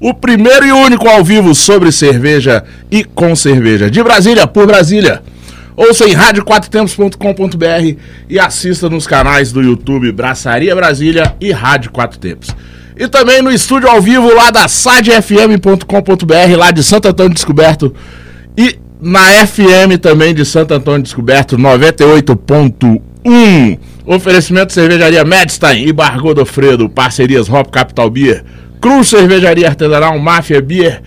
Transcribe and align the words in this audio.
o 0.00 0.14
primeiro 0.14 0.66
e 0.66 0.72
único 0.72 1.08
ao 1.08 1.24
vivo 1.24 1.54
sobre 1.54 1.92
cerveja 1.92 2.64
e 2.90 3.04
com 3.04 3.34
cerveja. 3.34 3.90
De 3.90 4.02
Brasília, 4.02 4.46
por 4.46 4.66
Brasília. 4.66 5.22
Ouça 5.76 6.08
em 6.08 6.14
rádio4tempos.com.br 6.14 8.00
e 8.30 8.38
assista 8.38 8.88
nos 8.88 9.06
canais 9.06 9.52
do 9.52 9.62
YouTube 9.62 10.10
Braçaria 10.10 10.74
Brasília 10.74 11.36
e 11.38 11.52
Rádio 11.52 11.90
Quatro 11.90 12.18
Tempos. 12.18 12.48
E 12.96 13.06
também 13.08 13.42
no 13.42 13.52
estúdio 13.52 13.90
ao 13.90 14.00
vivo 14.00 14.34
lá 14.34 14.50
da 14.50 14.68
sadfm.com.br, 14.68 16.56
lá 16.56 16.70
de 16.70 16.82
Santo 16.82 17.08
Antônio 17.08 17.34
Descoberto. 17.34 17.94
E 18.56 18.78
na 18.98 19.46
FM 19.46 20.00
também 20.00 20.34
de 20.34 20.46
Santo 20.46 20.72
Antônio 20.72 21.02
Descoberto 21.02 21.58
98.1. 21.58 23.78
Oferecimento 24.06 24.72
Cervejaria 24.72 25.24
Medstein 25.24 25.86
e 25.86 25.92
Bar 25.92 26.18
Godofredo, 26.20 26.88
parcerias 26.88 27.50
Hop 27.50 27.70
Capital 27.70 28.08
Beer, 28.08 28.42
Cruz 28.86 29.08
Cervejaria 29.08 29.66
Artesanal, 29.66 30.16
Máfia 30.16 30.62
Beer 30.62 31.02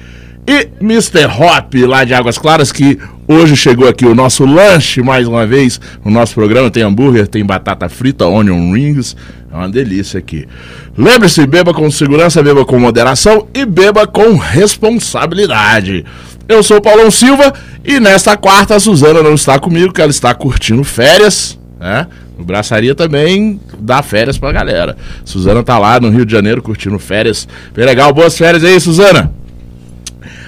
e 0.45 0.67
Mr. 0.81 1.27
Hop 1.27 1.73
lá 1.87 2.03
de 2.03 2.13
Águas 2.13 2.37
Claras 2.37 2.73
que 2.73 2.99
hoje 3.25 3.55
chegou 3.55 3.87
aqui 3.87 4.05
o 4.05 4.13
nosso 4.13 4.45
lanche 4.45 5.01
mais 5.01 5.25
uma 5.25 5.47
vez. 5.47 5.79
O 6.03 6.09
nosso 6.09 6.33
programa 6.33 6.69
tem 6.69 6.83
hambúrguer, 6.83 7.25
tem 7.25 7.45
batata 7.45 7.87
frita, 7.87 8.25
onion 8.25 8.73
rings, 8.73 9.15
é 9.49 9.55
uma 9.55 9.69
delícia 9.69 10.17
aqui. 10.17 10.45
Lembre-se, 10.97 11.47
beba 11.47 11.73
com 11.73 11.89
segurança, 11.89 12.43
beba 12.43 12.65
com 12.65 12.77
moderação 12.77 13.47
e 13.53 13.65
beba 13.65 14.05
com 14.05 14.35
responsabilidade. 14.35 16.03
Eu 16.49 16.61
sou 16.61 16.81
Paulão 16.81 17.09
Silva 17.09 17.53
e 17.85 17.97
nesta 17.97 18.35
quarta 18.35 18.75
a 18.75 18.79
Suzana 18.81 19.23
não 19.23 19.35
está 19.35 19.57
comigo, 19.57 19.93
que 19.93 20.01
ela 20.01 20.11
está 20.11 20.33
curtindo 20.33 20.83
férias, 20.83 21.57
né? 21.79 22.07
Braçaria 22.43 22.95
também 22.95 23.59
dá 23.79 24.01
férias 24.01 24.37
pra 24.37 24.51
galera. 24.51 24.95
Suzana 25.25 25.63
tá 25.63 25.77
lá 25.77 25.99
no 25.99 26.09
Rio 26.09 26.25
de 26.25 26.31
Janeiro 26.31 26.61
curtindo 26.61 26.97
férias. 26.99 27.47
Bem 27.73 27.85
legal, 27.85 28.13
boas 28.13 28.37
férias 28.37 28.63
aí, 28.63 28.79
Suzana. 28.79 29.31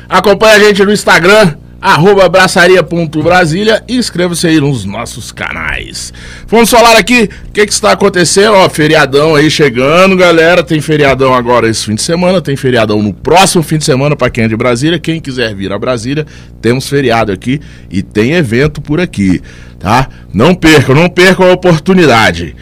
Acompanhe 0.10 0.56
a 0.56 0.60
gente 0.60 0.84
no 0.84 0.92
Instagram, 0.92 1.56
arroba 1.82 2.30
braçaria.brasília 2.30 3.84
e 3.88 3.98
inscreva-se 3.98 4.46
aí 4.46 4.60
nos 4.60 4.86
nossos 4.86 5.32
canais. 5.32 6.14
Vamos 6.46 6.70
falar 6.70 6.96
aqui 6.96 7.28
o 7.48 7.52
que, 7.52 7.66
que 7.66 7.74
está 7.74 7.94
acontecendo, 7.94 8.54
ó, 8.54 8.70
feriadão 8.70 9.36
aí 9.36 9.50
chegando, 9.50 10.16
galera, 10.16 10.64
tem 10.64 10.80
feriadão 10.80 11.34
agora 11.34 11.68
esse 11.68 11.86
fim 11.86 11.96
de 11.96 12.04
semana, 12.04 12.40
tem 12.40 12.56
feriadão 12.56 13.02
no 13.02 13.12
próximo 13.12 13.64
fim 13.64 13.80
de 13.80 13.86
semana 13.86 14.16
para 14.16 14.30
quem 14.30 14.44
é 14.44 14.48
de 14.48 14.56
Brasília, 14.56 15.00
quem 15.00 15.20
quiser 15.20 15.56
vir 15.56 15.74
a 15.74 15.80
Brasília, 15.80 16.28
temos 16.62 16.88
feriado 16.88 17.32
aqui 17.32 17.60
e 17.90 18.04
tem 18.04 18.34
evento 18.34 18.80
por 18.80 19.02
aqui, 19.02 19.42
tá? 19.80 20.08
Não 20.32 20.54
percam, 20.54 20.94
não 20.94 21.10
percam 21.10 21.50
a 21.50 21.54
oportunidade. 21.54 22.56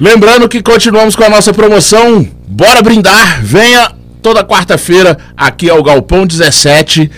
Lembrando 0.00 0.48
que 0.48 0.62
continuamos 0.62 1.14
com 1.14 1.22
a 1.22 1.28
nossa 1.28 1.52
promoção, 1.52 2.26
bora 2.48 2.80
brindar, 2.82 3.42
venha 3.44 3.92
toda 4.22 4.42
quarta-feira 4.42 5.18
aqui 5.36 5.68
ao 5.68 5.82
Galpão 5.82 6.26
17 6.26 7.10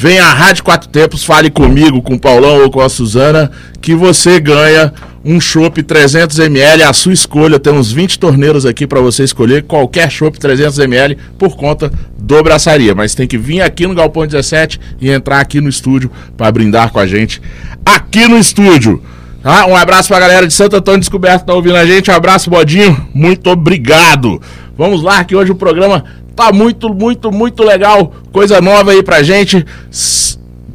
Venha 0.00 0.26
à 0.26 0.32
Rádio 0.32 0.62
Quatro 0.62 0.88
Tempos, 0.88 1.24
fale 1.24 1.50
comigo, 1.50 2.00
com 2.00 2.14
o 2.14 2.20
Paulão 2.20 2.62
ou 2.62 2.70
com 2.70 2.80
a 2.80 2.88
Suzana, 2.88 3.50
que 3.80 3.96
você 3.96 4.38
ganha 4.38 4.92
um 5.24 5.40
chopp 5.40 5.82
300ml, 5.82 6.88
a 6.88 6.92
sua 6.92 7.12
escolha. 7.12 7.58
Temos 7.58 7.90
20 7.90 8.16
torneiros 8.20 8.64
aqui 8.64 8.86
para 8.86 9.00
você 9.00 9.24
escolher 9.24 9.64
qualquer 9.64 10.08
chopp 10.08 10.38
300ml 10.38 11.16
por 11.36 11.56
conta 11.56 11.90
do 12.16 12.40
Braçaria. 12.44 12.94
Mas 12.94 13.16
tem 13.16 13.26
que 13.26 13.36
vir 13.36 13.60
aqui 13.60 13.88
no 13.88 13.94
Galpão 13.96 14.24
17 14.24 14.78
e 15.00 15.10
entrar 15.10 15.40
aqui 15.40 15.60
no 15.60 15.68
estúdio 15.68 16.12
para 16.36 16.52
brindar 16.52 16.92
com 16.92 17.00
a 17.00 17.06
gente 17.08 17.42
aqui 17.84 18.28
no 18.28 18.38
estúdio. 18.38 19.02
Tá? 19.42 19.66
Um 19.66 19.74
abraço 19.74 20.06
pra 20.06 20.20
galera 20.20 20.46
de 20.46 20.54
Santo 20.54 20.76
Antônio 20.76 21.00
Descoberto 21.00 21.40
que 21.40 21.46
tá 21.46 21.54
ouvindo 21.54 21.74
a 21.74 21.84
gente. 21.84 22.08
Um 22.08 22.14
abraço, 22.14 22.48
Bodinho. 22.48 23.04
Muito 23.12 23.50
obrigado. 23.50 24.40
Vamos 24.76 25.02
lá, 25.02 25.24
que 25.24 25.34
hoje 25.34 25.50
o 25.50 25.56
programa 25.56 26.04
Tá 26.38 26.52
muito, 26.52 26.94
muito, 26.94 27.32
muito 27.32 27.64
legal. 27.64 28.14
Coisa 28.30 28.60
nova 28.60 28.92
aí 28.92 29.02
pra 29.02 29.24
gente. 29.24 29.66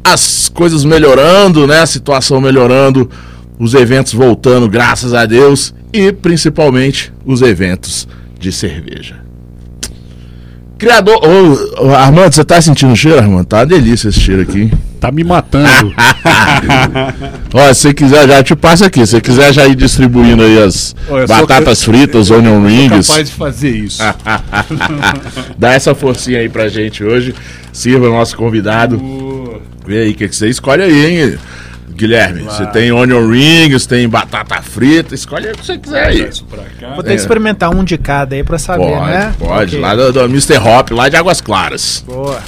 As 0.04 0.50
coisas 0.50 0.84
melhorando, 0.84 1.66
né? 1.66 1.80
A 1.80 1.86
situação 1.86 2.38
melhorando. 2.38 3.08
Os 3.58 3.72
eventos 3.72 4.12
voltando, 4.12 4.68
graças 4.68 5.14
a 5.14 5.24
Deus. 5.24 5.72
E 5.90 6.12
principalmente 6.12 7.10
os 7.24 7.40
eventos 7.40 8.06
de 8.38 8.52
cerveja. 8.52 9.23
Criador. 10.84 11.20
Ô, 11.24 11.86
ô, 11.86 11.94
Armando, 11.94 12.34
você 12.34 12.44
tá 12.44 12.60
sentindo 12.60 12.92
o 12.92 12.96
cheiro, 12.96 13.18
Armando? 13.18 13.44
Tá 13.44 13.58
uma 13.58 13.66
delícia 13.66 14.08
esse 14.08 14.20
cheiro 14.20 14.42
aqui. 14.42 14.72
Tá 15.00 15.10
me 15.10 15.24
matando. 15.24 15.92
Ó, 17.52 17.74
se 17.74 17.80
você 17.80 17.94
quiser, 17.94 18.28
já 18.28 18.42
te 18.42 18.54
passa 18.56 18.86
aqui. 18.86 19.00
Se 19.06 19.12
você 19.12 19.20
quiser 19.20 19.52
já 19.52 19.66
ir 19.66 19.74
distribuindo 19.74 20.42
aí 20.42 20.62
as 20.62 20.94
Ô, 21.08 21.26
batatas 21.26 21.78
sou, 21.78 21.92
fritas, 21.92 22.30
eu, 22.30 22.38
onion 22.38 22.64
rings. 22.64 23.08
capaz 23.08 23.28
de 23.28 23.34
fazer 23.34 23.70
isso. 23.70 24.02
Dá 25.58 25.72
essa 25.72 25.94
forcinha 25.94 26.40
aí 26.40 26.48
pra 26.48 26.68
gente 26.68 27.04
hoje. 27.04 27.34
Sirva 27.72 28.08
o 28.08 28.12
nosso 28.12 28.36
convidado. 28.36 28.96
Uh. 28.96 29.60
Vê 29.86 29.98
aí 30.02 30.10
o 30.12 30.14
que, 30.14 30.28
que 30.28 30.34
você 30.34 30.48
escolhe 30.48 30.82
aí, 30.82 31.06
hein? 31.06 31.38
Guilherme, 31.94 32.42
claro. 32.42 32.56
você 32.56 32.66
tem 32.72 32.90
onion 32.90 33.28
rings, 33.28 33.86
tem 33.86 34.08
batata 34.08 34.60
frita, 34.60 35.14
escolhe 35.14 35.48
o 35.50 35.52
que 35.52 35.64
você 35.64 35.78
quiser 35.78 36.06
aí. 36.06 36.30
Vou 36.94 37.02
ter 37.02 37.10
é. 37.10 37.14
que 37.14 37.20
experimentar 37.20 37.70
um 37.70 37.84
de 37.84 37.96
cada 37.96 38.34
aí 38.34 38.42
pra 38.42 38.58
saber, 38.58 38.84
pode, 38.84 39.06
né? 39.06 39.34
Pode, 39.38 39.76
okay. 39.76 39.80
lá 39.80 39.94
do, 39.94 40.12
do 40.12 40.24
Mr. 40.24 40.58
Hop, 40.58 40.90
lá 40.90 41.08
de 41.08 41.16
Águas 41.16 41.40
Claras. 41.40 42.04
Boa. 42.06 42.42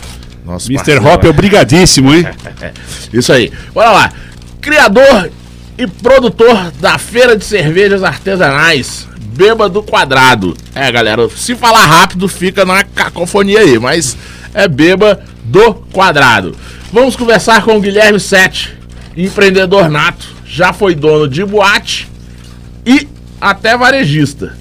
Nosso 0.44 0.70
Mr. 0.70 0.98
Hop 0.98 1.24
é 1.24 1.28
obrigadíssimo, 1.28 2.14
hein? 2.14 2.26
Isso 3.12 3.32
aí. 3.32 3.52
Bora 3.72 3.90
lá. 3.90 4.12
Criador 4.60 5.30
e 5.78 5.86
produtor 5.86 6.72
da 6.80 6.98
Feira 6.98 7.36
de 7.36 7.44
Cervejas 7.44 8.02
Artesanais, 8.02 9.06
Bêbado 9.18 9.82
Quadrado. 9.82 10.56
É, 10.74 10.90
galera, 10.90 11.28
se 11.28 11.54
falar 11.54 11.84
rápido 11.84 12.28
fica 12.28 12.64
na 12.64 12.82
cacofonia 12.82 13.60
aí, 13.60 13.78
mas 13.78 14.16
é 14.54 14.66
Beba 14.66 15.20
do 15.44 15.74
Quadrado. 15.92 16.56
Vamos 16.92 17.16
conversar 17.16 17.62
com 17.62 17.76
o 17.76 17.80
Guilherme 17.80 18.18
Sete, 18.18 18.75
empreendedor 19.16 19.88
nato, 19.88 20.26
já 20.44 20.72
foi 20.72 20.94
dono 20.94 21.26
de 21.26 21.44
boate 21.44 22.08
e 22.84 23.08
até 23.40 23.76
varejista. 23.76 24.56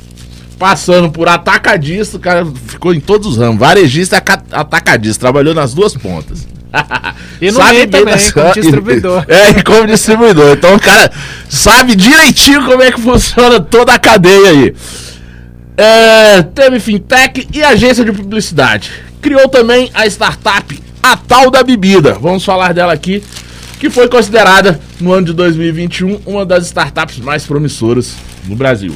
Passando 0.57 1.11
por 1.11 1.27
atacadista, 1.27 2.15
o 2.15 2.19
cara 2.19 2.47
ficou 2.67 2.93
em 2.93 2.99
todos 3.01 3.27
os 3.27 3.37
ramos. 3.37 3.59
Varejista 3.59 4.15
e 4.15 4.55
atacadista, 4.55 5.19
trabalhou 5.19 5.53
nas 5.53 5.73
duas 5.73 5.93
pontas. 5.93 6.47
E 7.41 7.51
no 7.51 7.57
sabe 7.57 7.85
também, 7.87 8.13
das... 8.13 8.31
como 8.31 8.53
distribuidor. 8.53 9.25
É, 9.27 9.49
e 9.59 9.63
como 9.63 9.85
distribuidor. 9.85 10.55
Então 10.57 10.75
o 10.75 10.79
cara 10.79 11.11
sabe 11.49 11.95
direitinho 11.95 12.63
como 12.65 12.81
é 12.81 12.91
que 12.91 12.99
funciona 12.99 13.59
toda 13.59 13.93
a 13.93 13.99
cadeia 13.99 14.49
aí. 14.49 14.75
É, 15.77 16.41
teve 16.41 16.79
fintech 16.79 17.47
e 17.53 17.61
agência 17.61 18.05
de 18.05 18.13
publicidade. 18.13 18.91
Criou 19.21 19.49
também 19.49 19.91
a 19.93 20.05
startup 20.07 20.81
A 21.03 21.17
Tal 21.17 21.51
da 21.51 21.61
Bebida. 21.61 22.13
Vamos 22.13 22.45
falar 22.45 22.73
dela 22.73 22.93
aqui 22.93 23.21
que 23.85 23.89
foi 23.91 24.07
considerada 24.07 24.79
no 24.99 25.13
ano 25.13 25.27
de 25.27 25.33
2021 25.33 26.21
uma 26.25 26.43
das 26.43 26.65
startups 26.65 27.19
mais 27.19 27.45
promissoras 27.45 28.15
no 28.47 28.55
Brasil. 28.55 28.95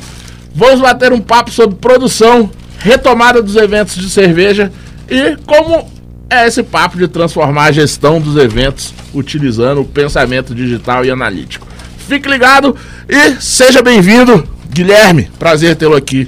Vamos 0.53 0.81
bater 0.81 1.13
um 1.13 1.22
papo 1.22 1.51
sobre 1.51 1.75
produção, 1.75 2.50
retomada 2.79 3.39
dos 3.39 3.55
eventos 3.55 3.95
de 3.95 4.09
cerveja 4.09 4.72
e 5.07 5.38
como 5.45 5.88
é 6.27 6.47
esse 6.47 6.63
papo 6.63 6.97
de 6.97 7.07
transformar 7.07 7.65
a 7.65 7.71
gestão 7.71 8.19
dos 8.19 8.36
eventos 8.36 8.91
utilizando 9.13 9.81
o 9.81 9.86
pensamento 9.86 10.56
digital 10.56 11.06
e 11.06 11.12
analítico. 11.12 11.68
Fique 12.07 12.27
ligado 12.27 12.75
e 13.07 13.39
seja 13.39 13.83
bem-vindo, 13.83 14.44
Guilherme. 14.71 15.30
Prazer 15.38 15.75
tê-lo 15.75 15.95
aqui. 15.95 16.27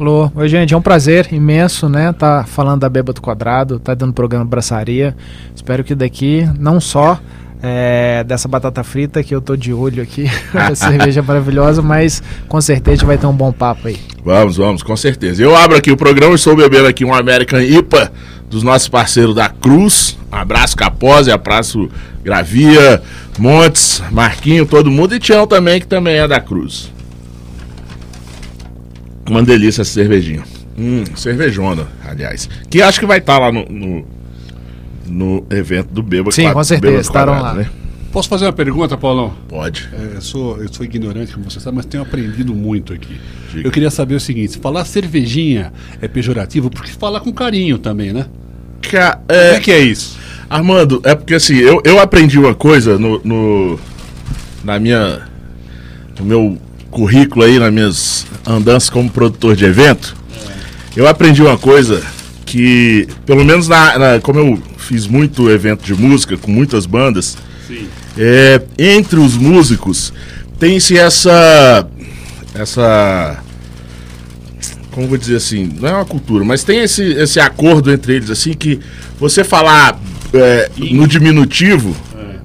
Alô, 0.00 0.32
oi 0.34 0.48
gente, 0.48 0.72
é 0.72 0.76
um 0.78 0.80
prazer 0.80 1.28
imenso, 1.30 1.86
né? 1.86 2.10
Tá 2.10 2.42
falando 2.44 2.80
da 2.80 2.88
Beba 2.88 3.12
do 3.12 3.20
Quadrado, 3.20 3.78
tá 3.78 3.92
dando 3.92 4.14
programa 4.14 4.46
Braçaria. 4.46 5.14
Espero 5.54 5.84
que 5.84 5.94
daqui 5.94 6.48
não 6.58 6.80
só 6.80 7.20
é, 7.62 8.24
dessa 8.24 8.48
batata 8.48 8.82
frita 8.82 9.22
que 9.22 9.34
eu 9.34 9.42
tô 9.42 9.54
de 9.54 9.74
olho 9.74 10.02
aqui, 10.02 10.24
cerveja 10.74 11.20
maravilhosa, 11.20 11.82
mas 11.82 12.22
com 12.48 12.58
certeza 12.62 13.04
vai 13.04 13.18
ter 13.18 13.26
um 13.26 13.34
bom 13.34 13.52
papo 13.52 13.88
aí. 13.88 13.98
Vamos, 14.24 14.56
vamos, 14.56 14.82
com 14.82 14.96
certeza. 14.96 15.42
Eu 15.42 15.54
abro 15.54 15.76
aqui 15.76 15.92
o 15.92 15.98
programa, 15.98 16.34
estou 16.34 16.56
bebendo 16.56 16.86
aqui 16.86 17.04
um 17.04 17.12
American 17.12 17.60
IPA 17.60 18.10
dos 18.48 18.62
nossos 18.62 18.88
parceiros 18.88 19.34
da 19.34 19.50
Cruz. 19.50 20.16
Um 20.32 20.36
abraço 20.36 20.78
Capose, 20.78 21.30
abraço 21.30 21.90
Gravia, 22.24 23.02
Montes, 23.38 24.02
Marquinho, 24.10 24.64
todo 24.64 24.90
mundo 24.90 25.14
e 25.14 25.18
Tião 25.18 25.46
também, 25.46 25.78
que 25.78 25.86
também 25.86 26.16
é 26.16 26.26
da 26.26 26.40
Cruz. 26.40 26.90
Uma 29.30 29.42
delícia 29.42 29.82
essa 29.82 29.92
cervejinha. 29.92 30.42
Hum, 30.78 31.04
cervejona, 31.14 31.86
aliás. 32.06 32.48
Que 32.68 32.82
acho 32.82 32.98
que 33.00 33.06
vai 33.06 33.18
estar 33.18 33.38
lá 33.38 33.52
no, 33.52 33.64
no, 33.66 34.04
no 35.06 35.46
evento 35.50 35.92
do 35.92 36.02
Beba 36.02 36.30
Sim, 36.32 36.52
com 36.52 36.64
certeza, 36.64 37.00
estarão 37.00 37.34
Quadrado, 37.34 37.56
lá. 37.58 37.62
Né? 37.64 37.70
Posso 38.12 38.28
fazer 38.28 38.46
uma 38.46 38.52
pergunta, 38.52 38.96
Paulão? 38.96 39.32
Pode. 39.48 39.88
É, 39.92 40.16
eu, 40.16 40.20
sou, 40.20 40.60
eu 40.60 40.72
sou 40.72 40.84
ignorante, 40.84 41.32
como 41.32 41.48
você 41.48 41.60
sabe, 41.60 41.76
mas 41.76 41.86
tenho 41.86 42.02
aprendido 42.02 42.52
muito 42.54 42.92
aqui. 42.92 43.20
Diga. 43.52 43.68
Eu 43.68 43.70
queria 43.70 43.90
saber 43.90 44.16
o 44.16 44.20
seguinte: 44.20 44.58
falar 44.58 44.84
cervejinha 44.84 45.72
é 46.02 46.08
pejorativo 46.08 46.68
porque 46.70 46.90
fala 46.90 47.20
com 47.20 47.32
carinho 47.32 47.78
também, 47.78 48.12
né? 48.12 48.26
Ca- 48.82 49.20
Como 49.28 49.38
é, 49.38 49.54
é 49.56 49.60
que 49.60 49.70
é 49.70 49.78
isso? 49.78 50.18
Armando, 50.48 51.00
é 51.04 51.14
porque 51.14 51.34
assim, 51.34 51.56
eu, 51.58 51.80
eu 51.84 52.00
aprendi 52.00 52.36
uma 52.36 52.54
coisa 52.54 52.98
no, 52.98 53.20
no- 53.22 53.78
na 54.64 54.80
minha 54.80 55.20
no 56.18 56.24
meu 56.26 56.58
currículo 56.90 57.44
aí, 57.44 57.58
nas 57.58 57.72
minhas 57.72 58.26
andanças 58.46 58.90
como 58.90 59.08
produtor 59.10 59.54
de 59.56 59.64
evento. 59.64 60.16
Eu 60.96 61.06
aprendi 61.06 61.40
uma 61.40 61.56
coisa 61.56 62.02
que, 62.44 63.06
pelo 63.24 63.44
menos 63.44 63.68
na, 63.68 63.98
na- 63.98 64.20
como 64.20 64.38
eu 64.40 64.62
fiz 64.76 65.06
muito 65.06 65.48
evento 65.50 65.84
de 65.84 65.94
música 65.94 66.36
com 66.36 66.50
muitas 66.50 66.84
bandas, 66.86 67.36
é, 68.18 68.60
entre 68.76 69.20
os 69.20 69.36
músicos 69.36 70.12
tem-se 70.58 70.98
essa 70.98 71.86
essa 72.54 73.38
como 74.90 75.06
vou 75.06 75.16
dizer 75.16 75.36
assim, 75.36 75.72
não 75.80 75.88
é 75.88 75.92
uma 75.92 76.04
cultura, 76.04 76.44
mas 76.44 76.64
tem 76.64 76.80
esse, 76.80 77.04
esse 77.12 77.38
acordo 77.38 77.92
entre 77.92 78.16
eles, 78.16 78.28
assim, 78.28 78.52
que 78.52 78.80
você 79.20 79.44
falar 79.44 79.96
é, 80.34 80.68
no 80.76 81.06
diminutivo, 81.06 81.94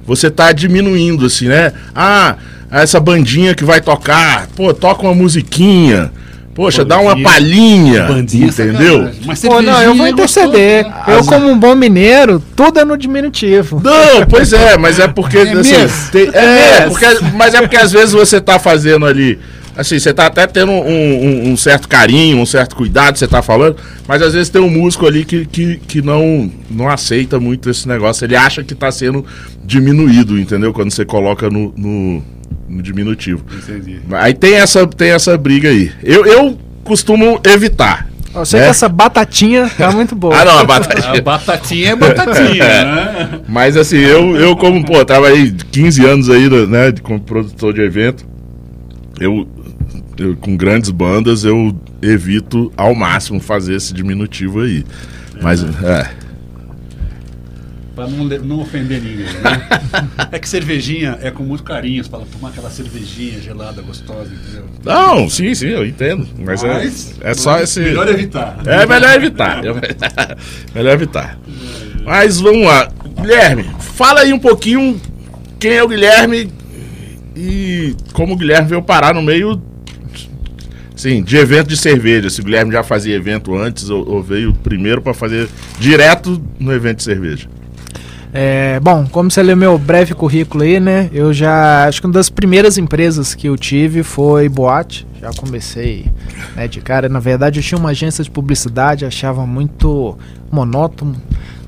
você 0.06 0.30
tá 0.30 0.52
diminuindo, 0.52 1.26
assim, 1.26 1.48
né? 1.48 1.72
Ah, 1.92 2.36
essa 2.70 2.98
bandinha 3.00 3.54
que 3.54 3.64
vai 3.64 3.80
tocar, 3.80 4.48
pô, 4.56 4.72
toca 4.74 5.02
uma 5.02 5.14
musiquinha, 5.14 6.10
poxa, 6.54 6.84
dá 6.84 6.98
uma 6.98 7.20
palhinha, 7.22 8.04
Bandinha, 8.04 8.46
entendeu? 8.48 8.94
sacanagem. 8.98 9.20
Mas 9.26 9.40
Pô, 9.40 9.62
não, 9.62 9.82
eu 9.82 9.94
vou 9.94 10.06
é 10.06 10.10
interceder. 10.10 10.84
gostoso, 10.84 11.06
né? 11.06 11.14
Eu, 11.18 11.24
como 11.24 11.48
um 11.50 11.58
bom 11.58 11.74
mineiro, 11.74 12.42
tudo 12.56 12.78
é 12.80 12.84
no 12.84 12.96
diminutivo. 12.96 13.80
Não, 13.84 14.26
pois 14.28 14.52
é, 14.52 14.76
mas 14.78 14.98
é 14.98 15.06
porque. 15.06 15.38
assim, 15.38 15.52
mesmo? 15.72 16.10
tem- 16.10 16.30
é, 16.32 16.80
mesmo? 16.80 16.90
porque, 16.90 17.06
mas 17.34 17.54
é 17.54 17.60
porque 17.60 17.76
às 17.76 17.92
vezes 17.92 18.12
você 18.12 18.40
tá 18.40 18.58
fazendo 18.58 19.06
ali. 19.06 19.38
Assim, 19.78 19.98
você 19.98 20.14
tá 20.14 20.24
até 20.24 20.46
tendo 20.46 20.72
um, 20.72 20.78
um- 20.80 21.50
um 21.52 21.56
certo 21.58 21.86
carinho, 21.86 22.38
um 22.38 22.46
certo 22.46 22.74
cuidado, 22.74 23.18
você 23.18 23.28
tá 23.28 23.42
falando, 23.42 23.76
mas 24.08 24.22
às 24.22 24.32
vezes 24.32 24.48
tem 24.48 24.62
um 24.62 24.70
músico 24.70 25.06
ali 25.06 25.22
que, 25.22 25.44
que, 25.44 25.76
que 25.86 26.00
não, 26.00 26.50
não 26.70 26.88
aceita 26.88 27.38
muito 27.38 27.68
esse 27.68 27.86
negócio. 27.86 28.24
Ele 28.24 28.34
acha 28.34 28.64
que 28.64 28.74
tá 28.74 28.90
sendo 28.90 29.22
diminuído, 29.62 30.38
entendeu? 30.38 30.72
Quando 30.72 30.90
você 30.90 31.04
coloca 31.04 31.50
no, 31.50 31.74
no, 31.76 32.22
no 32.68 32.82
diminutivo. 32.82 33.44
Entendi. 33.52 34.00
Aí 34.12 34.34
tem 34.34 34.54
essa, 34.54 34.86
tem 34.86 35.10
essa 35.10 35.36
briga 35.38 35.68
aí. 35.68 35.90
Eu, 36.02 36.24
eu 36.26 36.58
costumo 36.84 37.40
evitar. 37.44 38.08
Eu 38.34 38.44
sei 38.44 38.60
É? 38.60 38.64
que 38.64 38.68
essa 38.70 38.88
batatinha 38.88 39.70
tá 39.78 39.90
muito 39.92 40.14
boa. 40.14 40.34
Ah, 40.38 40.44
não, 40.44 40.58
a 40.58 40.60
A 40.62 40.64
batatinha. 40.64 41.22
batatinha 41.22 41.90
é 41.92 41.96
batatinha, 41.96 42.64
né? 42.84 43.40
Mas 43.48 43.76
assim, 43.76 43.96
eu, 43.98 44.36
eu 44.36 44.54
como, 44.56 44.84
pô, 44.84 45.02
trabalhei 45.04 45.54
15 45.72 46.04
anos 46.04 46.28
aí, 46.28 46.48
né, 46.66 46.92
de- 46.92 47.00
como 47.00 47.18
produtor 47.18 47.72
de 47.72 47.80
evento, 47.80 48.26
eu, 49.18 49.48
eu, 50.18 50.36
com 50.36 50.54
grandes 50.56 50.90
bandas, 50.90 51.44
eu 51.44 51.74
evito 52.02 52.70
ao 52.76 52.94
máximo 52.94 53.40
fazer 53.40 53.74
esse 53.76 53.94
diminutivo 53.94 54.60
aí. 54.60 54.84
Mas, 55.40 55.62
é, 55.62 56.10
Pra 57.96 58.06
não, 58.06 58.26
não 58.26 58.60
ofender 58.60 59.00
ninguém, 59.00 59.24
né? 59.24 59.68
É 60.30 60.38
que 60.38 60.46
cervejinha 60.46 61.18
é 61.22 61.30
com 61.30 61.42
muito 61.42 61.62
carinho. 61.62 62.04
Você 62.04 62.10
fala, 62.10 62.26
tomar 62.30 62.50
aquela 62.50 62.68
cervejinha 62.68 63.40
gelada, 63.40 63.80
gostosa, 63.80 64.30
entendeu? 64.30 64.66
não, 64.84 65.30
sim, 65.30 65.54
sim, 65.54 65.68
eu 65.68 65.86
entendo, 65.86 66.28
mas, 66.38 66.62
é, 66.62 67.30
é 67.30 67.32
só 67.34 67.58
esse... 67.58 67.80
Melhor 67.80 68.06
evitar. 68.08 68.58
É 68.66 68.84
melhor 68.84 69.14
evitar, 69.14 69.62
melhor 70.74 70.92
evitar. 70.92 71.38
Mas 72.04 72.38
vamos 72.38 72.66
lá, 72.66 72.92
Guilherme, 73.18 73.64
fala 73.80 74.20
aí 74.20 74.32
um 74.32 74.38
pouquinho 74.38 75.00
quem 75.58 75.72
é 75.72 75.82
o 75.82 75.88
Guilherme 75.88 76.52
e 77.34 77.96
como 78.12 78.34
o 78.34 78.36
Guilherme 78.36 78.68
veio 78.68 78.82
parar 78.82 79.14
no 79.14 79.22
meio 79.22 79.58
sim, 80.94 81.22
de 81.22 81.36
evento 81.38 81.68
de 81.68 81.78
cerveja. 81.78 82.28
Se 82.28 82.42
o 82.42 82.44
Guilherme 82.44 82.72
já 82.72 82.82
fazia 82.82 83.16
evento 83.16 83.56
antes 83.56 83.88
ou, 83.88 84.06
ou 84.06 84.22
veio 84.22 84.52
primeiro 84.52 85.00
para 85.00 85.14
fazer 85.14 85.48
direto 85.78 86.42
no 86.60 86.72
evento 86.74 86.98
de 86.98 87.04
cerveja. 87.04 87.48
É, 88.38 88.78
bom, 88.80 89.06
como 89.10 89.30
você 89.30 89.42
leu 89.42 89.56
meu 89.56 89.78
breve 89.78 90.12
currículo 90.12 90.62
aí, 90.62 90.78
né? 90.78 91.08
Eu 91.10 91.32
já. 91.32 91.86
Acho 91.86 92.02
que 92.02 92.06
uma 92.06 92.12
das 92.12 92.28
primeiras 92.28 92.76
empresas 92.76 93.34
que 93.34 93.46
eu 93.48 93.56
tive 93.56 94.02
foi 94.02 94.46
Boate. 94.46 95.06
Já 95.18 95.30
comecei 95.32 96.12
né, 96.54 96.68
de 96.68 96.82
cara. 96.82 97.08
Na 97.08 97.18
verdade, 97.18 97.60
eu 97.60 97.62
tinha 97.62 97.78
uma 97.78 97.90
agência 97.90 98.22
de 98.22 98.30
publicidade, 98.30 99.06
achava 99.06 99.46
muito 99.46 100.18
monótono. 100.52 101.16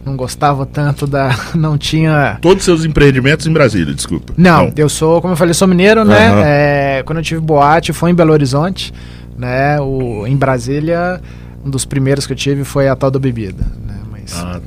Não 0.04 0.14
gostava 0.14 0.66
tanto 0.66 1.06
da. 1.06 1.34
Não 1.56 1.78
tinha. 1.78 2.36
Todos 2.42 2.58
os 2.58 2.64
seus 2.66 2.84
empreendimentos 2.84 3.46
em 3.46 3.52
Brasília, 3.52 3.94
desculpa. 3.94 4.34
Não, 4.36 4.70
eu 4.76 4.90
sou, 4.90 5.22
como 5.22 5.32
eu 5.32 5.36
falei, 5.38 5.54
sou 5.54 5.66
mineiro, 5.66 6.04
né? 6.04 6.28
Aham. 6.28 6.42
É, 6.44 7.02
quando 7.04 7.18
eu 7.18 7.24
tive 7.24 7.40
boate 7.40 7.94
foi 7.94 8.10
em 8.10 8.14
Belo 8.14 8.32
Horizonte, 8.32 8.92
né? 9.38 9.80
O, 9.80 10.26
em 10.26 10.36
Brasília, 10.36 11.18
um 11.64 11.70
dos 11.70 11.86
primeiros 11.86 12.26
que 12.26 12.32
eu 12.34 12.36
tive 12.36 12.62
foi 12.62 12.88
a 12.88 12.94
tal 12.94 13.10
da 13.10 13.18
bebida, 13.18 13.64
né? 13.86 13.94
Mas, 14.10 14.34
Ah, 14.38 14.60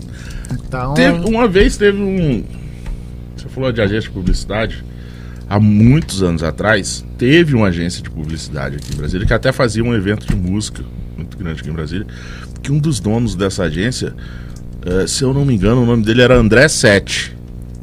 então, 0.80 0.94
Teve- 0.94 1.26
uma 1.28 1.48
vez 1.48 1.76
teve 1.78 2.02
um. 2.02 2.44
Você 3.36 3.50
falou 3.50 3.72
de 3.72 3.82
agência 3.82 4.04
de 4.04 4.12
publicidade. 4.12 4.84
Há 5.50 5.60
muitos 5.60 6.24
anos 6.24 6.44
atrás, 6.44 7.06
teve 7.18 7.54
uma 7.56 7.68
agência 7.68 8.02
de 8.02 8.10
publicidade 8.10 8.78
aqui 8.78 8.94
em 8.94 8.96
Brasília 8.96 9.28
que 9.28 9.34
até 9.34 9.52
fazia 9.52 9.84
um 9.84 9.94
evento 9.94 10.26
de 10.26 10.34
música 10.36 10.82
muito 11.18 11.38
grande 11.38 11.60
aqui 11.60 11.70
em 11.70 11.74
Brasília. 11.74 12.08
Que 12.64 12.72
um 12.72 12.80
dos 12.80 13.02
donos 13.02 13.36
dessa 13.36 13.64
agência, 13.64 14.14
eh, 14.86 15.06
se 15.08 15.24
eu 15.24 15.34
não 15.34 15.44
me 15.44 15.54
engano, 15.54 15.84
o 15.84 15.86
nome 15.86 16.06
dele 16.06 16.22
era 16.22 16.36
André 16.38 16.70
Sete. 16.70 17.36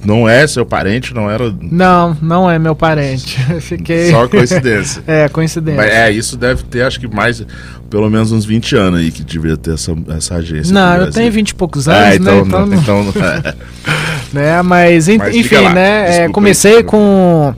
Não 0.04 0.28
é 0.28 0.46
seu 0.46 0.64
parente, 0.64 1.12
não 1.12 1.28
era 1.28 1.52
não, 1.60 2.16
não 2.22 2.50
é 2.50 2.58
meu 2.58 2.74
parente. 2.76 3.36
Fiquei. 3.60 4.10
só 4.10 4.28
coincidência. 4.28 5.02
é, 5.08 5.28
coincidência. 5.28 5.82
Mas 5.82 5.90
é, 5.92 6.10
isso 6.12 6.36
deve 6.36 6.62
ter, 6.62 6.82
acho 6.82 7.00
que 7.00 7.08
mais, 7.08 7.44
pelo 7.90 8.08
menos 8.08 8.30
uns 8.30 8.44
20 8.44 8.76
anos 8.76 9.00
aí 9.00 9.10
que 9.10 9.24
devia 9.24 9.56
ter 9.56 9.74
essa, 9.74 9.92
essa 10.16 10.36
agência. 10.36 10.72
não, 10.72 10.96
eu 10.96 11.10
tenho 11.10 11.30
20 11.32 11.48
e 11.50 11.54
poucos 11.54 11.88
anos, 11.88 12.00
Ah, 12.00 12.08
né? 12.10 12.16
então, 12.16 12.46
Então, 12.46 12.66
não, 12.66 12.78
então 12.78 13.04
é. 13.22 13.54
né? 14.32 14.62
Mas, 14.62 15.08
en- 15.08 15.18
Mas 15.18 15.34
enfim, 15.34 15.56
lá, 15.56 15.72
né? 15.74 16.00
é, 16.00 16.04
desculpa 16.10 16.32
comecei 16.32 16.76
aí. 16.76 16.82
com 16.84 17.54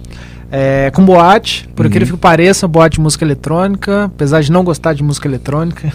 é, 0.52 0.90
com 0.92 1.04
boate, 1.04 1.68
por 1.76 1.86
Uhum. 1.86 1.92
que 1.92 2.16
pareça, 2.16 2.66
boate 2.66 2.96
de 2.96 3.00
música 3.00 3.24
eletrônica, 3.24 4.04
apesar 4.06 4.40
de 4.40 4.50
não 4.50 4.64
gostar 4.64 4.94
de 4.94 5.02
música 5.02 5.28
eletrônica, 5.28 5.92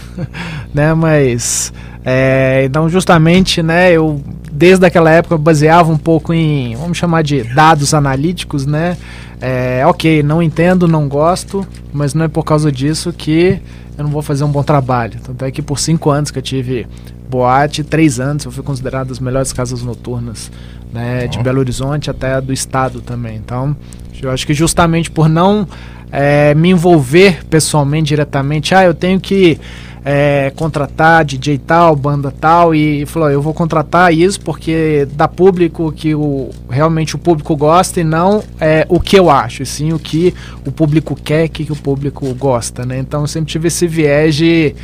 né? 0.72 0.94
Mas 0.94 1.72
é, 2.08 2.62
então 2.64 2.88
justamente, 2.88 3.60
né? 3.64 3.90
Eu 3.90 4.22
desde 4.52 4.86
aquela 4.86 5.10
época 5.10 5.36
baseava 5.36 5.90
um 5.90 5.98
pouco 5.98 6.32
em, 6.32 6.76
vamos 6.76 6.96
chamar 6.96 7.22
de 7.22 7.42
dados 7.42 7.92
analíticos, 7.92 8.64
né? 8.64 8.96
É, 9.40 9.84
ok, 9.84 10.22
não 10.22 10.40
entendo, 10.40 10.86
não 10.86 11.08
gosto, 11.08 11.66
mas 11.92 12.14
não 12.14 12.24
é 12.24 12.28
por 12.28 12.44
causa 12.44 12.70
disso 12.70 13.12
que 13.12 13.60
eu 13.98 14.04
não 14.04 14.10
vou 14.12 14.22
fazer 14.22 14.44
um 14.44 14.48
bom 14.48 14.62
trabalho. 14.62 15.18
Tanto 15.20 15.44
é 15.44 15.50
que 15.50 15.60
por 15.60 15.80
cinco 15.80 16.08
anos 16.08 16.30
que 16.30 16.38
eu 16.38 16.42
tive 16.42 16.86
boate, 17.28 17.82
três 17.82 18.20
anos 18.20 18.44
eu 18.44 18.52
fui 18.52 18.62
considerado 18.62 19.10
as 19.10 19.18
melhores 19.18 19.52
casas 19.52 19.82
noturnas 19.82 20.48
né, 20.92 21.26
de. 21.26 21.40
Belo 21.40 21.58
Horizonte 21.58 22.08
até 22.08 22.40
do 22.40 22.52
estado 22.52 23.00
também. 23.00 23.34
Então, 23.34 23.76
eu 24.22 24.30
acho 24.30 24.46
que 24.46 24.54
justamente 24.54 25.10
por 25.10 25.28
não 25.28 25.66
eh, 26.12 26.54
me 26.54 26.70
envolver 26.70 27.44
pessoalmente, 27.46 28.10
diretamente, 28.10 28.76
ah, 28.76 28.84
eu 28.84 28.94
tenho 28.94 29.18
que 29.18 29.58
eh, 30.08 30.52
contratar 30.54 31.24
DJ 31.24 31.58
tal, 31.58 31.96
banda 31.96 32.30
tal, 32.30 32.72
e 32.72 33.04
falou, 33.06 33.28
eu 33.28 33.42
vou 33.42 33.52
contratar 33.52 34.14
isso 34.14 34.40
porque 34.40 35.04
dá 35.14 35.26
público 35.26 35.90
que 35.90 36.14
o, 36.14 36.50
realmente 36.70 37.16
o 37.16 37.18
público 37.18 37.56
gosta 37.56 38.00
e 38.00 38.04
não 38.04 38.40
é, 38.60 38.86
o 38.88 39.00
que 39.00 39.18
eu 39.18 39.28
acho, 39.28 39.64
e 39.64 39.66
sim 39.66 39.92
o 39.92 39.98
que 39.98 40.32
o 40.64 40.70
público 40.70 41.16
quer, 41.16 41.46
o 41.46 41.48
que, 41.48 41.72
o 41.72 41.74
público 41.74 42.32
gosta, 42.34 42.86
né? 42.86 43.00
Então 43.00 43.22
eu 43.22 43.26
sempre 43.26 43.50
tive 43.50 43.66
esse 43.66 43.88
viés 43.88 44.36
de 44.36 44.76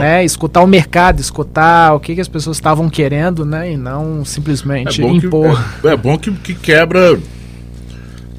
né, 0.00 0.24
escutar 0.24 0.62
o 0.62 0.66
mercado, 0.66 1.20
escutar 1.20 1.94
o 1.94 2.00
que, 2.00 2.14
que 2.14 2.22
as 2.22 2.28
pessoas 2.28 2.56
estavam 2.56 2.88
querendo, 2.88 3.44
né, 3.44 3.72
e 3.72 3.76
não 3.76 4.24
simplesmente 4.24 5.02
É 5.02 5.06
impor. 5.06 5.62
que, 5.82 5.86
é, 5.86 5.92
é 5.92 5.96
bom 5.98 6.16
que, 6.16 6.32
que 6.32 6.54
quebra 6.54 7.18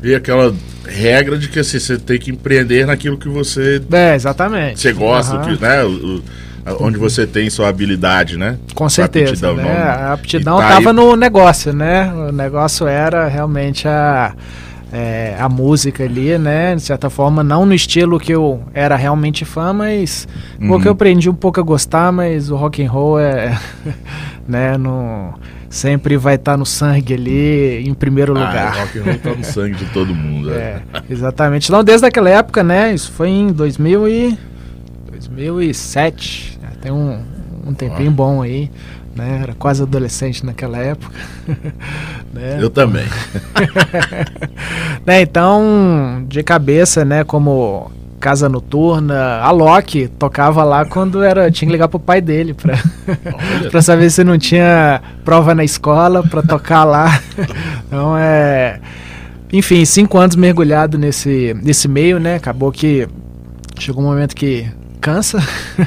e 0.01 0.15
aquela 0.15 0.51
regra 0.87 1.37
de 1.37 1.47
que 1.47 1.59
assim, 1.59 1.79
você 1.79 1.97
tem 1.97 2.19
que 2.19 2.31
empreender 2.31 2.85
naquilo 2.85 3.17
que 3.17 3.27
você, 3.29 3.81
É, 3.91 4.15
exatamente. 4.15 4.79
você 4.79 4.91
gosta, 4.93 5.35
Aham. 5.37 5.55
que, 5.55 5.61
né? 5.61 5.83
o- 5.83 6.21
onde 6.79 6.97
você 6.97 7.27
tem 7.27 7.49
sua 7.49 7.67
habilidade, 7.67 8.37
né? 8.37 8.57
Com 8.73 8.87
Sua 8.87 9.03
certeza, 9.03 9.31
aptidão, 9.31 9.55
né? 9.55 9.63
não- 9.63 9.71
A 10.09 10.13
aptidão 10.13 10.57
tá 10.59 10.63
estava 10.69 10.89
aí- 10.91 10.95
no 10.95 11.15
negócio, 11.17 11.73
né? 11.73 12.11
O 12.13 12.31
negócio 12.31 12.87
era 12.87 13.27
realmente 13.27 13.85
a, 13.85 14.33
é, 14.91 15.35
a 15.37 15.49
música 15.49 16.03
ali, 16.05 16.37
né? 16.37 16.73
De 16.75 16.81
certa 16.81 17.09
forma, 17.09 17.43
não 17.43 17.65
no 17.65 17.73
estilo 17.73 18.17
que 18.17 18.31
eu 18.33 18.61
era 18.73 18.95
realmente 18.95 19.43
fã, 19.43 19.73
mas 19.73 20.25
Uhum. 20.61 20.69
porque 20.69 20.87
eu 20.87 20.93
aprendi 20.93 21.29
um 21.29 21.33
pouco 21.35 21.59
a 21.59 21.63
gostar, 21.63 22.13
mas 22.13 22.49
o 22.49 22.55
rock 22.55 22.81
and 22.81 22.89
roll 22.89 23.19
é, 23.19 23.57
né? 24.47 24.77
No, 24.77 25.33
sempre 25.73 26.17
vai 26.17 26.35
estar 26.35 26.55
no 26.55 26.65
sangue 26.67 27.15
ali 27.15 27.87
em 27.87 27.93
primeiro 27.95 28.37
Ah, 28.37 28.47
lugar. 28.47 28.77
rock 28.77 28.99
and 28.99 29.03
roll 29.03 29.17
tá 29.17 29.33
no 29.33 29.43
sangue 29.43 29.75
de 29.75 29.85
todo 29.85 30.13
mundo. 30.13 30.53
É, 30.53 30.83
exatamente. 31.09 31.67
Então, 31.67 31.83
desde 31.83 32.05
aquela 32.05 32.29
época, 32.29 32.63
né? 32.63 32.93
Isso 32.93 33.11
foi 33.11 33.29
em 33.29 33.51
2000 33.51 34.07
e... 34.07 34.37
2007. 35.09 36.59
tem 36.79 36.91
um, 36.91 37.19
um 37.65 37.73
tempinho 37.73 38.11
bom 38.11 38.43
aí. 38.43 38.69
Né? 39.15 39.39
Era 39.41 39.53
quase 39.55 39.81
adolescente 39.81 40.45
naquela 40.45 40.77
época. 40.77 41.17
né? 42.31 42.57
Eu 42.59 42.69
também. 42.69 43.05
né? 45.05 45.21
Então, 45.21 46.23
de 46.27 46.43
cabeça, 46.43 47.03
né, 47.03 47.23
como 47.23 47.91
Casa 48.23 48.47
Noturna, 48.47 49.41
a 49.41 49.51
Loki 49.51 50.07
tocava 50.07 50.63
lá 50.63 50.85
quando 50.85 51.21
era 51.21 51.51
tinha 51.51 51.67
que 51.67 51.73
ligar 51.73 51.89
pro 51.89 51.99
pai 51.99 52.21
dele 52.21 52.53
pra, 52.53 52.79
pra 53.69 53.81
saber 53.81 54.09
se 54.09 54.23
não 54.23 54.37
tinha 54.37 55.01
prova 55.25 55.53
na 55.53 55.61
escola 55.61 56.23
pra 56.23 56.41
tocar 56.41 56.85
lá. 56.85 57.19
Então 57.85 58.17
é. 58.17 58.79
Enfim, 59.51 59.85
cinco 59.85 60.17
anos 60.17 60.35
mergulhado 60.35 60.97
nesse, 60.97 61.55
nesse 61.61 61.87
meio, 61.87 62.17
né? 62.19 62.35
Acabou 62.35 62.71
que 62.71 63.07
chegou 63.77 64.01
um 64.01 64.07
momento 64.07 64.35
que 64.35 64.67
cansa, 64.99 65.37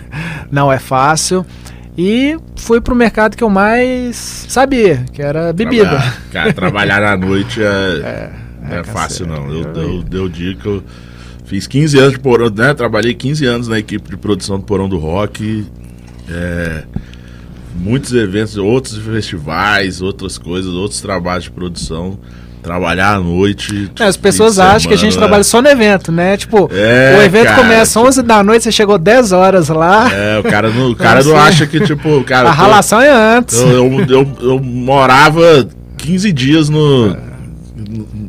não 0.52 0.71
é 0.71 0.78
fácil. 0.78 1.45
E 1.99 2.37
fui 2.55 2.81
pro 2.81 2.95
mercado 2.95 3.35
que 3.35 3.43
eu 3.43 3.50
mais 3.50 4.45
sabia, 4.49 5.05
que 5.12 5.21
era 5.21 5.52
bebida. 5.52 5.88
Trabalhar, 5.88 6.23
cara, 6.31 6.52
trabalhar 6.52 7.02
à 7.02 7.16
noite 7.16 7.61
é, 7.61 7.66
é, 7.66 8.31
é, 8.71 8.78
é 8.81 8.85
fácil, 8.85 9.26
não. 9.26 9.49
Eu, 9.49 9.73
eu, 9.73 10.05
eu 10.12 10.28
digo 10.28 10.61
que 10.61 10.69
eu 10.69 10.85
Fiz 11.46 11.66
15 11.68 11.98
anos 11.98 12.12
de 12.12 12.18
Porão, 12.18 12.50
né? 12.50 12.74
Trabalhei 12.74 13.14
15 13.14 13.46
anos 13.46 13.68
na 13.68 13.78
equipe 13.78 14.10
de 14.10 14.16
produção 14.16 14.58
do 14.58 14.64
Porão 14.64 14.88
do 14.88 14.98
Rock. 14.98 15.64
É, 16.28 16.82
muitos 17.76 18.12
eventos, 18.12 18.56
outros 18.56 18.98
festivais, 18.98 20.02
outras 20.02 20.38
coisas, 20.38 20.72
outros 20.72 21.00
trabalhos 21.00 21.44
de 21.44 21.52
produção. 21.52 22.18
Trabalhar 22.60 23.14
à 23.14 23.20
noite. 23.20 23.92
É, 24.00 24.04
as 24.04 24.16
pessoas 24.16 24.58
acham 24.58 24.80
semana. 24.80 24.88
que 24.88 24.94
a 24.94 24.96
gente 24.96 25.16
trabalha 25.16 25.44
só 25.44 25.62
no 25.62 25.68
evento, 25.68 26.10
né? 26.10 26.36
Tipo, 26.36 26.68
é, 26.72 27.16
o 27.16 27.22
evento 27.22 27.44
cara, 27.44 27.62
começa 27.62 28.00
às 28.00 28.06
11 28.08 28.22
da 28.22 28.42
noite, 28.42 28.64
você 28.64 28.72
chegou 28.72 28.98
10 28.98 29.30
horas 29.30 29.68
lá. 29.68 30.12
É, 30.12 30.40
o 30.40 30.42
cara 30.42 30.68
não, 30.68 30.90
o 30.90 30.96
cara 30.96 31.22
não 31.22 31.36
acha 31.38 31.64
que, 31.64 31.78
tipo, 31.78 32.24
cara. 32.24 32.48
A 32.48 32.52
relação 32.52 33.00
é 33.00 33.36
antes. 33.36 33.60
Eu, 33.60 33.68
eu, 33.68 34.06
eu, 34.08 34.36
eu 34.40 34.58
morava 34.58 35.68
15 35.96 36.32
dias 36.32 36.68
no. 36.68 37.12
É 37.12 37.36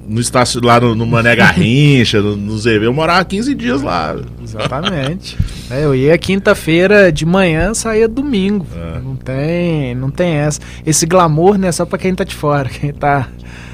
no 0.07 0.21
estácio 0.21 0.63
lá 0.63 0.79
no, 0.79 0.95
no 0.95 1.05
Mané 1.05 1.35
Garrincha, 1.35 2.21
no, 2.21 2.35
no 2.35 2.57
ZV, 2.57 2.85
eu 2.85 2.93
morava 2.93 3.25
15 3.25 3.53
dias 3.53 3.81
lá. 3.81 4.15
Exatamente. 4.41 5.37
é, 5.69 5.83
eu 5.83 5.93
ia 5.93 6.17
quinta-feira 6.17 7.11
de 7.11 7.25
manhã, 7.25 7.73
saía 7.73 8.07
domingo. 8.07 8.65
É. 8.75 8.99
Não 8.99 9.15
tem, 9.15 9.95
não 9.95 10.09
tem 10.09 10.35
essa. 10.35 10.61
Esse 10.85 11.05
glamour, 11.05 11.57
né, 11.57 11.71
só 11.71 11.85
pra 11.85 11.97
quem 11.97 12.15
tá 12.15 12.23
de 12.23 12.33
fora, 12.33 12.69
quem 12.69 12.93
tá 12.93 13.27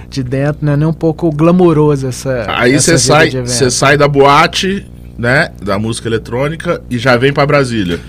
de 0.10 0.24
dentro, 0.24 0.66
né, 0.66 0.76
nem 0.76 0.88
um 0.88 0.94
pouco 0.94 1.32
glamouroso 1.32 2.08
essa 2.08 2.46
Aí 2.48 2.80
você 2.80 3.00
sai, 3.00 3.32
você 3.32 3.72
sai 3.72 3.98
da 3.98 4.08
boate, 4.08 4.86
né, 5.18 5.52
da 5.62 5.80
música 5.80 6.08
eletrônica 6.08 6.82
e 6.90 6.98
já 6.98 7.16
vem 7.16 7.32
para 7.32 7.46
Brasília. 7.46 8.00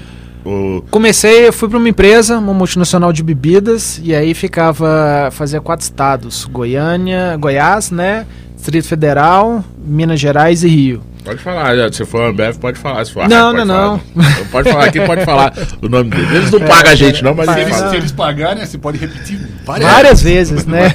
O... 0.44 0.82
Comecei, 0.90 1.48
eu 1.48 1.52
fui 1.52 1.68
para 1.68 1.78
uma 1.78 1.88
empresa, 1.88 2.38
uma 2.38 2.52
multinacional 2.52 3.12
de 3.12 3.22
bebidas, 3.22 4.00
e 4.02 4.14
aí 4.14 4.34
ficava, 4.34 5.30
fazia 5.32 5.60
quatro 5.60 5.84
estados: 5.84 6.44
Goiânia, 6.44 7.36
Goiás, 7.36 7.90
né? 7.90 8.26
Distrito 8.54 8.88
Federal, 8.88 9.62
Minas 9.78 10.18
Gerais 10.18 10.64
e 10.64 10.68
Rio. 10.68 11.02
Pode 11.24 11.38
falar, 11.38 11.92
se 11.92 12.04
for 12.04 12.22
Ambev, 12.22 12.58
pode 12.58 12.78
falar. 12.78 13.02
Se 13.04 13.12
for 13.12 13.26
não, 13.26 13.50
não, 13.50 13.64
não. 13.64 14.00
Então 14.14 14.46
pode 14.50 14.70
falar, 14.70 14.92
quem 14.92 15.06
pode 15.06 15.24
falar 15.24 15.54
o 15.82 15.88
nome 15.88 16.10
deles. 16.10 16.30
Eles 16.30 16.50
não 16.50 16.58
é, 16.58 16.66
pagam 16.66 16.92
a 16.92 16.94
gente, 16.94 17.24
não, 17.24 17.34
mas 17.34 17.50
se 17.50 17.60
eles, 17.60 17.76
se 17.76 17.96
eles 17.96 18.12
pagarem, 18.12 18.64
você 18.64 18.76
pode 18.76 18.98
repetir 18.98 19.38
várias, 19.64 19.90
várias 19.90 20.22
vezes, 20.22 20.66
né? 20.66 20.92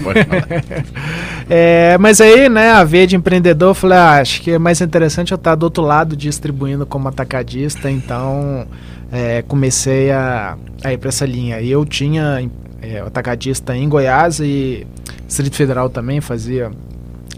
é, 1.49 1.97
mas 1.99 2.21
aí, 2.21 2.47
né, 2.47 2.71
a 2.71 2.83
veia 2.83 3.07
de 3.07 3.15
empreendedor, 3.15 3.69
eu 3.69 3.75
falei, 3.75 3.97
ah, 3.97 4.21
acho 4.21 4.41
que 4.41 4.51
é 4.51 4.59
mais 4.59 4.81
interessante 4.81 5.31
eu 5.31 5.35
estar 5.35 5.55
do 5.55 5.63
outro 5.63 5.83
lado 5.83 6.15
distribuindo 6.15 6.85
como 6.85 7.07
atacadista, 7.07 7.89
então 7.89 8.67
é, 9.11 9.41
comecei 9.41 10.11
a, 10.11 10.57
a 10.83 10.93
ir 10.93 10.97
para 10.97 11.09
essa 11.09 11.25
linha. 11.25 11.61
E 11.61 11.69
eu 11.69 11.85
tinha 11.85 12.49
é, 12.81 12.99
atacadista 12.99 13.75
em 13.75 13.87
Goiás 13.87 14.39
e 14.39 14.85
Distrito 15.27 15.55
Federal 15.55 15.89
também 15.89 16.21
fazia 16.21 16.71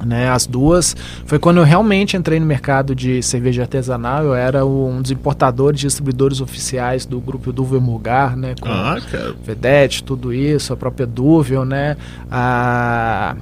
né, 0.06 0.30
as 0.30 0.46
duas. 0.46 0.96
Foi 1.26 1.40
quando 1.40 1.58
eu 1.58 1.64
realmente 1.64 2.18
entrei 2.18 2.40
no 2.40 2.46
mercado 2.46 2.96
de 2.96 3.22
cerveja 3.22 3.64
artesanal. 3.64 4.24
Eu 4.24 4.34
era 4.34 4.66
um 4.66 5.02
dos 5.02 5.12
importadores 5.12 5.82
e 5.82 5.88
distribuidores 5.88 6.42
oficiais 6.42 7.06
do 7.06 7.20
grupo 7.20 7.52
Duvel 7.52 7.82
Mulgar, 7.82 8.36
né? 8.36 8.56
Com 8.60 8.70
ah, 8.70 8.98
Vedete, 9.44 10.04
tudo 10.04 10.34
isso, 10.34 10.74
a 10.74 10.78
própria 10.78 11.06
Duvel, 11.06 11.66
né? 11.66 11.98
A 12.30 13.36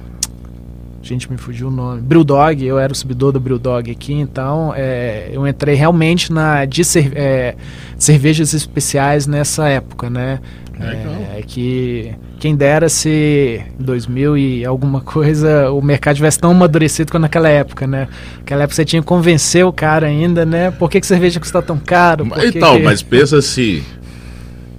gente 1.02 1.30
me 1.30 1.38
fugiu 1.38 1.68
o 1.68 1.70
nome, 1.70 2.00
Brewdog, 2.02 2.64
eu 2.64 2.78
era 2.78 2.92
o 2.92 2.96
subidor 2.96 3.32
do 3.32 3.40
Brewdog 3.40 3.90
aqui, 3.90 4.12
então 4.12 4.72
é, 4.76 5.30
eu 5.32 5.46
entrei 5.46 5.74
realmente 5.74 6.32
na 6.32 6.64
de 6.66 6.82
é, 7.14 7.56
cervejas 8.00 8.54
especiais 8.54 9.26
nessa 9.26 9.68
época, 9.68 10.10
né? 10.10 10.40
É, 10.82 11.38
é, 11.38 11.42
que 11.46 12.10
quem 12.38 12.56
dera 12.56 12.88
se 12.88 13.62
em 13.78 13.82
2000 13.84 14.38
e 14.38 14.64
alguma 14.64 15.02
coisa 15.02 15.70
o 15.70 15.82
mercado 15.82 16.16
tivesse 16.16 16.38
tão 16.38 16.52
amadurecido 16.52 17.12
quanto 17.12 17.20
naquela 17.20 17.50
época, 17.50 17.86
né? 17.86 18.08
Naquela 18.38 18.62
época 18.62 18.76
você 18.76 18.84
tinha 18.86 19.02
que 19.02 19.06
convencer 19.06 19.62
o 19.66 19.72
cara 19.74 20.06
ainda, 20.06 20.46
né? 20.46 20.70
Por 20.70 20.88
que, 20.88 20.98
que 20.98 21.06
cerveja 21.06 21.38
custa 21.38 21.60
tão 21.60 21.78
caro? 21.78 22.24
Por 22.24 22.42
então, 22.42 22.78
que... 22.78 22.82
mas 22.82 23.02
pensa 23.02 23.36
assim, 23.36 23.82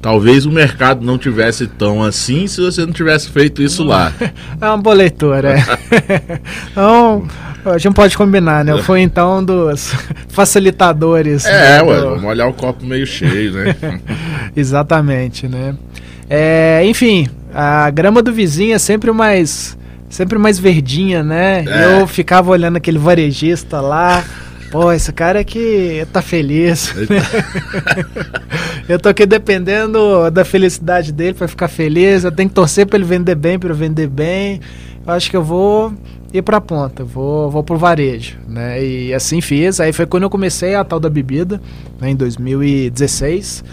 Talvez 0.01 0.45
o 0.47 0.51
mercado 0.51 1.05
não 1.05 1.17
tivesse 1.17 1.67
tão 1.67 2.01
assim 2.01 2.47
se 2.47 2.59
você 2.59 2.85
não 2.85 2.91
tivesse 2.91 3.29
feito 3.29 3.61
isso 3.61 3.83
lá. 3.83 4.11
É 4.59 4.65
uma 4.65 4.77
boa 4.77 4.95
leitura. 4.95 5.55
É. 5.57 6.39
então, 6.71 7.27
a 7.65 7.77
gente 7.77 7.93
pode 7.93 8.15
combinar, 8.17 8.63
né? 8.63 8.77
Foi 8.81 9.01
então 9.01 9.39
um 9.39 9.43
dos 9.43 9.93
facilitadores. 10.29 11.45
É, 11.45 11.51
né, 11.51 11.83
ué, 11.83 11.99
do... 11.99 12.09
vamos 12.09 12.23
olhar 12.23 12.47
o 12.47 12.53
copo 12.53 12.85
meio 12.85 13.05
cheio, 13.05 13.53
né? 13.53 13.75
Exatamente, 14.55 15.47
né? 15.47 15.75
É, 16.29 16.81
enfim, 16.85 17.27
a 17.53 17.89
grama 17.89 18.21
do 18.21 18.31
vizinho 18.31 18.75
é 18.75 18.79
sempre 18.79 19.11
mais 19.11 19.77
sempre 20.09 20.37
mais 20.37 20.59
verdinha, 20.59 21.23
né? 21.23 21.63
É. 21.67 21.99
Eu 21.99 22.07
ficava 22.07 22.51
olhando 22.51 22.77
aquele 22.77 22.97
varejista 22.97 23.81
lá. 23.81 24.23
Pô, 24.71 24.89
esse 24.93 25.11
cara 25.11 25.41
aqui 25.41 26.07
tá 26.13 26.21
feliz. 26.21 26.95
eu 28.87 28.97
tô 28.97 29.09
aqui 29.09 29.25
dependendo 29.25 30.31
da 30.31 30.45
felicidade 30.45 31.11
dele 31.11 31.33
para 31.33 31.47
ficar 31.49 31.67
feliz. 31.67 32.23
Eu 32.23 32.31
tenho 32.31 32.47
que 32.47 32.55
torcer 32.55 32.87
para 32.87 32.97
ele 32.97 33.05
vender 33.05 33.35
bem, 33.35 33.59
para 33.59 33.69
eu 33.69 33.75
vender 33.75 34.07
bem. 34.07 34.61
Eu 35.05 35.11
acho 35.11 35.29
que 35.29 35.35
eu 35.35 35.43
vou 35.43 35.93
ir 36.33 36.41
para 36.41 36.55
a 36.55 36.61
ponta, 36.61 37.03
vou, 37.03 37.51
vou 37.51 37.63
pro 37.65 37.77
varejo, 37.77 38.37
né? 38.47 38.81
E 38.81 39.13
assim 39.13 39.41
fiz. 39.41 39.81
Aí 39.81 39.91
foi 39.91 40.05
quando 40.05 40.23
eu 40.23 40.29
comecei 40.29 40.73
a 40.73 40.85
tal 40.85 41.01
da 41.01 41.09
bebida, 41.09 41.61
né, 41.99 42.11
em 42.11 42.15
2016. 42.15 43.65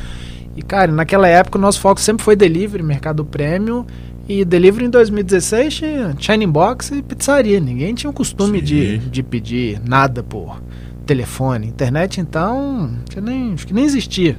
E 0.57 0.63
cara, 0.63 0.91
naquela 0.91 1.29
época 1.29 1.59
o 1.59 1.61
nosso 1.61 1.81
foco 1.81 2.01
sempre 2.01 2.25
foi 2.25 2.35
delivery, 2.35 2.83
mercado 2.83 3.25
premium. 3.25 3.87
E 4.29 4.45
delivery 4.45 4.87
em 4.87 4.91
2016 4.91 5.75
tinha 5.75 6.17
Shining 6.19 6.51
Box 6.51 6.91
e 6.91 7.03
pizzaria. 7.03 7.61
Ninguém 7.61 7.95
tinha 7.95 8.11
o 8.11 8.13
costume 8.13 8.61
de, 8.61 8.99
de 8.99 9.23
pedir 9.23 9.81
nada 9.87 10.25
por 10.25 10.61
telefone. 11.09 11.67
Internet, 11.67 12.21
então, 12.21 12.91
nem, 13.23 13.55
acho 13.55 13.67
que 13.67 13.73
nem 13.73 13.85
existia. 13.85 14.37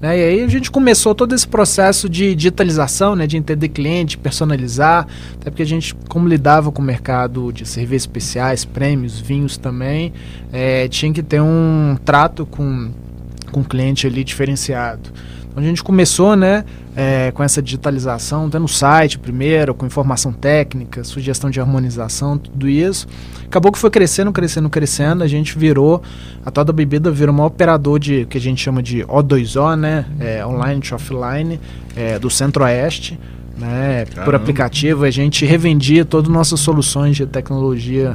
Né? 0.00 0.18
E 0.18 0.22
aí 0.22 0.42
a 0.42 0.48
gente 0.48 0.70
começou 0.70 1.14
todo 1.14 1.34
esse 1.34 1.46
processo 1.46 2.08
de 2.08 2.34
digitalização, 2.34 3.14
né? 3.14 3.26
de 3.26 3.36
entender 3.36 3.68
cliente, 3.68 4.16
personalizar, 4.16 5.06
até 5.34 5.50
porque 5.50 5.62
a 5.62 5.66
gente, 5.66 5.94
como 6.08 6.26
lidava 6.26 6.72
com 6.72 6.80
o 6.80 6.84
mercado 6.84 7.52
de 7.52 7.66
cervejas 7.66 8.02
especiais, 8.02 8.64
prêmios, 8.64 9.20
vinhos 9.20 9.58
também, 9.58 10.12
é, 10.52 10.88
tinha 10.88 11.12
que 11.12 11.22
ter 11.22 11.40
um 11.40 11.96
trato 12.02 12.46
com, 12.46 12.90
com 13.52 13.60
o 13.60 13.64
cliente 13.64 14.06
ali 14.06 14.24
diferenciado. 14.24 15.10
Então 15.48 15.62
a 15.62 15.66
gente 15.66 15.82
começou, 15.82 16.34
né, 16.34 16.64
é, 16.96 17.30
com 17.30 17.42
essa 17.42 17.60
digitalização, 17.60 18.46
até 18.46 18.58
no 18.58 18.66
site 18.66 19.18
primeiro, 19.18 19.74
com 19.74 19.84
informação 19.84 20.32
técnica, 20.32 21.04
sugestão 21.04 21.50
de 21.50 21.60
harmonização, 21.60 22.38
tudo 22.38 22.66
isso. 22.66 23.06
Acabou 23.44 23.70
que 23.70 23.78
foi 23.78 23.90
crescendo, 23.90 24.32
crescendo, 24.32 24.70
crescendo. 24.70 25.22
A 25.22 25.26
gente 25.28 25.58
virou, 25.58 26.02
a 26.44 26.50
toda 26.50 26.72
bebida 26.72 27.10
virou 27.10 27.34
um 27.34 27.42
operador 27.42 27.98
de 27.98 28.24
que 28.24 28.38
a 28.38 28.40
gente 28.40 28.62
chama 28.62 28.82
de 28.82 29.04
O2O, 29.04 29.76
né, 29.76 30.06
é, 30.18 30.44
online 30.46 30.80
to 30.80 30.94
offline, 30.94 31.60
é, 31.94 32.18
do 32.18 32.30
Centro-Oeste. 32.30 33.20
Né, 33.58 34.04
por 34.22 34.34
aplicativo, 34.34 35.04
a 35.04 35.10
gente 35.10 35.46
revendia 35.46 36.04
todas 36.04 36.28
as 36.28 36.34
nossas 36.34 36.60
soluções 36.60 37.16
de 37.16 37.26
tecnologia. 37.26 38.14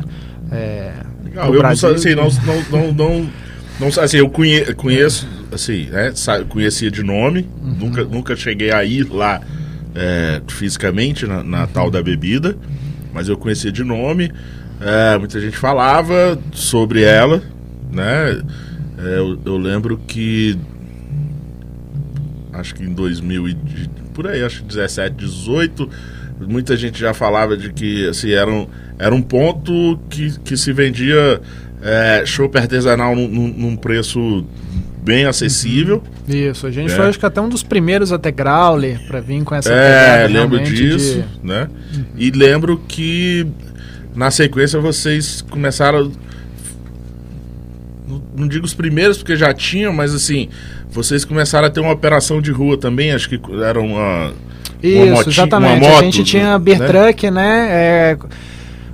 É, 0.52 0.92
Legal, 1.24 1.54
eu 1.54 1.60
Brasil. 1.60 1.90
Não, 1.90 1.96
assim, 1.96 2.16
não, 2.16 2.62
não, 2.70 2.94
não, 2.94 3.30
não, 3.82 3.88
assim, 3.88 4.18
eu 4.18 4.30
conheço 4.30 5.28
assim, 5.52 5.88
né, 5.88 6.14
conhecia 6.48 6.92
de 6.92 7.02
nome, 7.02 7.50
uhum. 7.62 7.74
nunca, 7.80 8.04
nunca 8.04 8.36
cheguei 8.36 8.72
a 8.72 8.86
ir 8.86 9.12
lá 9.12 9.42
é, 9.96 10.40
fisicamente 10.48 11.26
na, 11.26 11.44
na, 11.44 11.66
tal 11.66 11.90
da 11.90 12.02
bebida, 12.02 12.56
mas 13.12 13.28
eu 13.28 13.36
conhecia 13.36 13.72
de 13.72 13.84
nome. 13.84 14.32
É, 14.80 15.18
muita 15.18 15.42
gente 15.42 15.58
falava 15.58 16.40
sobre 16.52 17.02
ela, 17.02 17.42
né? 17.92 18.44
É, 19.00 19.18
eu, 19.18 19.40
eu, 19.44 19.58
lembro 19.58 19.98
que 19.98 20.58
acho 22.54 22.76
que 22.76 22.84
em 22.84 22.94
2000 22.94 23.50
e, 23.50 23.58
por 24.14 24.28
aí, 24.28 24.44
acho 24.44 24.62
que 24.62 24.68
17, 24.68 25.16
18, 25.16 25.90
muita 26.48 26.78
gente 26.78 27.00
já 27.00 27.16
falava 27.16 27.58
de 27.58 27.74
que 27.74 28.08
assim, 28.08 28.32
era, 28.32 28.50
um, 28.50 28.68
era 29.00 29.14
um 29.14 29.24
ponto 29.24 30.00
que, 30.08 30.40
que 30.40 30.56
se 30.56 30.72
vendia 30.72 31.42
é, 31.82 32.24
chopp 32.26 32.58
artesanal 32.58 33.16
num, 33.16 33.28
num 33.56 33.76
preço 33.76 34.46
bem 35.04 35.26
acessível. 35.26 36.04
Isso, 36.28 36.68
a 36.68 36.72
gente 36.72 36.92
É. 36.92 36.96
foi 36.96 37.08
acho 37.08 37.18
que 37.20 37.26
até 37.26 37.42
um 37.42 37.50
dos 37.50 37.64
primeiros 37.64 38.12
até 38.12 38.32
Growler 38.32 39.00
pra 39.08 39.20
vir 39.20 39.44
com 39.44 39.56
essa 39.56 39.72
É, 39.74 40.28
lembro 40.28 40.60
disso, 40.64 41.24
de- 41.42 41.48
né? 41.48 41.68
E 42.16 42.30
lembro 42.32 42.78
que 42.88 43.48
na 44.16 44.30
sequência 44.30 44.80
vocês 44.80 45.42
começaram. 45.50 46.12
não- 48.36 48.48
digo 48.48 48.66
os 48.66 48.74
primeiros, 48.74 49.18
porque 49.18 49.36
já 49.36 49.54
tinham, 49.54 49.94
mas 49.94 50.14
assim, 50.14 50.50
vocês 50.90 51.24
começaram 51.26 51.68
a 51.68 51.70
ter 51.70 51.80
uma 51.80 51.92
operação 51.94 52.42
de 52.42 52.52
rua 52.52 52.78
também, 52.78 53.12
acho 53.12 53.30
que 53.30 53.40
era 53.64 53.80
uma. 53.80 54.34
Isso, 54.84 55.06
moti- 55.12 55.30
exatamente. 55.30 55.86
uma 55.86 55.98
a 55.98 56.02
gente 56.04 56.18
moto, 56.20 56.28
tinha 56.28 56.52
né? 56.54 56.60
Beer 56.60 56.80
Truck, 56.88 57.32
né? 57.32 57.68
é, 57.70 58.18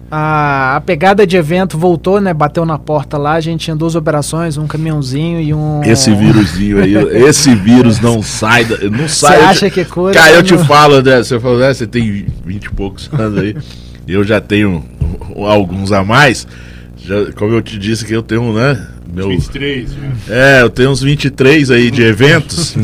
a, 0.09 0.75
a 0.77 0.81
pegada 0.81 1.27
de 1.27 1.35
evento 1.37 1.77
voltou, 1.77 2.21
né? 2.21 2.33
Bateu 2.33 2.65
na 2.65 2.77
porta 2.79 3.17
lá, 3.17 3.33
a 3.33 3.41
gente 3.41 3.65
tinha 3.65 3.75
duas 3.75 3.95
operações, 3.95 4.57
um 4.57 4.65
caminhãozinho 4.67 5.41
e 5.41 5.53
um. 5.53 5.83
Esse 5.83 6.13
vírusinho 6.15 6.81
aí, 6.81 6.95
esse 7.25 7.53
vírus 7.55 7.99
não 7.99 8.21
sai, 8.23 8.63
da- 8.65 8.77
não 8.89 9.07
Você 9.07 9.25
sai. 9.27 9.37
eu 9.41 9.45
acha 9.47 9.69
te- 9.69 9.73
que 9.73 9.85
cura? 9.85 10.13
Cara, 10.13 10.31
eu 10.35 10.43
te 10.43 10.53
não- 10.55 10.65
falo, 10.65 11.01
né? 11.01 11.17
Você 11.17 11.39
falou, 11.39 11.59
né? 11.59 11.73
Você 11.73 11.85
tem 11.85 12.25
20 12.45 12.65
e 12.65 12.69
poucos 12.71 13.09
anos 13.11 13.37
aí. 13.39 13.55
Eu 14.07 14.23
já 14.23 14.39
tenho 14.39 14.83
alguns 15.35 15.91
a 15.91 16.03
mais. 16.03 16.47
Já, 17.05 17.31
como 17.35 17.53
eu 17.53 17.61
te 17.61 17.77
disse 17.77 18.05
que 18.05 18.13
eu 18.13 18.21
tenho, 18.23 18.53
né? 18.53 18.87
Meu, 19.13 19.29
23, 19.29 19.89
né? 19.91 20.11
é, 20.29 20.61
eu 20.61 20.69
tenho 20.69 20.89
uns 20.89 21.01
23 21.01 21.71
aí 21.71 21.89
de 21.91 22.01
eventos. 22.03 22.75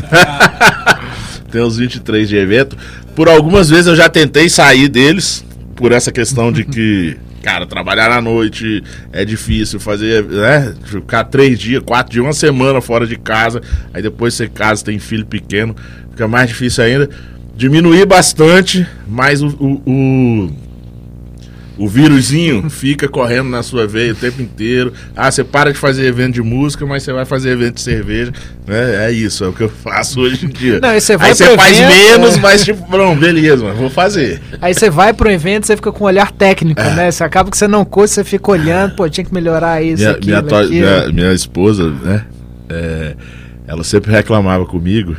tenho 1.51 1.65
uns 1.65 1.77
23 1.77 2.27
de 2.29 2.35
evento. 2.35 2.77
Por 3.15 3.27
algumas 3.29 3.69
vezes 3.69 3.87
eu 3.87 3.95
já 3.95 4.09
tentei 4.09 4.49
sair 4.49 4.87
deles, 4.87 5.45
por 5.75 5.91
essa 5.91 6.11
questão 6.11 6.51
de 6.51 6.63
que, 6.63 7.17
cara, 7.43 7.65
trabalhar 7.65 8.11
à 8.11 8.21
noite 8.21 8.83
é 9.11 9.25
difícil, 9.25 9.79
fazer, 9.79 10.23
né? 10.23 10.73
Ficar 10.85 11.25
três 11.25 11.59
dias, 11.59 11.81
quatro 11.85 12.11
dias, 12.11 12.25
uma 12.25 12.33
semana 12.33 12.81
fora 12.81 13.05
de 13.05 13.17
casa, 13.17 13.61
aí 13.93 14.01
depois 14.01 14.33
você 14.33 14.47
casa, 14.47 14.83
tem 14.85 14.99
filho 14.99 15.25
pequeno, 15.25 15.75
fica 16.11 16.27
mais 16.27 16.49
difícil 16.49 16.83
ainda. 16.83 17.09
Diminuir 17.55 18.05
bastante, 18.07 18.87
mas 19.07 19.41
o, 19.43 19.47
o, 19.59 19.81
o 19.85 20.55
o 21.77 21.87
vírusinho 21.87 22.69
fica 22.69 23.07
correndo 23.07 23.49
na 23.49 23.63
sua 23.63 23.87
veia 23.87 24.13
o 24.13 24.15
tempo 24.15 24.41
inteiro. 24.41 24.93
Ah, 25.15 25.31
você 25.31 25.43
para 25.43 25.71
de 25.73 25.77
fazer 25.79 26.05
evento 26.05 26.35
de 26.35 26.41
música, 26.41 26.85
mas 26.85 27.01
você 27.03 27.11
vai 27.11 27.25
fazer 27.25 27.49
evento 27.51 27.75
de 27.75 27.81
cerveja. 27.81 28.31
né? 28.67 29.07
É 29.07 29.11
isso, 29.11 29.43
é 29.43 29.47
o 29.47 29.53
que 29.53 29.61
eu 29.61 29.69
faço 29.69 30.19
hoje 30.21 30.45
em 30.45 30.49
dia. 30.49 30.79
Não, 30.79 30.93
e 30.95 31.01
você 31.01 31.17
vai 31.17 31.29
Aí 31.29 31.35
você 31.35 31.55
faz 31.55 31.79
evento, 31.79 31.93
menos, 32.19 32.37
é. 32.37 32.39
mas 32.39 32.63
tipo, 32.63 32.97
não, 32.97 33.15
beleza, 33.15 33.63
mas 33.63 33.75
vou 33.77 33.89
fazer. 33.89 34.39
Aí 34.61 34.73
você 34.73 34.89
vai 34.89 35.13
pro 35.13 35.31
evento, 35.31 35.65
você 35.65 35.75
fica 35.75 35.91
com 35.91 36.03
um 36.03 36.07
olhar 36.07 36.31
técnico, 36.31 36.79
né? 36.81 37.09
Você 37.09 37.23
acaba 37.23 37.49
que 37.49 37.57
você 37.57 37.67
não 37.67 37.83
curte, 37.83 38.13
você 38.13 38.23
fica 38.23 38.51
olhando, 38.51 38.95
pô, 38.95 39.09
tinha 39.09 39.25
que 39.25 39.33
melhorar 39.33 39.81
isso, 39.81 40.03
Minha, 40.03 40.11
aquilo, 40.11 40.25
minha, 40.27 40.43
to- 40.43 40.69
minha, 40.69 41.07
minha 41.11 41.33
esposa, 41.33 41.89
né? 42.03 42.25
é, 42.69 43.15
ela 43.67 43.83
sempre 43.83 44.11
reclamava 44.11 44.65
comigo. 44.65 45.15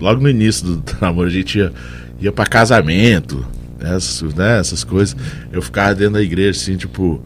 Logo 0.00 0.20
no 0.20 0.28
início 0.28 0.66
do 0.66 0.82
namoro, 1.00 1.28
a 1.28 1.30
gente 1.30 1.58
ia, 1.58 1.72
ia 2.20 2.32
pra 2.32 2.44
casamento, 2.44 3.46
essas, 3.82 4.34
né, 4.34 4.58
essas 4.58 4.84
coisas. 4.84 5.16
Eu 5.52 5.62
ficava 5.62 5.94
dentro 5.94 6.14
da 6.14 6.22
igreja, 6.22 6.50
assim, 6.60 6.76
tipo, 6.76 7.22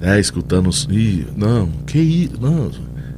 né, 0.00 0.20
escutando 0.20 0.68
os. 0.68 0.86
Ih, 0.90 1.26
não, 1.36 1.68
que 1.86 1.98
isso? 1.98 2.34
Não. 2.40 2.70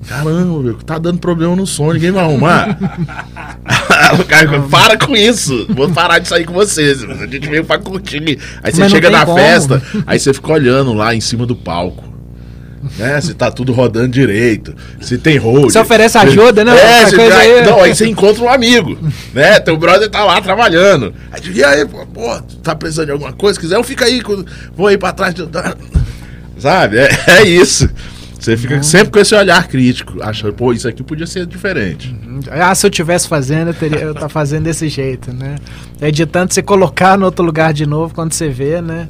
Caramba, 0.06 0.60
meu, 0.60 0.74
tá 0.74 0.96
dando 0.96 1.18
problema 1.18 1.54
no 1.56 1.66
som, 1.66 1.92
ninguém 1.92 2.10
vai 2.10 2.24
arrumar. 2.24 2.78
o 4.18 4.24
cara, 4.24 4.62
para 4.62 4.96
com 4.96 5.14
isso, 5.14 5.66
vou 5.68 5.90
parar 5.90 6.18
de 6.18 6.28
sair 6.28 6.44
com 6.44 6.54
vocês. 6.54 7.02
A 7.04 7.26
gente 7.26 7.48
veio 7.48 7.64
pra 7.64 7.78
curtir. 7.78 8.38
Aí 8.62 8.72
você 8.72 8.82
Mas 8.82 8.92
chega 8.92 9.10
na 9.10 9.26
como. 9.26 9.38
festa, 9.38 9.82
aí 10.06 10.18
você 10.18 10.32
fica 10.32 10.52
olhando 10.52 10.94
lá 10.94 11.14
em 11.14 11.20
cima 11.20 11.44
do 11.44 11.56
palco. 11.56 12.04
Né? 12.98 13.20
Se 13.20 13.32
tá 13.32 13.50
tudo 13.50 13.72
rodando 13.72 14.08
direito, 14.08 14.74
se 15.00 15.16
tem 15.16 15.38
hold. 15.38 15.70
Você 15.70 15.78
oferece 15.78 16.18
ajuda, 16.18 16.64
né? 16.64 16.76
É, 16.76 17.06
você 17.06 17.16
coisa 17.16 17.38
aí. 17.38 17.64
Não, 17.64 17.80
aí 17.80 17.94
você 17.94 18.06
encontra 18.06 18.42
um 18.42 18.48
amigo, 18.48 18.98
né? 19.32 19.60
Teu 19.60 19.76
brother 19.76 20.10
tá 20.10 20.24
lá 20.24 20.40
trabalhando. 20.40 21.14
Aí 21.30 21.40
e 21.54 21.62
aí, 21.64 21.86
pô, 21.86 22.04
pô, 22.06 22.42
tá 22.62 22.74
precisando 22.74 23.06
de 23.06 23.12
alguma 23.12 23.32
coisa? 23.32 23.54
Se 23.54 23.60
quiser, 23.60 23.76
eu 23.76 23.84
fico 23.84 24.02
aí, 24.02 24.20
vou 24.76 24.88
aí 24.88 24.98
pra 24.98 25.12
trás. 25.12 25.32
de- 25.32 25.48
Sabe? 26.58 26.98
É, 26.98 27.08
é 27.28 27.42
isso. 27.44 27.88
Você 28.38 28.56
fica 28.56 28.80
sempre 28.84 29.10
com 29.10 29.18
esse 29.18 29.34
olhar 29.34 29.66
crítico, 29.66 30.22
achando, 30.22 30.52
pô, 30.52 30.72
isso 30.72 30.86
aqui 30.86 31.02
podia 31.02 31.26
ser 31.26 31.44
diferente. 31.44 32.14
Ah, 32.50 32.72
se 32.74 32.86
eu 32.86 32.90
tivesse 32.90 33.26
fazendo, 33.26 33.68
eu 33.70 33.74
teria 33.74 33.98
eu 34.00 34.14
tá 34.14 34.28
fazendo 34.28 34.62
desse 34.64 34.88
jeito, 34.88 35.32
né? 35.32 35.56
Editando, 36.00 36.52
você 36.54 36.62
colocar 36.62 37.18
no 37.18 37.26
outro 37.26 37.44
lugar 37.44 37.72
de 37.72 37.84
novo, 37.84 38.14
quando 38.14 38.32
você 38.32 38.48
vê, 38.48 38.80
né? 38.80 39.08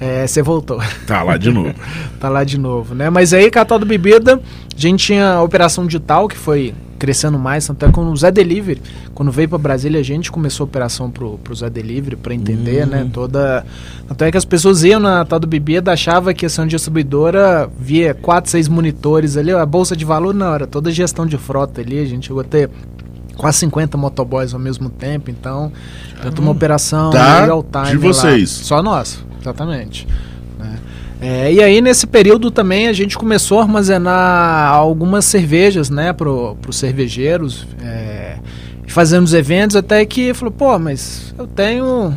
É, 0.00 0.26
você 0.26 0.42
voltou. 0.42 0.80
Tá 1.06 1.22
lá 1.22 1.36
de 1.36 1.50
novo. 1.50 1.74
tá 2.20 2.28
lá 2.28 2.44
de 2.44 2.58
novo, 2.58 2.94
né? 2.94 3.10
Mas 3.10 3.32
aí, 3.32 3.50
Catal 3.50 3.78
do 3.78 3.86
Bebida, 3.86 4.40
a 4.76 4.80
gente 4.80 5.06
tinha 5.06 5.34
a 5.34 5.42
operação 5.42 5.86
digital, 5.86 6.28
que 6.28 6.36
foi 6.36 6.74
crescendo 6.98 7.38
mais, 7.38 7.66
tanto 7.66 7.84
é 7.84 7.92
com 7.92 8.00
o 8.10 8.16
Zé 8.16 8.30
Delivery. 8.30 8.80
Quando 9.14 9.30
veio 9.30 9.48
para 9.48 9.58
Brasília, 9.58 10.00
a 10.00 10.02
gente 10.02 10.32
começou 10.32 10.64
a 10.64 10.66
operação 10.66 11.10
pro, 11.10 11.38
pro 11.38 11.54
Zé 11.54 11.68
Delivery, 11.68 12.16
para 12.16 12.34
entender, 12.34 12.86
né? 12.86 13.08
Toda. 13.12 13.64
Tanto 14.08 14.24
é 14.24 14.30
que 14.30 14.38
as 14.38 14.44
pessoas 14.44 14.82
iam 14.84 14.98
na 14.98 15.24
tal 15.24 15.38
do 15.38 15.46
Bebida, 15.46 15.92
achava 15.92 16.32
que 16.32 16.46
essa 16.46 16.66
distribuidora 16.66 17.68
via 17.78 18.14
quatro, 18.14 18.50
seis 18.50 18.68
monitores 18.68 19.36
ali, 19.36 19.52
a 19.52 19.66
bolsa 19.66 19.94
de 19.94 20.04
valor 20.04 20.34
não, 20.34 20.54
era 20.54 20.66
toda 20.66 20.90
gestão 20.90 21.26
de 21.26 21.36
frota 21.36 21.80
ali, 21.80 21.98
a 21.98 22.04
gente 22.04 22.26
chegou 22.26 22.40
a 22.40 22.44
ter 22.44 22.70
quase 23.36 23.58
50 23.58 23.98
motoboys 23.98 24.54
ao 24.54 24.60
mesmo 24.60 24.88
tempo, 24.88 25.30
então, 25.30 25.70
tanto 26.22 26.40
uma 26.40 26.52
operação 26.52 27.10
Tá, 27.10 27.44
real 27.44 27.62
time 27.62 27.98
de 27.98 28.06
lá. 28.06 28.12
vocês. 28.12 28.50
Só 28.50 28.82
nós, 28.82 29.22
exatamente. 29.44 30.06
né? 30.58 30.78
É, 31.20 31.52
e 31.52 31.62
aí, 31.62 31.80
nesse 31.80 32.06
período 32.06 32.50
também, 32.50 32.88
a 32.88 32.92
gente 32.92 33.16
começou 33.16 33.58
a 33.60 33.62
armazenar 33.62 34.74
algumas 34.74 35.24
cervejas, 35.24 35.88
né, 35.88 36.12
pro, 36.12 36.56
pros 36.60 36.76
cervejeiros, 36.76 37.66
é, 37.80 38.36
fazendo 38.88 39.24
os 39.24 39.32
eventos, 39.32 39.76
até 39.76 40.04
que 40.04 40.34
falou, 40.34 40.52
pô, 40.52 40.78
mas 40.78 41.34
eu 41.38 41.46
tenho 41.46 42.14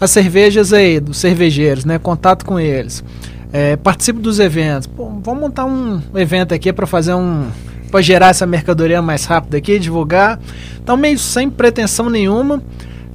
as 0.00 0.10
cervejas 0.10 0.72
aí, 0.72 1.00
dos 1.00 1.18
cervejeiros, 1.18 1.84
né, 1.84 1.98
contato 1.98 2.44
com 2.44 2.58
eles. 2.58 3.04
É, 3.52 3.76
participo 3.76 4.20
dos 4.20 4.38
eventos. 4.38 4.86
Pô, 4.86 5.10
vamos 5.22 5.40
montar 5.40 5.64
um 5.64 6.00
evento 6.14 6.52
aqui 6.54 6.72
para 6.72 6.86
fazer 6.86 7.14
um. 7.14 7.46
para 7.90 8.02
gerar 8.02 8.28
essa 8.28 8.46
mercadoria 8.46 9.00
mais 9.00 9.24
rápido 9.24 9.54
aqui, 9.56 9.78
divulgar. 9.78 10.38
Então, 10.82 10.96
meio 10.96 11.18
sem 11.18 11.48
pretensão 11.48 12.10
nenhuma, 12.10 12.62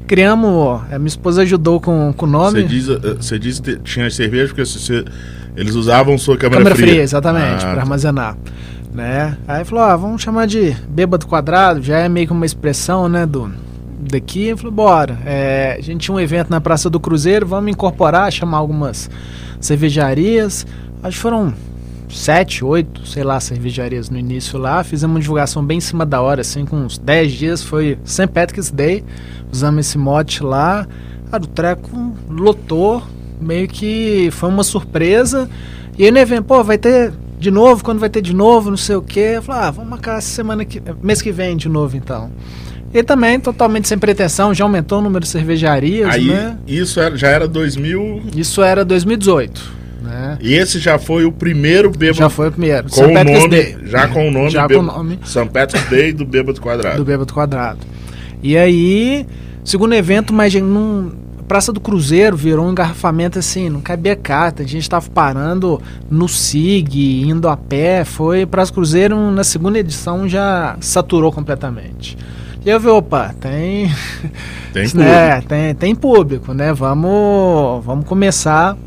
criamos. 0.03 0.81
A 0.91 0.97
minha 0.99 1.07
esposa 1.07 1.41
ajudou 1.43 1.79
com 1.79 2.13
com 2.15 2.25
o 2.25 2.29
nome. 2.29 2.61
Você 2.61 2.67
diz, 2.67 2.89
eh, 2.89 2.97
você 3.19 3.39
diz 3.39 3.59
que 3.59 3.77
tinha 3.77 4.09
cerveja 4.09 4.47
porque 4.47 4.65
você- 4.65 5.03
eles 5.55 5.75
usavam 5.75 6.17
sua 6.17 6.37
câmera, 6.37 6.59
Câmera 6.59 6.75
fria. 6.75 6.87
fria, 6.87 7.01
exatamente, 7.01 7.65
Ah, 7.65 7.71
para 7.71 7.81
armazenar. 7.81 8.37
Né? 8.93 9.37
Aí 9.47 9.65
falou, 9.65 9.83
ah, 9.83 9.95
vamos 9.97 10.21
chamar 10.21 10.45
de 10.45 10.75
bêbado 10.87 11.25
quadrado, 11.25 11.81
já 11.81 11.97
é 11.97 12.07
meio 12.07 12.27
que 12.27 12.33
uma 12.33 12.45
expressão, 12.45 13.09
né, 13.09 13.25
do 13.25 13.51
daqui. 13.99 14.47
Eu 14.49 14.57
falei, 14.57 14.71
bora. 14.71 15.17
É, 15.25 15.75
a 15.79 15.81
gente 15.81 16.01
tinha 16.01 16.13
um 16.15 16.19
evento 16.19 16.49
na 16.51 16.61
Praça 16.61 16.89
do 16.91 16.99
Cruzeiro, 16.99 17.45
vamos 17.47 17.71
incorporar, 17.71 18.31
chamar 18.31 18.57
algumas 18.59 19.09
cervejarias. 19.59 20.65
Acho 21.01 21.15
que 21.17 21.21
foram 21.21 21.53
sete, 22.09 22.63
oito, 22.63 23.05
sei 23.07 23.23
lá, 23.23 23.39
cervejarias 23.39 24.09
no 24.09 24.17
início 24.19 24.59
lá. 24.59 24.83
Fizemos 24.83 25.15
uma 25.15 25.19
divulgação 25.19 25.65
bem 25.65 25.77
em 25.77 25.81
cima 25.81 26.05
da 26.05 26.21
hora, 26.21 26.41
assim, 26.41 26.63
com 26.65 26.77
uns 26.77 26.97
10 26.99 27.31
dias. 27.31 27.63
Foi 27.63 27.97
St. 28.05 28.27
Patrick's 28.27 28.69
Day. 28.69 29.03
Usamos 29.53 29.87
esse 29.87 29.97
mote 29.97 30.43
lá. 30.43 30.87
Cara, 31.31 31.43
o 31.43 31.47
treco 31.47 32.13
lotou. 32.29 33.01
Meio 33.39 33.67
que 33.67 34.29
foi 34.31 34.49
uma 34.49 34.63
surpresa. 34.63 35.49
E 35.97 36.05
aí 36.05 36.11
no 36.11 36.17
evento, 36.17 36.43
pô, 36.45 36.63
vai 36.63 36.77
ter 36.77 37.13
de 37.39 37.51
novo, 37.51 37.83
quando 37.83 37.99
vai 37.99 38.09
ter 38.09 38.21
de 38.21 38.33
novo, 38.33 38.69
não 38.69 38.77
sei 38.77 38.95
o 38.95 39.01
quê. 39.01 39.33
Eu 39.35 39.41
falei, 39.43 39.63
ah, 39.63 39.71
vamos 39.71 39.89
marcar 39.89 40.21
semana 40.21 40.63
que, 40.65 40.81
mês 41.01 41.21
que 41.21 41.31
vem 41.31 41.55
de 41.57 41.67
novo 41.69 41.95
então. 41.97 42.31
E 42.93 43.03
também, 43.03 43.39
totalmente 43.39 43.87
sem 43.87 43.97
pretensão, 43.97 44.53
já 44.53 44.63
aumentou 44.63 44.99
o 44.99 45.01
número 45.01 45.25
de 45.25 45.29
cervejarias, 45.29 46.09
Aí, 46.09 46.27
né? 46.27 46.57
isso 46.67 46.99
era- 46.99 47.17
já 47.17 47.27
era 47.27 47.47
2000. 47.47 48.21
Isso 48.35 48.61
era 48.61 48.85
2018, 48.85 49.61
né? 50.01 50.37
E 50.39 50.53
esse 50.53 50.79
já 50.79 50.97
foi 50.99 51.25
o 51.25 51.31
primeiro 51.31 51.89
bêbado. 51.89 52.19
Já 52.19 52.29
foi 52.29 52.47
o 52.49 52.51
primeiro. 52.51 52.87
com 52.89 53.01
o 53.01 53.13
nome, 53.23 53.47
Day. 53.49 53.77
Já 53.85 54.07
com 54.07 54.27
o 54.27 54.31
nome. 54.31 54.49
Já 54.51 54.61
com 54.61 54.67
bêbado- 54.69 54.89
o 54.89 54.97
nome. 54.97 55.19
St. 55.25 55.45
Patrick's 55.51 55.89
Day 55.89 56.13
do 56.13 56.23
Bêbado 56.23 56.61
Quadrado. 56.61 56.97
do 56.97 57.03
Bêbado 57.03 57.33
Quadrado. 57.33 57.79
E 58.43 58.55
aí, 58.55 59.25
segundo 59.63 59.93
evento, 59.93 60.33
mas 60.33 60.53
num, 60.53 61.11
Praça 61.47 61.71
do 61.71 61.79
Cruzeiro 61.79 62.35
virou 62.37 62.65
um 62.65 62.71
engarrafamento 62.71 63.37
assim, 63.37 63.69
não 63.69 63.81
cabia 63.81 64.15
carta. 64.15 64.63
A 64.63 64.65
gente 64.65 64.89
tava 64.89 65.09
parando 65.09 65.81
no 66.09 66.27
SIG, 66.27 67.23
indo 67.23 67.47
a 67.47 67.57
pé. 67.57 68.03
Foi 68.05 68.45
Praça 68.45 68.71
do 68.71 68.75
Cruzeiro, 68.75 69.31
na 69.31 69.43
segunda 69.43 69.77
edição, 69.77 70.27
já 70.27 70.77
saturou 70.79 71.31
completamente. 71.31 72.17
E 72.65 72.69
eu 72.69 72.79
vi, 72.79 72.87
opa, 72.87 73.35
tem. 73.39 73.91
Tem 74.71 74.87
né, 74.95 75.41
tem, 75.41 75.75
tem 75.75 75.95
público, 75.95 76.53
né? 76.53 76.71
Vamos, 76.71 77.83
vamos 77.85 78.05
começar 78.05 78.77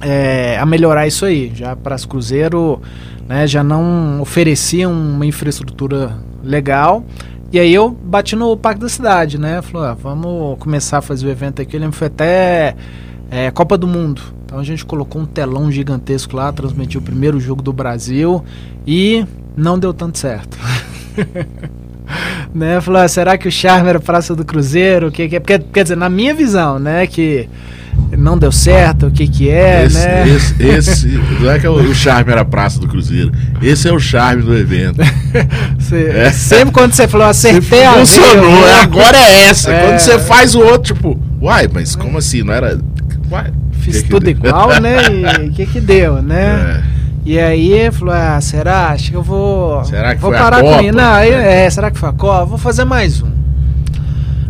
é, 0.00 0.58
a 0.58 0.64
melhorar 0.64 1.06
isso 1.06 1.26
aí. 1.26 1.52
Já 1.54 1.76
Praça 1.76 2.08
Cruzeiro 2.08 2.80
né, 3.28 3.46
já 3.46 3.62
não 3.62 4.20
oferecia 4.20 4.88
uma 4.88 5.26
infraestrutura 5.26 6.16
legal. 6.42 7.04
E 7.52 7.60
aí 7.60 7.72
eu 7.72 7.90
bati 7.90 8.34
no 8.34 8.56
Parque 8.56 8.80
da 8.80 8.88
Cidade, 8.88 9.38
né? 9.38 9.62
Falou, 9.62 9.86
ah, 9.86 9.94
vamos 9.94 10.58
começar 10.58 10.98
a 10.98 11.02
fazer 11.02 11.26
o 11.26 11.30
evento 11.30 11.62
aqui. 11.62 11.76
Eu 11.76 11.80
lembro 11.80 11.96
foi 11.96 12.08
até 12.08 12.74
é, 13.30 13.50
Copa 13.50 13.78
do 13.78 13.86
Mundo. 13.86 14.20
Então 14.44 14.58
a 14.58 14.64
gente 14.64 14.84
colocou 14.84 15.22
um 15.22 15.26
telão 15.26 15.70
gigantesco 15.70 16.36
lá, 16.36 16.52
transmitiu 16.52 17.00
o 17.00 17.04
primeiro 17.04 17.38
jogo 17.38 17.62
do 17.62 17.72
Brasil 17.72 18.44
e 18.86 19.24
não 19.56 19.78
deu 19.78 19.94
tanto 19.94 20.18
certo. 20.18 20.58
né? 22.54 22.80
Falou, 22.80 23.00
ah, 23.00 23.08
será 23.08 23.38
que 23.38 23.48
o 23.48 23.52
Charme 23.52 23.88
era 23.88 24.00
Praça 24.00 24.34
do 24.34 24.44
Cruzeiro? 24.44 25.10
Que, 25.10 25.28
que 25.28 25.36
é? 25.36 25.40
Porque, 25.40 25.58
quer 25.58 25.82
dizer, 25.82 25.96
na 25.96 26.08
minha 26.08 26.34
visão, 26.34 26.78
né? 26.78 27.06
Que 27.06 27.48
não 28.16 28.36
deu 28.38 28.50
certo, 28.50 29.06
o 29.06 29.10
que 29.10 29.26
que 29.28 29.48
é, 29.50 29.84
esse, 29.84 29.98
né? 29.98 30.28
Esse, 30.28 30.62
esse, 30.62 31.08
não 31.40 31.50
é 31.50 31.58
que 31.58 31.66
o, 31.68 31.74
o 31.74 31.94
charme 31.94 32.32
era 32.32 32.40
a 32.40 32.44
Praça 32.44 32.80
do 32.80 32.88
Cruzeiro. 32.88 33.30
Esse 33.62 33.88
é 33.88 33.92
o 33.92 33.98
charme 33.98 34.42
do 34.42 34.56
evento. 34.56 35.00
Você- 35.78 36.30
Sempre 36.32 36.72
quando 36.72 36.92
você 36.92 37.06
falou, 37.06 37.26
acertei 37.26 37.84
a 37.84 37.92
Funcionou, 37.94 38.60
né? 38.62 38.80
agora 38.82 39.16
é 39.16 39.44
essa. 39.48 39.70
É. 39.72 39.86
Quando 39.86 39.98
você 39.98 40.18
faz 40.18 40.54
o 40.54 40.60
outro, 40.60 40.94
tipo, 40.94 41.20
uai, 41.40 41.68
mas 41.72 41.94
como 41.94 42.18
assim? 42.18 42.42
Não 42.42 42.52
era. 42.52 42.78
Uai, 43.30 43.52
Fiz 43.72 43.98
que 43.98 44.02
que 44.04 44.08
tudo 44.08 44.24
deu? 44.24 44.32
igual, 44.32 44.80
né? 44.80 44.96
E 45.44 45.48
o 45.48 45.52
que 45.52 45.66
que 45.66 45.80
deu, 45.80 46.22
né? 46.22 46.82
É. 46.92 46.96
E 47.24 47.38
aí 47.40 47.90
falou, 47.90 48.14
ah, 48.14 48.40
será? 48.40 48.88
Acho 48.88 49.10
que 49.10 49.16
eu 49.16 49.22
vou. 49.22 49.84
Será 49.84 50.14
que 50.14 50.20
vou 50.20 50.30
parar 50.30 50.60
com 50.60 50.68
Copa? 50.70 50.82
isso. 50.84 50.92
Não, 50.96 51.12
aí, 51.12 51.30
é, 51.32 51.68
será 51.70 51.90
que 51.90 51.98
foi 51.98 52.08
a 52.08 52.12
Copa? 52.12 52.44
Vou 52.44 52.58
fazer 52.58 52.84
mais 52.84 53.20
um. 53.20 53.35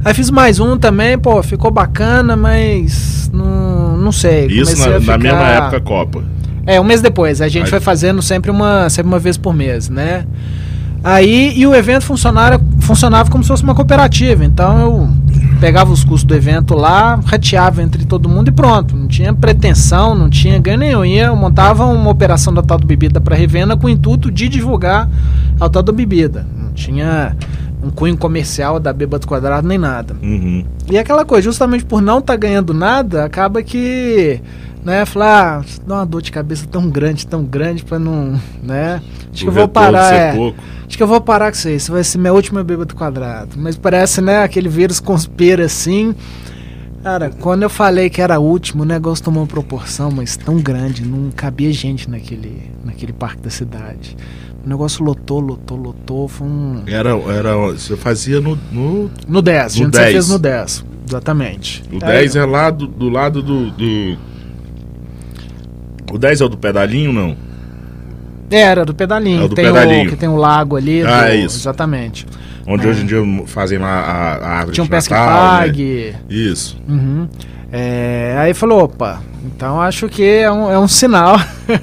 Aí 0.05 0.15
fiz 0.15 0.31
mais 0.31 0.61
um 0.61 0.77
também, 0.79 1.19
pô, 1.19 1.43
ficou 1.43 1.71
bacana, 1.71 2.37
mas 2.37 3.29
não, 3.33 3.97
não 3.97 4.13
sei. 4.13 4.47
Isso 4.47 4.79
na, 4.79 4.97
a 4.97 5.01
na 5.01 5.19
mesma 5.19 5.39
ficar- 5.39 5.51
época 5.65 5.81
Copa. 5.81 6.23
É, 6.65 6.81
um 6.81 6.85
mês 6.85 7.01
depois. 7.01 7.41
A 7.41 7.49
gente 7.49 7.65
Aí- 7.65 7.71
foi 7.71 7.81
fazendo 7.81 8.23
sempre 8.23 8.51
uma, 8.51 8.89
sempre 8.89 9.09
uma 9.09 9.19
vez 9.19 9.37
por 9.37 9.53
mês, 9.55 9.89
né? 9.89 10.25
Aí, 11.05 11.53
e 11.57 11.65
o 11.67 11.73
evento 11.75 12.03
funcionava, 12.05 12.61
funcionava 12.81 13.31
como 13.31 13.45
se 13.45 13.49
fosse 13.49 13.63
uma 13.63 13.75
cooperativa. 13.75 14.45
Então 14.45 14.79
eu 14.81 15.09
pegava 15.61 15.93
os 15.93 16.03
custos 16.03 16.25
do 16.25 16.35
evento 16.35 16.75
lá, 16.75 17.21
rateava 17.25 17.81
entre 17.83 18.05
todo 18.05 18.29
mundo 18.29 18.49
e 18.49 18.53
pronto. 18.53 18.97
Não 18.97 19.07
tinha 19.07 19.33
pretensão, 19.33 20.15
não 20.17 20.29
tinha 20.29 20.59
ganho 20.59 20.79
nenhum. 20.79 21.05
Ia, 21.05 21.27
eu 21.27 21.37
montava 21.37 21.85
uma 21.87 22.11
operação 22.11 22.53
da 22.53 22.63
tal 22.63 22.79
do 22.79 22.87
bebida 22.87 23.21
para 23.21 23.37
revenda 23.37 23.77
com 23.77 23.87
o 23.87 23.91
intuito 23.91 24.31
de 24.33 24.49
divulgar 24.49 25.09
a 25.61 25.69
tal 25.69 25.83
da 25.83 25.93
bebida. 25.93 26.45
Não 26.59 26.73
tinha 26.73 27.37
um 27.87 27.91
cunho 27.91 28.17
comercial 28.17 28.81
da 28.81 28.93
Bêbado 28.93 29.27
Quadrado 29.27 29.67
nem 29.67 29.79
nada. 29.79 30.17
Uhum. 30.23 30.65
E 30.91 30.99
aquela 30.99 31.25
coisa, 31.25 31.43
justamente 31.43 31.85
por 31.85 32.03
não 32.03 32.19
estar 32.19 32.37
ganhando 32.37 32.75
nada, 32.75 33.25
acaba 33.25 33.63
que, 33.63 34.41
né, 34.85 35.07
falar, 35.07 35.61
ah, 35.61 35.65
dá 35.87 35.95
uma 35.97 36.07
dor 36.07 36.21
de 36.21 36.33
cabeça 36.33 36.67
tão 36.67 36.91
grande, 36.91 37.27
tão 37.27 37.45
grande 37.45 37.85
pra 37.85 37.99
não, 37.99 38.41
né? 38.63 39.01
Acho 39.33 39.45
que 39.45 39.49
eu 39.49 39.53
vou 39.53 39.69
parar, 39.69 40.13
é, 40.13 40.35
pouco. 40.35 40.59
acho 40.87 40.97
que 40.97 41.03
eu 41.03 41.07
vou 41.07 41.21
parar 41.21 41.51
com 41.51 41.57
isso 41.57 41.69
aí, 41.69 41.77
isso 41.77 41.93
vai 41.93 42.03
ser 42.03 42.19
minha 42.19 42.33
última 42.33 42.65
bêbada 42.65 42.93
quadrado. 42.93 43.51
Mas 43.57 43.77
parece, 43.77 44.21
né, 44.21 44.43
aquele 44.43 44.69
vírus 44.69 44.99
conspira 44.99 45.65
assim. 45.65 46.15
Cara, 47.03 47.31
quando 47.31 47.63
eu 47.63 47.71
falei 47.71 48.11
que 48.11 48.21
era 48.21 48.41
último, 48.41 48.83
o 48.83 48.87
negócio 48.87 49.25
tomou 49.25 49.45
uma 49.45 49.47
proporção, 49.47 50.11
mas 50.11 50.37
tão 50.37 50.57
grande, 50.57 51.07
não 51.07 51.31
cabia 51.31 51.73
gente 51.73 52.11
naquele, 52.11 52.69
naquele 52.85 53.13
parque 53.13 53.41
da 53.43 53.51
cidade. 53.51 54.17
O 54.67 54.69
negócio 54.69 55.05
lotou, 55.05 55.39
lotou, 55.39 55.79
lotou, 55.79 56.27
foi 56.27 56.45
um... 56.45 56.83
Era, 56.89 57.11
era, 57.11 57.55
você 57.57 57.97
fazia 57.97 58.41
no, 58.41 58.59
no 58.73 59.09
No 59.29 59.41
10, 59.41 59.61
a 59.61 59.65
No 59.65 59.71
gente 59.85 59.95
só 59.97 60.03
10. 60.03 60.13
fez 60.13 60.29
no 60.29 60.39
10, 60.41 60.85
exatamente. 61.09 61.85
O 61.93 61.95
Aí- 62.05 62.13
10 62.13 62.35
é 62.37 62.45
lá 62.45 62.69
do, 62.71 62.87
do 62.89 63.09
lado 63.09 63.41
do, 63.43 63.71
do- 63.71 64.19
O 66.13 66.19
10 66.19 66.41
é 66.41 66.45
o 66.45 66.49
do 66.49 66.59
pedalinho, 66.59 67.13
não? 67.13 67.37
É, 68.51 68.61
Era 68.61 68.85
do 68.85 68.93
pedalinho. 68.95 69.45
É 69.45 69.49
do 69.49 69.55
tem 69.55 69.65
pedalinho. 69.67 70.07
O, 70.07 70.11
que 70.11 70.17
tem 70.17 70.29
o 70.29 70.37
lago 70.37 70.77
ali. 70.77 71.03
Ah, 71.03 71.23
do- 71.23 71.27
é 71.29 71.37
isso. 71.37 71.59
Exatamente. 71.59 72.27
Onde 72.67 72.87
É. 72.87 72.91
hoje 72.91 73.03
em 73.03 73.07
dia 73.07 73.19
fazem 73.47 73.79
lá 73.79 73.89
a, 74.01 74.35
a 74.37 74.49
árvore 74.59 74.75
Tinha 74.75 74.83
um 74.83 74.87
de 74.87 74.91
pesca 74.91 75.15
e 75.15 75.19
Natal, 75.19 75.35
né? 75.53 75.59
pague. 75.61 76.15
Isso. 76.29 76.77
Uhum. 76.89 77.29
É, 77.73 78.37
aí 78.39 78.55
falou, 78.55 78.85
opa, 78.85 79.21
então 79.45 79.81
acho 79.81 80.09
que 80.09 80.23
é 80.23 80.51
um, 80.51 80.71
é 80.71 80.79
um 80.79 80.87
sinal, 80.87 81.37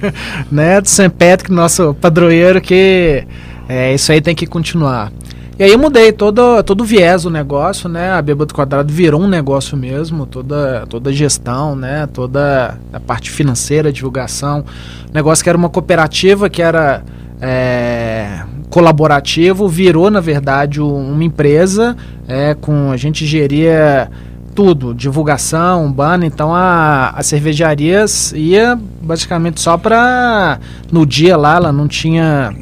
né, 0.52 0.80
do 0.80 0.88
St. 0.89 1.10
Patrick, 1.10 1.52
nosso 1.52 1.93
padroeiro, 1.93 2.62
que 2.62 3.26
é, 3.67 3.93
isso 3.93 4.12
aí 4.12 4.22
tem 4.22 4.34
que 4.34 4.46
continuar. 4.46 5.12
E 5.60 5.63
aí 5.63 5.72
eu 5.72 5.78
mudei 5.78 6.12
todo, 6.12 6.63
todo 6.63 6.82
o 6.82 6.86
viés 6.86 7.24
do 7.24 7.30
negócio, 7.30 7.88
né, 7.88 8.12
a 8.12 8.22
Bêbado 8.22 8.54
Quadrado 8.54 8.91
virou 8.91 9.22
um 9.22 9.28
negócio 9.28 9.78
mesmo, 9.78 10.26
toda, 10.26 10.86
toda 10.89 11.10
a 11.10 11.13
gestão, 11.13 11.76
né, 11.76 12.08
toda 12.12 12.78
a 12.91 13.00
parte 13.00 13.30
financeira, 13.30 13.91
divulgação, 13.91 14.65
negócio 15.13 15.43
que 15.43 15.50
era 15.50 15.58
uma 15.58 15.69
cooperativa, 15.69 16.50
que 16.50 16.62
era 16.62 17.04
é, 17.46 18.41
colaborativo, 18.69 19.67
virou 19.67 20.10
na 20.10 20.22
verdade 20.22 20.82
um- 20.82 21.12
uma 21.12 21.24
empresa, 21.24 21.96
é, 22.28 22.54
com 22.56 22.89
a 22.89 22.96
gente 22.98 23.26
geria 23.26 24.10
tudo, 24.54 24.94
divulgação, 24.94 25.92
banner, 25.92 26.28
então 26.28 26.54
a, 26.54 27.10
as 27.10 27.26
cervejarias 27.26 28.32
ia 28.34 28.80
basicamente 29.02 29.60
só 29.60 29.78
para 29.78 30.60
no 30.92 31.06
dia 31.06 31.36
lá, 31.36 31.56
ela 31.56 31.72
não 31.72 31.88
tinha 31.88 32.54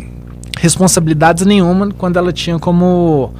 responsabilidades 0.59 1.45
nenhuma 1.45 1.89
quando 1.97 2.17
ela 2.17 2.31
tinha 2.31 2.57
como 2.59 3.33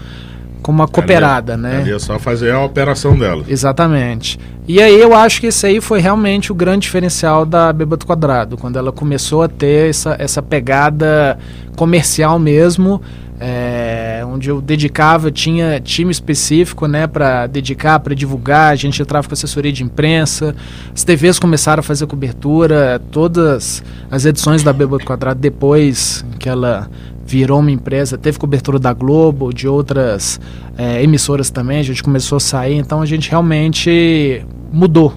como 0.62 0.80
uma 0.80 0.88
cooperada, 0.88 1.58
né? 1.58 1.84
É 1.90 2.00
só 2.00 2.20
fazer 2.20 2.52
a 2.52 2.64
operação 2.64 3.18
dela. 3.18 3.44
Exatamente. 3.48 4.40
E 4.68 4.82
aí 4.82 5.00
eu 5.00 5.16
acho 5.16 5.42
que 5.42 5.48
esse 5.48 5.66
aí 5.66 5.82
foi 5.82 6.00
realmente 6.00 6.52
o 6.52 6.56
grande 6.56 6.84
diferencial 6.84 7.46
da 7.46 7.74
Bêbado 7.74 8.06
Quadrado, 8.06 8.58
quando 8.58 8.78
ela 8.78 8.92
começou 8.92 9.42
a 9.42 9.48
ter 9.48 9.90
essa, 9.90 10.16
essa 10.20 10.42
pegada 10.42 11.38
comercial 11.76 12.38
mesmo, 12.38 13.02
é, 13.44 14.24
onde 14.24 14.52
eu 14.52 14.62
dedicava, 14.62 15.32
tinha 15.32 15.80
time 15.80 16.12
específico, 16.12 16.86
né, 16.86 17.08
para 17.08 17.48
dedicar, 17.48 18.00
para 18.00 18.14
divulgar, 18.14 18.72
a 18.72 18.76
gente 18.76 19.02
entrava 19.02 19.28
com 19.28 19.34
assessoria 19.34 19.74
de 19.74 19.84
imprensa, 19.84 20.56
as 20.94 21.04
TVs 21.04 21.40
começaram 21.40 21.80
a 21.80 21.84
fazer 21.84 22.06
cobertura, 22.06 23.02
todas 23.10 23.84
as 24.12 24.26
edições 24.26 24.62
da 24.62 24.72
Bêbado 24.72 25.04
Quadrado 25.04 25.40
depois 25.40 26.24
que 26.38 26.48
ela 26.48 26.88
virou 27.26 27.62
uma 27.62 27.72
empresa, 27.72 28.16
teve 28.16 28.38
cobertura 28.38 28.78
da 28.78 28.94
Globo, 28.94 29.52
de 29.52 29.68
outras 29.68 30.40
é, 30.78 31.02
emissoras 31.02 31.50
também, 31.50 31.80
a 31.80 31.84
gente 31.84 32.04
começou 32.04 32.36
a 32.36 32.40
sair, 32.40 32.76
então 32.76 33.02
a 33.02 33.08
gente 33.08 33.28
realmente 33.28 34.46
mudou 34.72 35.16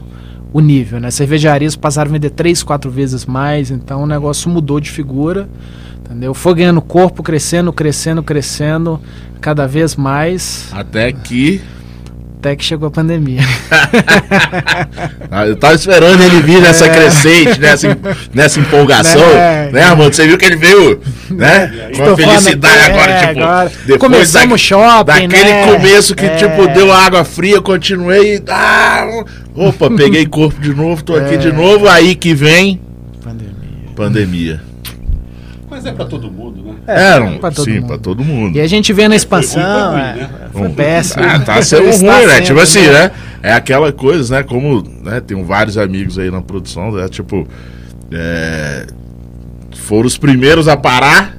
o 0.50 0.60
nível, 0.60 0.98
né? 0.98 1.10
Cervejarias 1.10 1.76
passaram 1.76 2.10
a 2.10 2.12
vender 2.12 2.30
três, 2.30 2.62
quatro 2.62 2.90
vezes 2.90 3.26
mais, 3.26 3.70
então 3.70 4.04
o 4.04 4.06
negócio 4.06 4.48
mudou 4.48 4.80
de 4.80 4.90
figura, 4.90 5.46
entendeu? 6.14 6.32
Foi 6.32 6.54
ganhando 6.54 6.80
corpo, 6.80 7.22
crescendo, 7.22 7.72
crescendo, 7.72 8.22
crescendo, 8.22 9.00
cada 9.40 9.66
vez 9.66 9.96
mais, 9.96 10.68
Até 10.72 11.10
que. 11.12 11.60
até 12.38 12.54
que 12.54 12.64
chegou 12.64 12.86
a 12.88 12.90
pandemia. 12.90 13.40
Ah, 15.30 15.46
Eu 15.46 15.56
tava 15.56 15.74
esperando 15.74 16.22
ele 16.22 16.40
vir 16.40 16.60
nessa 16.60 16.88
crescente, 16.88 17.58
nessa, 17.60 17.98
nessa 18.32 18.60
empolgação. 18.60 19.20
Né? 19.34 19.70
Né, 19.72 19.82
Armando? 19.82 20.14
Você 20.14 20.26
viu 20.26 20.38
que 20.38 20.44
ele 20.44 20.56
veio, 20.56 21.00
né? 21.30 21.66
Com 21.66 21.90
Estou 21.90 22.06
uma 22.08 22.16
falando 22.16 22.40
felicidade 22.42 22.78
aqui, 22.78 22.90
agora, 22.90 23.12
é, 23.12 23.26
tipo. 23.26 23.40
agora 23.40 23.72
Depois 23.86 23.98
começamos 24.00 24.50
da- 24.50 24.58
shopping, 24.58 25.04
Daquele 25.28 25.50
né? 25.52 25.66
começo 25.66 26.14
que, 26.14 26.24
É. 26.26 26.36
tipo, 26.36 26.68
deu 26.68 26.92
água 26.92 27.24
fria, 27.24 27.60
continuei. 27.60 28.40
Ah, 28.48 29.06
opa, 29.56 29.90
peguei 29.90 30.24
corpo 30.26 30.60
de 30.60 30.72
novo, 30.74 31.02
tô 31.02 31.16
aqui 31.16 31.34
É. 31.34 31.38
de 31.38 31.52
novo. 31.52 31.88
Aí 31.88 32.14
que 32.14 32.34
vem 32.34 32.80
Pandemia. 33.24 33.54
pandemia. 33.96 34.60
Mas 35.84 35.92
é 35.92 35.92
pra 35.92 36.06
todo 36.06 36.30
mundo, 36.30 36.62
né? 36.62 36.74
Era, 36.86 37.24
um- 37.24 37.38
pra 37.38 37.50
todo 37.50 37.64
sim, 37.64 37.74
mundo. 37.74 37.86
pra 37.88 37.98
todo 37.98 38.24
mundo. 38.24 38.56
E 38.56 38.60
a 38.60 38.66
gente 38.66 38.92
vê 38.92 39.06
na 39.06 39.16
expansão, 39.16 39.62
foi 39.62 39.90
ruim, 39.90 40.00
é, 40.00 40.14
né? 40.14 40.30
foi 40.50 40.68
Bom, 40.68 40.74
péssimo. 40.74 41.22
Ah, 41.24 41.38
tá 41.38 41.60
sendo 41.62 41.82
ruim, 41.90 42.02
né? 42.26 42.34
sendo, 42.36 42.46
Tipo 42.46 42.60
assim, 42.60 42.86
né? 42.86 43.10
É 43.42 43.52
aquela 43.52 43.92
coisa, 43.92 44.36
né? 44.36 44.42
Como 44.42 44.82
né, 45.02 45.20
tem 45.20 45.42
vários 45.44 45.76
amigos 45.76 46.18
aí 46.18 46.30
na 46.30 46.40
produção, 46.40 46.90
né? 46.92 47.06
Tipo, 47.08 47.46
é, 48.10 48.86
foram 49.76 50.06
os 50.06 50.16
primeiros 50.16 50.68
a 50.68 50.76
parar 50.76 51.36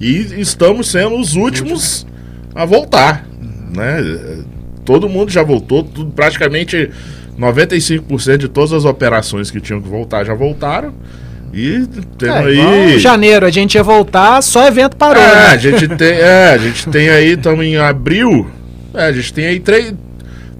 e 0.00 0.40
estamos 0.40 0.90
sendo 0.90 1.16
os 1.16 1.36
últimos 1.36 2.04
a 2.54 2.64
voltar, 2.64 3.24
né? 3.74 4.00
É, 4.00 4.38
Todo 4.84 5.06
mundo 5.06 5.30
já 5.30 5.42
voltou, 5.42 5.84
tudo, 5.84 6.10
praticamente 6.12 6.90
95% 7.38 8.38
de 8.38 8.48
todas 8.48 8.72
as 8.72 8.86
operações 8.86 9.50
que 9.50 9.60
tinham 9.60 9.82
que 9.82 9.88
voltar 9.88 10.24
já 10.24 10.32
voltaram. 10.32 10.94
E 11.52 11.86
temos 12.18 12.36
É, 12.36 12.38
aí. 12.44 12.94
em 12.96 12.98
janeiro 12.98 13.46
a 13.46 13.50
gente 13.50 13.74
ia 13.74 13.82
voltar, 13.82 14.42
só 14.42 14.66
evento 14.66 14.96
parou. 14.96 15.22
É, 15.22 15.34
né? 15.34 15.46
a 15.46 15.56
gente 15.56 15.88
tem, 15.96 16.08
é, 16.08 16.52
a 16.52 16.58
gente 16.58 16.88
tem 16.88 17.08
aí, 17.08 17.32
estamos 17.32 17.64
em 17.64 17.76
abril, 17.76 18.46
é, 18.94 19.04
a 19.06 19.12
gente 19.12 19.32
tem 19.32 19.46
aí 19.46 19.58
três, 19.60 19.94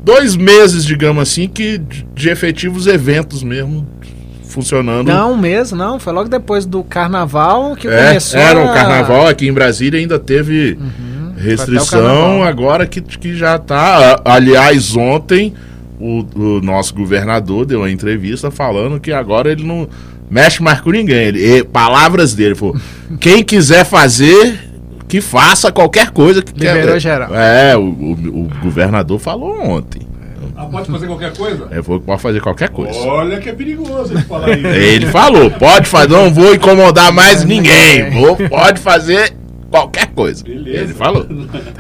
dois 0.03 0.35
meses, 0.37 0.85
digamos 0.85 1.23
assim, 1.23 1.47
que 1.49 1.79
de, 2.15 2.31
efetivos 2.31 2.87
eventos 2.87 3.43
mesmo 3.43 3.87
funcionando. 4.49 5.09
Não, 5.09 5.33
um 5.35 5.37
mês, 5.37 5.73
não. 5.73 5.99
Foi 6.01 6.13
logo 6.13 6.29
depois 6.29 6.65
do 6.65 6.83
carnaval 6.83 7.77
que 7.77 7.87
É, 7.87 8.07
começou. 8.09 8.41
era 8.41 8.59
o 8.65 8.73
carnaval 8.73 9.27
aqui 9.29 9.47
em 9.47 9.53
Brasília 9.53 10.01
ainda 10.01 10.19
teve 10.19 10.79
Uhum, 10.81 11.35
restrição, 11.37 12.43
agora 12.43 12.87
que, 12.87 13.01
que 13.03 13.37
já 13.37 13.59
tá. 13.59 14.21
Aliás, 14.25 14.97
ontem 14.97 15.53
o, 16.01 16.25
o 16.35 16.61
nosso 16.63 16.95
governador 16.95 17.67
deu 17.67 17.81
uma 17.81 17.91
entrevista 17.91 18.51
falando 18.51 18.99
que 18.99 19.13
agora 19.13 19.53
ele 19.53 19.65
não 19.65 19.87
mexe 20.31 20.63
mais 20.63 20.81
com 20.81 20.91
ninguém. 20.91 21.17
Ele, 21.29 21.59
e- 21.59 21.65
palavras 21.65 22.35
dele, 22.35 22.55
falou: 22.55 22.77
quem 23.21 23.43
quiser 23.43 23.85
fazer, 23.85 24.59
que 25.09 25.21
faça 25.21 25.71
qualquer 25.73 26.11
coisa 26.11 26.43
que 26.43 26.53
Liberou 26.53 26.95
quer. 26.95 27.01
geral. 27.01 27.35
É, 27.35 27.77
o, 27.77 27.81
o, 27.83 28.13
o 28.13 28.51
governador 28.63 29.19
falou 29.19 29.59
ontem. 29.61 30.03
Ah, 30.57 30.65
pode 30.67 30.91
fazer 30.91 31.07
qualquer 31.07 31.33
coisa? 31.37 31.69
Ele 31.71 31.83
falou 31.85 32.01
que 32.01 32.07
pode 32.07 32.21
fazer 32.23 32.41
qualquer 32.41 32.69
coisa. 32.71 32.99
Olha 32.99 33.39
que 33.39 33.49
é 33.49 33.53
perigoso 33.53 34.13
ele 34.13 34.23
falar 34.23 34.51
isso. 34.59 34.67
Ele 34.67 35.07
falou, 35.07 35.49
pode 35.53 35.87
fazer, 35.87 36.09
não 36.09 36.35
vou 36.35 36.53
incomodar 36.53 37.13
mais 37.13 37.45
ninguém. 37.45 38.11
Vou, 38.11 38.35
pode 38.35 38.81
fazer 38.81 39.35
qualquer 39.71 40.09
coisa. 40.09 40.43
Beleza. 40.43 40.79
Ele 40.85 40.95
falou. 40.95 41.25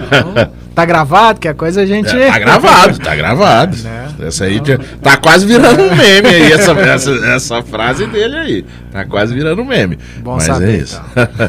Então, 0.08 0.57
tá 0.78 0.84
gravado, 0.84 1.40
que 1.40 1.48
a 1.48 1.54
coisa 1.54 1.82
a 1.82 1.86
gente. 1.86 2.16
É, 2.16 2.30
tá 2.30 2.38
gravado, 2.38 2.98
tá 2.98 3.16
gravado. 3.16 3.76
Né? 3.88 4.08
Essa 4.26 4.44
aí 4.44 4.60
tá 5.00 5.16
quase 5.16 5.46
virando 5.46 5.82
um 5.82 5.94
meme 5.94 6.28
aí, 6.28 6.52
essa, 6.52 6.72
essa, 6.72 7.10
essa 7.26 7.62
frase 7.62 8.06
dele 8.06 8.36
aí. 8.36 8.66
Tá 8.90 9.04
quase 9.04 9.32
virando 9.32 9.62
um 9.62 9.64
meme. 9.64 9.98
Bom 10.18 10.34
Mas 10.34 10.44
saber, 10.44 10.74
é 10.74 10.76
isso. 10.78 11.00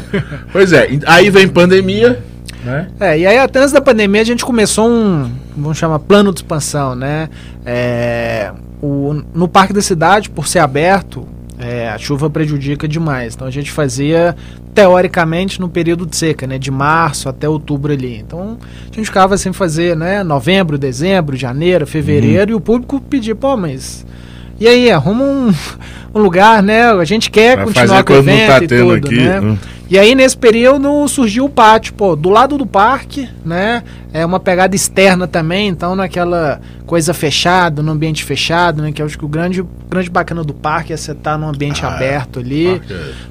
pois 0.52 0.72
é, 0.72 0.88
aí 1.06 1.28
vem 1.28 1.48
pandemia, 1.48 2.22
né? 2.64 2.88
É, 3.00 3.18
e 3.18 3.26
aí 3.26 3.38
até 3.38 3.58
antes 3.58 3.72
da 3.72 3.80
pandemia 3.80 4.20
a 4.20 4.24
gente 4.24 4.44
começou 4.44 4.88
um, 4.88 5.30
vamos 5.56 5.76
chamar, 5.76 5.98
plano 5.98 6.32
de 6.32 6.40
expansão, 6.40 6.94
né? 6.94 7.28
É, 7.66 8.52
o, 8.80 9.22
no 9.34 9.48
Parque 9.48 9.72
da 9.72 9.82
Cidade, 9.82 10.30
por 10.30 10.46
ser 10.46 10.60
aberto, 10.60 11.26
é, 11.58 11.88
a 11.90 11.98
chuva 11.98 12.30
prejudica 12.30 12.88
demais. 12.88 13.34
Então 13.34 13.46
a 13.46 13.50
gente 13.50 13.70
fazia, 13.70 14.34
teoricamente, 14.74 15.60
no 15.60 15.68
período 15.68 16.06
de 16.06 16.16
seca, 16.16 16.46
né? 16.46 16.58
De 16.58 16.70
março 16.70 17.28
até 17.28 17.48
outubro 17.48 17.92
ali. 17.92 18.18
Então 18.18 18.58
a 18.90 18.94
gente 18.94 19.06
ficava 19.06 19.36
sem 19.36 19.52
fazer, 19.52 19.96
né? 19.96 20.22
Novembro, 20.22 20.78
dezembro, 20.78 21.36
janeiro, 21.36 21.86
fevereiro, 21.86 22.52
e 22.52 22.54
o 22.54 22.60
público 22.60 23.00
pedia, 23.00 23.34
pô, 23.34 23.56
mas... 23.56 24.06
E 24.58 24.68
aí, 24.68 24.90
arruma 24.90 25.24
um, 25.24 25.54
um 26.14 26.20
lugar, 26.20 26.62
né? 26.62 26.84
A 26.84 27.04
gente 27.04 27.30
quer 27.30 27.56
Vai 27.56 27.66
continuar 27.66 28.04
com 28.04 28.12
o 28.12 28.16
não 28.16 28.22
evento 28.22 28.48
tá 28.48 28.64
e 28.64 28.68
tudo, 28.68 28.94
aqui, 28.94 29.16
né? 29.16 29.40
hum. 29.40 29.58
E 29.90 29.98
aí, 29.98 30.14
nesse 30.14 30.36
período, 30.36 31.08
surgiu 31.08 31.46
o 31.46 31.48
pátio, 31.48 31.92
pô, 31.94 32.14
do 32.14 32.30
lado 32.30 32.56
do 32.56 32.64
parque, 32.64 33.28
né? 33.44 33.82
É 34.12 34.24
uma 34.24 34.38
pegada 34.38 34.76
externa 34.76 35.26
também, 35.26 35.66
então 35.66 35.96
naquela 35.96 36.60
coisa 36.90 37.14
fechada, 37.14 37.84
no 37.84 37.92
ambiente 37.92 38.24
fechado, 38.24 38.82
né? 38.82 38.90
Que 38.90 39.00
eu 39.00 39.06
acho 39.06 39.16
que 39.16 39.24
o 39.24 39.28
grande, 39.28 39.64
grande 39.88 40.10
bacana 40.10 40.42
do 40.42 40.52
parque 40.52 40.92
é 40.92 40.96
você 40.96 41.12
estar 41.12 41.38
num 41.38 41.48
ambiente 41.48 41.86
Ah, 41.86 41.90
é. 41.90 41.94
aberto 41.94 42.40
ali, 42.40 42.66
é- 42.66 42.80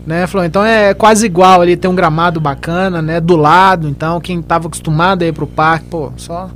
né? 0.07 0.27
Falou, 0.27 0.47
então 0.47 0.63
é 0.63 0.93
quase 0.93 1.25
igual 1.25 1.59
ali, 1.61 1.75
tem 1.75 1.91
um 1.91 1.93
gramado 1.93 2.39
bacana, 2.39 3.01
né? 3.01 3.19
Do 3.19 3.35
lado, 3.35 3.89
então 3.89 4.21
quem 4.21 4.39
estava 4.39 4.67
acostumado 4.67 5.23
a 5.23 5.27
ir 5.27 5.33
pro 5.33 5.45
parque, 5.45 5.87
pô, 5.87 6.09
só 6.15 6.49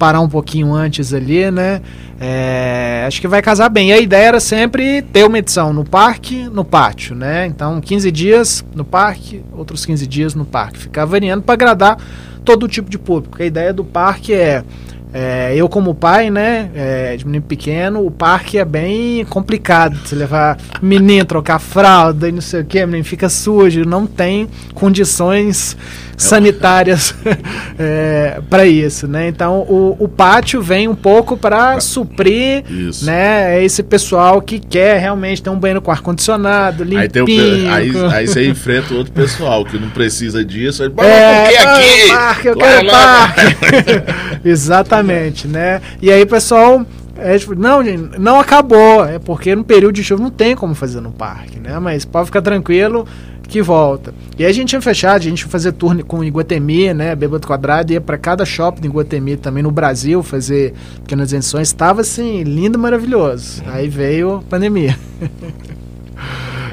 parar 0.00 0.20
um 0.20 0.28
pouquinho 0.28 0.74
antes 0.74 1.14
ali, 1.14 1.48
né? 1.48 1.80
É, 2.20 3.04
acho 3.06 3.20
que 3.20 3.28
vai 3.28 3.40
casar 3.40 3.68
bem. 3.68 3.90
E 3.90 3.92
a 3.92 4.00
ideia 4.00 4.26
era 4.26 4.40
sempre 4.40 5.00
ter 5.02 5.24
uma 5.24 5.38
edição 5.38 5.72
no 5.72 5.84
parque, 5.84 6.48
no 6.52 6.64
pátio, 6.64 7.14
né? 7.14 7.46
Então, 7.46 7.80
15 7.80 8.10
dias 8.10 8.64
no 8.74 8.84
parque, 8.84 9.44
outros 9.52 9.86
15 9.86 10.08
dias 10.08 10.34
no 10.34 10.44
parque. 10.44 10.76
Ficar 10.76 11.04
variando 11.04 11.42
para 11.42 11.54
agradar 11.54 11.98
todo 12.44 12.66
tipo 12.66 12.90
de 12.90 12.98
público. 12.98 13.40
A 13.40 13.46
ideia 13.46 13.72
do 13.72 13.84
parque 13.84 14.32
é, 14.34 14.64
é, 15.12 15.54
eu 15.56 15.68
como 15.68 15.94
pai, 15.94 16.30
né, 16.30 16.70
é, 16.74 17.16
de 17.16 17.24
menino 17.24 17.44
pequeno, 17.44 18.04
o 18.04 18.10
parque 18.10 18.58
é 18.58 18.64
bem 18.64 19.24
complicado. 19.24 19.98
Você 20.04 20.14
levar 20.14 20.58
menino, 20.82 21.24
trocar 21.24 21.58
fralda 21.58 22.28
e 22.28 22.32
não 22.32 22.40
sei 22.40 22.60
o 22.60 22.64
que, 22.64 22.84
menino 22.84 23.04
fica 23.04 23.28
sujo, 23.28 23.84
não 23.84 24.06
tem 24.06 24.48
condições 24.74 25.76
sanitárias 26.18 27.14
é, 27.78 28.40
para 28.50 28.66
isso, 28.66 29.06
né? 29.06 29.28
Então 29.28 29.60
o, 29.60 29.96
o 29.98 30.08
pátio 30.08 30.60
vem 30.60 30.88
um 30.88 30.94
pouco 30.94 31.36
para 31.36 31.80
suprir, 31.80 32.64
Isso. 32.68 33.06
né, 33.06 33.62
esse 33.64 33.82
pessoal 33.82 34.42
que 34.42 34.58
quer 34.58 34.98
realmente 34.98 35.42
ter 35.42 35.50
um 35.50 35.58
banheiro 35.58 35.80
com 35.80 35.90
ar 35.90 36.00
condicionado, 36.00 36.84
limpinho. 36.84 37.72
Aí, 37.72 37.90
o, 37.90 38.06
aí, 38.06 38.14
aí 38.14 38.26
você 38.26 38.46
enfrenta 38.48 38.94
outro 38.94 39.12
pessoal 39.12 39.64
que 39.64 39.78
não 39.78 39.88
precisa 39.90 40.44
disso. 40.44 40.82
Aí, 40.82 40.90
é, 40.98 41.56
ah, 41.58 41.76
aqui? 41.76 42.08
parque, 42.08 42.48
eu 42.48 42.58
Lá, 42.58 42.66
quero 42.66 42.86
lá. 42.86 43.34
parque. 43.34 44.38
Exatamente, 44.44 45.46
né? 45.46 45.80
E 46.00 46.10
aí 46.10 46.24
pessoal. 46.26 46.84
É, 47.20 47.36
tipo, 47.36 47.56
não, 47.56 47.82
gente, 47.82 48.16
não 48.16 48.38
acabou. 48.38 49.04
É 49.04 49.18
porque 49.18 49.54
no 49.56 49.64
período 49.64 49.94
de 49.94 50.04
chuva 50.04 50.22
não 50.22 50.30
tem 50.30 50.54
como 50.54 50.72
fazer 50.72 51.00
no 51.00 51.10
parque, 51.10 51.58
né? 51.58 51.76
Mas 51.80 52.04
pode 52.04 52.26
ficar 52.26 52.42
tranquilo 52.42 53.08
que 53.48 53.62
volta. 53.62 54.14
E 54.38 54.44
aí 54.44 54.50
a 54.50 54.54
gente 54.54 54.74
ia 54.74 54.80
fechar, 54.80 55.14
a 55.14 55.18
gente 55.18 55.40
ia 55.40 55.48
fazer 55.48 55.72
tour 55.72 56.04
com 56.04 56.22
Iguatemi, 56.22 56.92
né? 56.92 57.16
Bêbado 57.16 57.46
Quadrado, 57.46 57.92
ia 57.92 58.00
para 58.00 58.18
cada 58.18 58.44
shopping 58.44 58.82
de 58.82 58.88
Iguatemi 58.88 59.36
também 59.36 59.62
no 59.62 59.70
Brasil 59.70 60.22
fazer 60.22 60.74
pequenas 61.02 61.32
edições. 61.32 61.68
Estava 61.68 62.02
assim, 62.02 62.42
lindo, 62.42 62.78
maravilhoso. 62.78 63.62
Aí 63.66 63.88
veio 63.88 64.36
a 64.36 64.42
pandemia. 64.42 64.96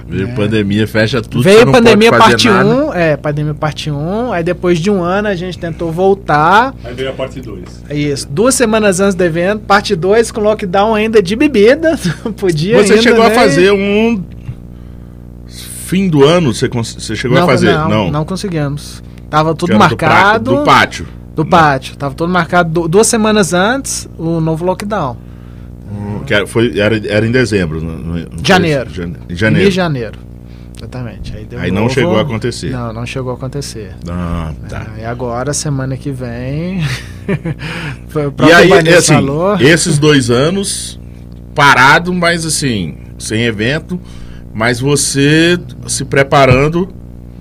Veio 0.08 0.36
pandemia, 0.36 0.88
fecha 0.88 1.20
tudo. 1.20 1.42
você 1.42 1.50
Veio 1.50 1.66
não 1.66 1.72
pandemia 1.72 2.12
pode 2.12 2.24
fazer 2.24 2.34
parte 2.34 2.48
nada. 2.48 2.70
1, 2.70 2.94
é, 2.94 3.18
pandemia 3.18 3.54
parte 3.56 3.90
1, 3.90 4.34
aí 4.34 4.44
depois 4.44 4.78
de 4.78 4.92
um 4.92 5.02
ano 5.02 5.28
a 5.28 5.36
gente 5.36 5.58
tentou 5.58 5.92
voltar, 5.92 6.76
Aí 6.84 6.94
veio 6.94 7.10
a 7.10 7.14
parte 7.14 7.42
2. 7.42 7.64
é 7.90 7.96
isso, 7.96 8.28
duas 8.30 8.54
semanas 8.54 9.00
antes 9.00 9.16
do 9.16 9.24
evento, 9.24 9.62
parte 9.62 9.96
2 9.96 10.32
com 10.32 10.42
lockdown 10.42 10.94
ainda 10.94 11.24
de 11.24 11.36
bebida, 11.36 11.98
não 12.24 12.32
podia 12.32 12.84
Você 12.84 12.94
ainda, 12.94 13.02
chegou 13.02 13.24
a 13.24 13.30
né? 13.30 13.36
fazer 13.36 13.72
um. 13.72 14.24
Fim 15.86 16.10
do 16.10 16.24
ano, 16.24 16.52
você, 16.54 16.68
você 16.68 17.16
chegou 17.16 17.38
a 17.38 17.46
fazer? 17.46 17.72
Não, 17.74 18.10
não, 18.12 18.26
conseguimos. 18.26 19.04
Tava 19.30 19.54
tudo 19.54 19.72
era 19.74 19.78
do 19.78 19.80
marcado 19.80 20.56
Do 20.56 20.64
pátio. 20.64 21.08
do 21.36 21.46
pátio, 21.46 21.96
tava 21.96 22.16
tudo 22.16 22.32
marcado 22.34 22.70
du- 22.72 22.88
duas 22.88 23.06
semanas 23.08 23.54
antes 23.54 24.10
o 24.18 24.40
novo 24.40 24.66
lockdown, 24.66 25.16
Que 26.26 26.34
era, 26.34 26.48
foi, 26.48 26.80
era, 26.80 26.96
era 27.08 27.28
em 27.28 27.32
dezembro. 27.32 27.82
não- 27.84 27.94
não- 27.98 28.14
não 28.16 28.16
foi 28.16 28.30
Janeiro. 28.44 28.90
Em 28.90 28.94
Janeiro. 28.94 29.20
janeiro. 29.36 29.70
de 29.70 29.76
janeiro, 29.76 30.20
exatamente. 30.76 31.34
Aí, 31.36 31.48
Aí 31.60 31.72
não 31.72 31.84
novo- 31.84 31.94
chegou 31.94 32.18
a 32.18 32.22
acontecer. 32.22 32.72
Não, 32.72 32.92
não 32.94 33.06
chegou 33.06 33.32
a 33.32 33.36
acontecer. 33.36 33.94
Ah, 34.10 34.54
tá. 34.68 34.88
E 35.00 35.06
agora, 35.06 35.54
semana 35.54 35.96
que 35.98 36.10
vem. 36.10 36.82
foi 38.10 38.28
o 38.28 38.34
E 38.48 38.52
aí, 38.52 38.68
Vanessa 38.70 38.98
assim, 38.98 39.14
falou. 39.14 39.56
esses 39.60 40.00
dois 40.00 40.30
anos 40.32 41.00
parado, 41.54 42.14
mas 42.14 42.46
assim, 42.46 42.98
sem 43.20 43.44
evento, 43.44 44.00
mas 44.56 44.80
você 44.80 45.60
se 45.86 46.06
preparando 46.06 46.88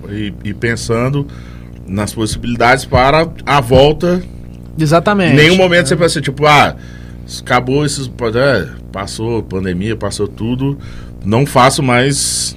e, 0.09 0.33
e 0.43 0.53
pensando 0.53 1.25
nas 1.87 2.13
possibilidades 2.13 2.83
para 2.83 3.25
a 3.45 3.61
volta. 3.61 4.21
Exatamente. 4.77 5.31
Em 5.31 5.35
nenhum 5.37 5.55
momento 5.55 5.87
você 5.87 5.95
pensa, 5.95 6.19
tipo, 6.19 6.45
ah, 6.45 6.75
acabou 7.39 7.85
esses. 7.85 8.11
é, 8.35 8.67
passou 8.91 9.41
pandemia, 9.41 9.95
passou 9.95 10.27
tudo, 10.27 10.77
não 11.23 11.45
faço 11.45 11.81
mais. 11.81 12.53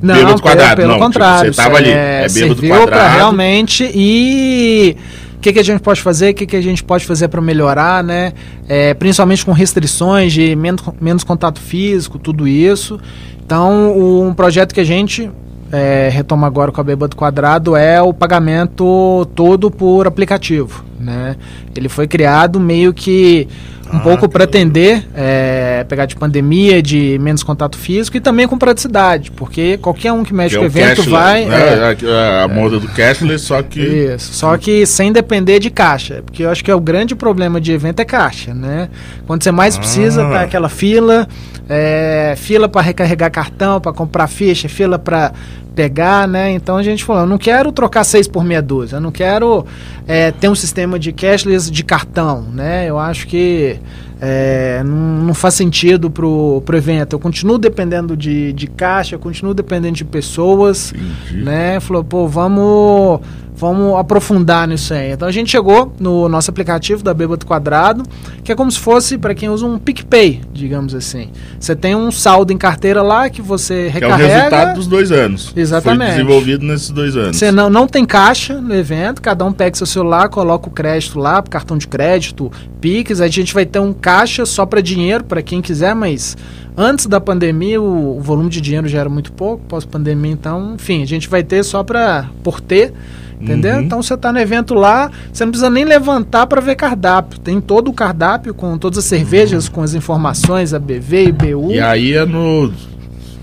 Não, 0.00 0.14
bêbado 0.14 0.34
pelo- 0.34 0.42
quadrado. 0.42 0.76
Pelo 0.76 0.88
Não, 0.88 0.94
tipo, 0.94 1.06
contrário. 1.06 1.52
você 1.52 1.60
tava 1.60 1.76
ali, 1.78 1.90
é, 1.90 2.24
é 2.24 2.28
bêbado 2.28 2.68
quadrado. 2.68 3.16
realmente 3.16 3.90
e 3.92 4.96
o 5.38 5.40
que, 5.40 5.52
que 5.52 5.58
a 5.58 5.64
gente 5.64 5.80
pode 5.80 6.00
fazer, 6.00 6.30
o 6.30 6.34
que, 6.34 6.46
que 6.46 6.56
a 6.56 6.60
gente 6.60 6.84
pode 6.84 7.04
fazer 7.04 7.26
para 7.26 7.40
melhorar, 7.40 8.02
né? 8.04 8.32
É, 8.68 8.94
principalmente 8.94 9.44
com 9.44 9.52
restrições 9.52 10.32
de 10.32 10.54
menos, 10.54 10.82
menos 11.00 11.24
contato 11.24 11.60
físico, 11.60 12.18
tudo 12.18 12.46
isso. 12.46 13.00
Então, 13.48 13.98
um 13.98 14.34
projeto 14.34 14.74
que 14.74 14.80
a 14.80 14.84
gente 14.84 15.30
é, 15.72 16.10
retoma 16.12 16.46
agora 16.46 16.70
com 16.70 16.82
a 16.82 16.84
Bêbado 16.84 17.16
Quadrado 17.16 17.74
é 17.74 18.00
o 18.02 18.12
pagamento 18.12 19.26
todo 19.34 19.70
por 19.70 20.06
aplicativo, 20.06 20.84
né? 21.00 21.34
Ele 21.74 21.88
foi 21.88 22.06
criado 22.06 22.60
meio 22.60 22.92
que 22.92 23.48
um 23.90 23.96
Ah, 23.96 24.00
pouco 24.00 24.28
para 24.28 24.44
atender, 24.44 25.02
é, 25.16 25.82
pegar 25.88 26.04
de 26.04 26.14
pandemia, 26.14 26.82
de 26.82 27.18
menos 27.22 27.42
contato 27.42 27.78
físico 27.78 28.18
e 28.18 28.20
também 28.20 28.46
com 28.46 28.58
praticidade, 28.58 29.30
porque 29.30 29.78
qualquer 29.78 30.12
um 30.12 30.22
que 30.22 30.34
mexe 30.34 30.50
Que 30.50 30.56
é 30.56 30.58
com 30.58 30.64
o 30.64 30.68
o 30.68 30.70
evento 30.70 30.96
cashless, 30.96 31.10
vai. 31.10 31.44
né? 31.46 31.56
é, 32.02 32.12
a, 32.12 32.44
a 32.44 32.48
moda 32.48 32.78
do 32.78 32.86
cashless, 32.88 33.44
só 33.46 33.62
que. 33.62 33.80
isso. 33.80 34.34
Só 34.34 34.58
que 34.58 34.84
sem 34.84 35.10
depender 35.10 35.58
de 35.58 35.70
caixa. 35.70 36.20
Porque 36.22 36.42
eu 36.44 36.50
acho 36.50 36.62
que 36.62 36.70
é 36.70 36.74
o 36.74 36.80
grande 36.80 37.14
problema 37.16 37.58
de 37.58 37.72
evento 37.72 38.00
é 38.00 38.04
caixa, 38.04 38.52
né? 38.52 38.90
Quando 39.26 39.42
você 39.42 39.50
mais 39.50 39.78
precisa, 39.78 40.22
Ah. 40.26 40.30
tá 40.32 40.40
aquela 40.42 40.68
fila, 40.68 41.26
é, 41.68 42.34
fila 42.36 42.68
para 42.68 42.80
recarregar 42.82 43.30
cartão, 43.30 43.80
para 43.80 43.92
comprar 43.92 44.26
ficha, 44.26 44.68
fila 44.68 44.98
para 44.98 45.32
pegar, 45.74 46.26
né? 46.26 46.50
Então 46.50 46.76
a 46.76 46.82
gente 46.82 47.04
falou, 47.04 47.22
eu 47.22 47.28
não 47.28 47.38
quero 47.38 47.70
trocar 47.70 48.02
seis 48.02 48.26
por 48.26 48.42
meia 48.42 48.60
dúzia, 48.60 48.96
eu 48.96 49.00
não 49.00 49.12
quero 49.12 49.64
é, 50.06 50.32
ter 50.32 50.48
um 50.48 50.54
sistema 50.54 50.98
de 50.98 51.12
cashless 51.12 51.70
de 51.70 51.84
cartão, 51.84 52.42
né? 52.42 52.86
Eu 52.88 52.98
acho 52.98 53.26
que 53.28 53.78
é, 54.20 54.82
não, 54.84 55.26
não 55.26 55.34
faz 55.34 55.54
sentido 55.54 56.10
pro, 56.10 56.62
pro 56.66 56.76
evento. 56.76 57.12
Eu 57.12 57.20
continuo 57.20 57.58
dependendo 57.58 58.16
de, 58.16 58.52
de 58.52 58.66
caixa, 58.66 59.14
eu 59.14 59.20
continuo 59.20 59.54
dependendo 59.54 59.94
de 59.94 60.04
pessoas 60.04 60.92
Entendi. 60.92 61.44
né? 61.44 61.78
Falou, 61.80 62.02
pô, 62.02 62.26
vamos, 62.26 63.20
vamos 63.58 63.98
aprofundar 63.98 64.68
nisso 64.68 64.94
aí. 64.94 65.10
Então 65.12 65.26
a 65.26 65.32
gente 65.32 65.50
chegou 65.50 65.92
no 65.98 66.28
nosso 66.28 66.50
aplicativo 66.50 67.02
da 67.02 67.12
Bêbado 67.12 67.44
Quadrado, 67.44 68.04
que 68.44 68.52
é 68.52 68.54
como 68.54 68.70
se 68.70 68.78
fosse 68.78 69.18
para 69.18 69.34
quem 69.34 69.48
usa 69.48 69.66
um 69.66 69.78
PicPay, 69.78 70.40
digamos 70.52 70.94
assim. 70.94 71.30
Você 71.58 71.74
tem 71.74 71.94
um 71.94 72.10
saldo 72.10 72.52
em 72.52 72.56
carteira 72.56 73.02
lá 73.02 73.28
que 73.28 73.42
você 73.42 73.90
Que 73.92 74.04
é 74.04 74.06
o 74.06 74.10
recarrega. 74.10 74.34
resultado 74.34 74.74
dos 74.76 74.86
dois 74.86 75.10
anos. 75.10 75.52
Exatamente. 75.56 76.12
Foi 76.12 76.16
desenvolvido 76.16 76.64
nesses 76.64 76.90
dois 76.90 77.16
anos. 77.16 77.36
Você 77.36 77.50
não, 77.50 77.68
não 77.68 77.86
tem 77.88 78.04
caixa 78.04 78.60
no 78.60 78.74
evento, 78.74 79.20
cada 79.20 79.44
um 79.44 79.52
pega 79.52 79.76
seu 79.76 79.86
celular, 79.86 80.28
coloca 80.28 80.68
o 80.68 80.70
crédito 80.70 81.18
lá, 81.18 81.42
cartão 81.42 81.76
de 81.76 81.88
crédito, 81.88 82.50
Pix, 82.80 83.20
a 83.20 83.26
gente 83.26 83.52
vai 83.52 83.66
ter 83.66 83.80
um 83.80 83.92
caixa 83.92 84.46
só 84.46 84.64
para 84.64 84.80
dinheiro, 84.80 85.24
para 85.24 85.42
quem 85.42 85.60
quiser, 85.60 85.94
mas 85.94 86.36
antes 86.76 87.06
da 87.06 87.20
pandemia 87.20 87.82
o, 87.82 88.18
o 88.18 88.20
volume 88.20 88.48
de 88.48 88.60
dinheiro 88.60 88.86
já 88.86 89.00
era 89.00 89.08
muito 89.08 89.32
pouco, 89.32 89.64
pós-pandemia, 89.68 90.30
então, 90.30 90.74
enfim, 90.76 91.02
a 91.02 91.06
gente 91.06 91.28
vai 91.28 91.42
ter 91.42 91.64
só 91.64 91.82
para 91.82 92.26
por 92.42 92.60
ter, 92.60 92.92
entendeu? 93.40 93.76
Uhum. 93.76 93.82
Então 93.82 94.02
você 94.02 94.16
tá 94.16 94.32
no 94.32 94.38
evento 94.38 94.74
lá, 94.74 95.10
você 95.32 95.44
não 95.44 95.52
precisa 95.52 95.70
nem 95.70 95.84
levantar 95.84 96.46
para 96.46 96.60
ver 96.60 96.76
cardápio, 96.76 97.38
tem 97.38 97.60
todo 97.60 97.88
o 97.88 97.92
cardápio 97.92 98.54
com 98.54 98.76
todas 98.76 98.98
as 98.98 99.04
cervejas, 99.04 99.68
com 99.68 99.82
as 99.82 99.94
informações, 99.94 100.74
a 100.74 100.78
BV 100.78 101.26
e 101.26 101.32
BU. 101.32 101.70
E 101.72 101.80
aí 101.80 102.14
é 102.14 102.24
no, 102.24 102.72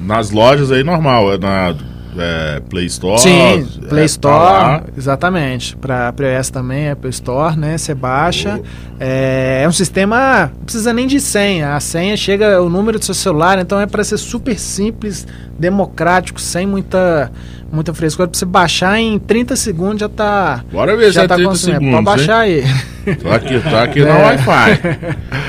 nas 0.01 0.31
lojas 0.31 0.71
aí 0.71 0.84
normal, 0.84 1.34
é 1.34 1.38
na 1.38 1.75
é, 2.17 2.62
Play 2.69 2.86
Store. 2.86 3.19
Sim, 3.19 3.67
é, 3.84 3.88
Play 3.88 4.01
tá 4.01 4.05
Store, 4.05 4.84
exatamente. 4.97 5.75
Para 5.75 6.13
iOS 6.19 6.49
também, 6.49 6.89
Apple 6.89 7.10
Store, 7.10 7.58
né? 7.58 7.77
Você 7.77 7.93
baixa. 7.93 8.62
É, 8.99 9.62
é 9.63 9.67
um 9.67 9.71
sistema, 9.71 10.51
não 10.58 10.63
precisa 10.63 10.93
nem 10.93 11.08
de 11.08 11.19
senha. 11.19 11.75
A 11.75 11.79
senha 11.79 12.15
chega 12.15 12.62
o 12.62 12.69
número 12.69 12.99
do 12.99 13.05
seu 13.05 13.13
celular, 13.13 13.60
então 13.60 13.79
é 13.79 13.86
para 13.86 14.03
ser 14.03 14.17
super 14.17 14.58
simples, 14.58 15.27
democrático, 15.60 16.39
sem 16.39 16.65
muita 16.65 17.31
muita 17.71 17.93
frescura. 17.93 18.28
Para 18.28 18.38
você 18.38 18.45
baixar 18.45 18.99
em 18.99 19.17
30 19.19 19.56
segundos 19.56 19.99
já 19.99 20.10
tá 20.10 20.63
Bora 20.71 20.95
ver 20.95 21.08
se 21.08 21.12
já 21.13 21.23
é 21.23 21.28
tá 21.28 21.36
30 21.36 21.49
consumindo. 21.49 21.80
segundos. 21.80 22.04
Pode 22.04 22.17
baixar 22.17 22.39
aí. 22.39 22.60
hein? 22.62 23.15
Tô 23.21 23.30
aqui, 23.32 23.60
tô 23.60 23.75
aqui 23.75 23.99
no 24.01 24.08
É. 24.10 24.23
Wi-Fi. 24.25 24.80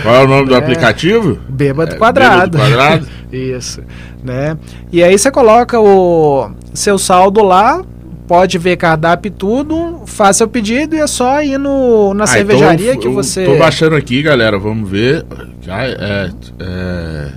Qual 0.02 0.14
é 0.14 0.24
o 0.24 0.28
nome 0.28 0.46
do 0.48 0.54
É. 0.54 0.58
aplicativo? 0.58 1.38
Bêbado 1.48 1.94
É, 1.94 1.98
quadrado. 1.98 2.58
Bêbado 2.58 2.74
quadrado. 2.76 3.08
Isso, 3.32 3.82
né? 4.22 4.56
E 4.92 5.02
aí 5.02 5.16
você 5.18 5.30
coloca 5.30 5.80
o 5.80 6.50
seu 6.74 6.98
saldo 6.98 7.42
lá, 7.42 7.82
pode 8.28 8.56
ver 8.58 8.76
cardápio 8.76 9.28
e 9.28 9.32
tudo, 9.32 10.02
faz 10.06 10.36
seu 10.36 10.46
pedido 10.48 10.94
e 10.96 11.00
é 11.00 11.06
só 11.06 11.42
ir 11.42 11.58
no, 11.58 12.12
na 12.14 12.24
Ah, 12.24 12.26
cervejaria 12.26 12.90
então 12.90 13.00
que 13.00 13.06
eu 13.08 13.12
você. 13.12 13.44
Tô 13.44 13.56
baixando 13.56 13.94
aqui, 13.96 14.22
galera. 14.22 14.58
Vamos 14.58 14.88
ver. 14.88 15.24
É, 15.66 16.30
é, 16.60 17.28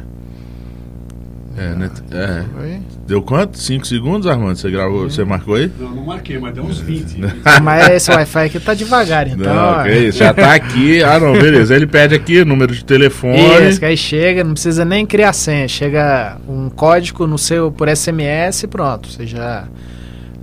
é, 1.57 1.75
né, 1.75 1.89
é. 2.11 2.79
Deu 3.09 3.23
quanto? 3.23 3.57
5 3.57 3.87
segundos, 3.87 4.27
Armando? 4.27 4.55
Você 4.55 4.69
gravou? 4.69 5.09
Você 5.09 5.23
marcou 5.23 5.55
aí? 5.55 5.71
Não, 5.79 5.89
não 5.89 6.03
marquei, 6.03 6.37
mas 6.37 6.53
deu 6.53 6.63
uns 6.63 6.79
20. 6.79 7.17
Mas 7.63 7.89
esse 7.89 8.11
Wi-Fi 8.11 8.45
aqui 8.45 8.59
tá 8.59 8.75
devagar, 8.75 9.27
então. 9.27 9.51
não, 9.51 9.83
que 9.83 9.89
isso, 9.89 10.19
já 10.19 10.31
tá 10.31 10.53
aqui. 10.53 11.01
Ah, 11.01 11.19
não, 11.19 11.33
beleza. 11.33 11.75
Ele 11.75 11.87
pede 11.87 12.13
aqui 12.13 12.45
número 12.45 12.71
de 12.71 12.85
telefone. 12.85 13.39
Isso, 13.67 13.79
que 13.79 13.85
aí 13.85 13.97
chega, 13.97 14.43
não 14.43 14.53
precisa 14.53 14.85
nem 14.85 15.07
criar 15.07 15.33
senha, 15.33 15.67
chega 15.67 16.37
um 16.47 16.69
código 16.69 17.25
no 17.25 17.39
seu 17.39 17.71
por 17.71 17.89
SMS 17.89 18.61
e 18.61 18.67
pronto, 18.67 19.09
você 19.09 19.25
já 19.25 19.67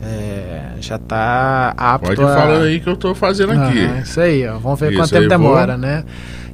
é, 0.02 0.72
já 0.80 0.98
tá 0.98 1.72
apto 1.76 2.08
Pode 2.08 2.22
a... 2.22 2.34
falar 2.34 2.62
aí 2.62 2.80
que 2.80 2.88
eu 2.88 2.96
tô 2.96 3.14
fazendo 3.14 3.52
aqui. 3.52 3.78
Ah, 3.80 4.00
isso 4.00 4.20
aí, 4.20 4.46
ó. 4.46 4.58
Vamos 4.58 4.80
ver 4.80 4.90
Isso 4.90 5.00
quanto 5.00 5.10
tempo 5.10 5.28
demora, 5.28 5.72
vou- 5.72 5.78
né? 5.78 6.04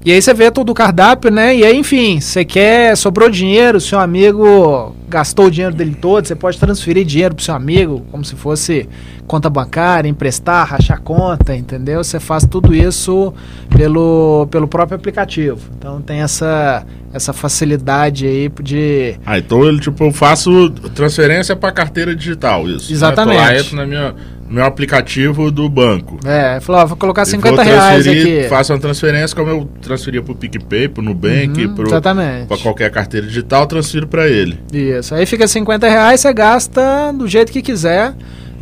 E 0.04 0.10
aí 0.10 0.20
você 0.20 0.34
vê 0.34 0.50
todo 0.50 0.70
o 0.70 0.74
cardápio, 0.74 1.30
né? 1.30 1.54
E 1.54 1.64
aí, 1.64 1.76
enfim, 1.76 2.20
você 2.20 2.44
quer, 2.44 2.96
sobrou 2.96 3.30
dinheiro, 3.30 3.80
seu 3.80 4.00
amigo 4.00 4.94
gastou 5.08 5.46
o 5.46 5.50
dinheiro 5.50 5.74
dele 5.74 5.94
todo, 5.94 6.26
você 6.26 6.34
pode 6.34 6.58
transferir 6.58 7.04
dinheiro 7.04 7.34
pro 7.34 7.44
seu 7.44 7.54
amigo, 7.54 8.02
como 8.10 8.24
se 8.24 8.34
fosse 8.34 8.88
conta 9.26 9.48
bancária, 9.48 10.08
emprestar, 10.08 10.66
rachar 10.66 11.00
conta, 11.02 11.54
entendeu? 11.54 12.02
Você 12.02 12.18
faz 12.18 12.46
tudo 12.46 12.74
isso 12.74 13.32
pelo, 13.76 14.48
pelo 14.50 14.66
próprio 14.66 14.96
aplicativo. 14.96 15.60
Então 15.78 16.00
tem 16.00 16.20
essa, 16.20 16.84
essa 17.12 17.32
facilidade 17.32 18.26
aí 18.26 18.50
de. 18.62 19.14
Ah, 19.24 19.38
então 19.38 19.64
ele, 19.64 19.80
tipo, 19.80 20.02
eu 20.02 20.12
faço 20.12 20.70
transferência 20.94 21.54
pra 21.54 21.70
carteira 21.70 22.16
digital, 22.16 22.68
isso. 22.68 22.90
né? 22.90 22.96
Exatamente. 22.96 23.36
Tô 23.36 23.42
lá, 23.42 23.58
entro 23.58 23.76
na 23.76 23.86
minha, 23.86 24.14
meu 24.52 24.64
aplicativo 24.64 25.50
do 25.50 25.68
banco. 25.68 26.18
É, 26.24 26.60
falou, 26.60 26.82
ó, 26.82 26.86
vou 26.86 26.96
colocar 26.96 27.22
E 27.22 27.26
50 27.26 27.56
vou 27.56 27.64
reais 27.64 28.06
aqui. 28.06 28.42
Faço 28.48 28.72
uma 28.72 28.78
transferência 28.78 29.34
como 29.36 29.48
eu 29.50 29.64
transferia 29.80 30.22
pro 30.22 30.34
PicPay, 30.34 30.88
pro 30.88 31.02
Nubank, 31.02 31.64
Uhum, 31.66 31.74
pro, 31.74 31.86
exatamente. 31.88 32.46
pra 32.46 32.58
qualquer 32.58 32.90
carteira 32.90 33.26
digital, 33.26 33.62
eu 33.62 33.66
transfiro 33.66 34.06
pra 34.06 34.28
ele. 34.28 34.58
Isso. 34.72 35.14
Aí 35.14 35.24
fica 35.26 35.48
50 35.48 35.88
reais, 35.88 36.20
você 36.20 36.32
gasta 36.32 37.12
do 37.12 37.26
jeito 37.26 37.50
que 37.50 37.62
quiser. 37.62 38.14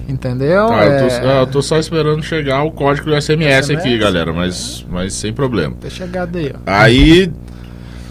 Entendeu? 0.08 0.66
Tá, 0.66 0.84
eu, 0.86 0.98
tô, 1.08 1.14
É, 1.14 1.40
eu 1.42 1.46
tô 1.46 1.62
só 1.62 1.78
esperando 1.78 2.20
chegar 2.22 2.64
o 2.64 2.72
código 2.72 3.10
do 3.10 3.20
SMS, 3.20 3.70
aqui, 3.70 3.80
SMS? 3.82 3.98
galera, 4.00 4.32
mas, 4.32 4.84
mas 4.90 5.12
sem 5.14 5.32
problema. 5.32 5.76
Ter 5.80 5.90
chegado 5.90 6.36
aí, 6.36 6.52
ó. 6.54 6.58
Aí. 6.66 7.30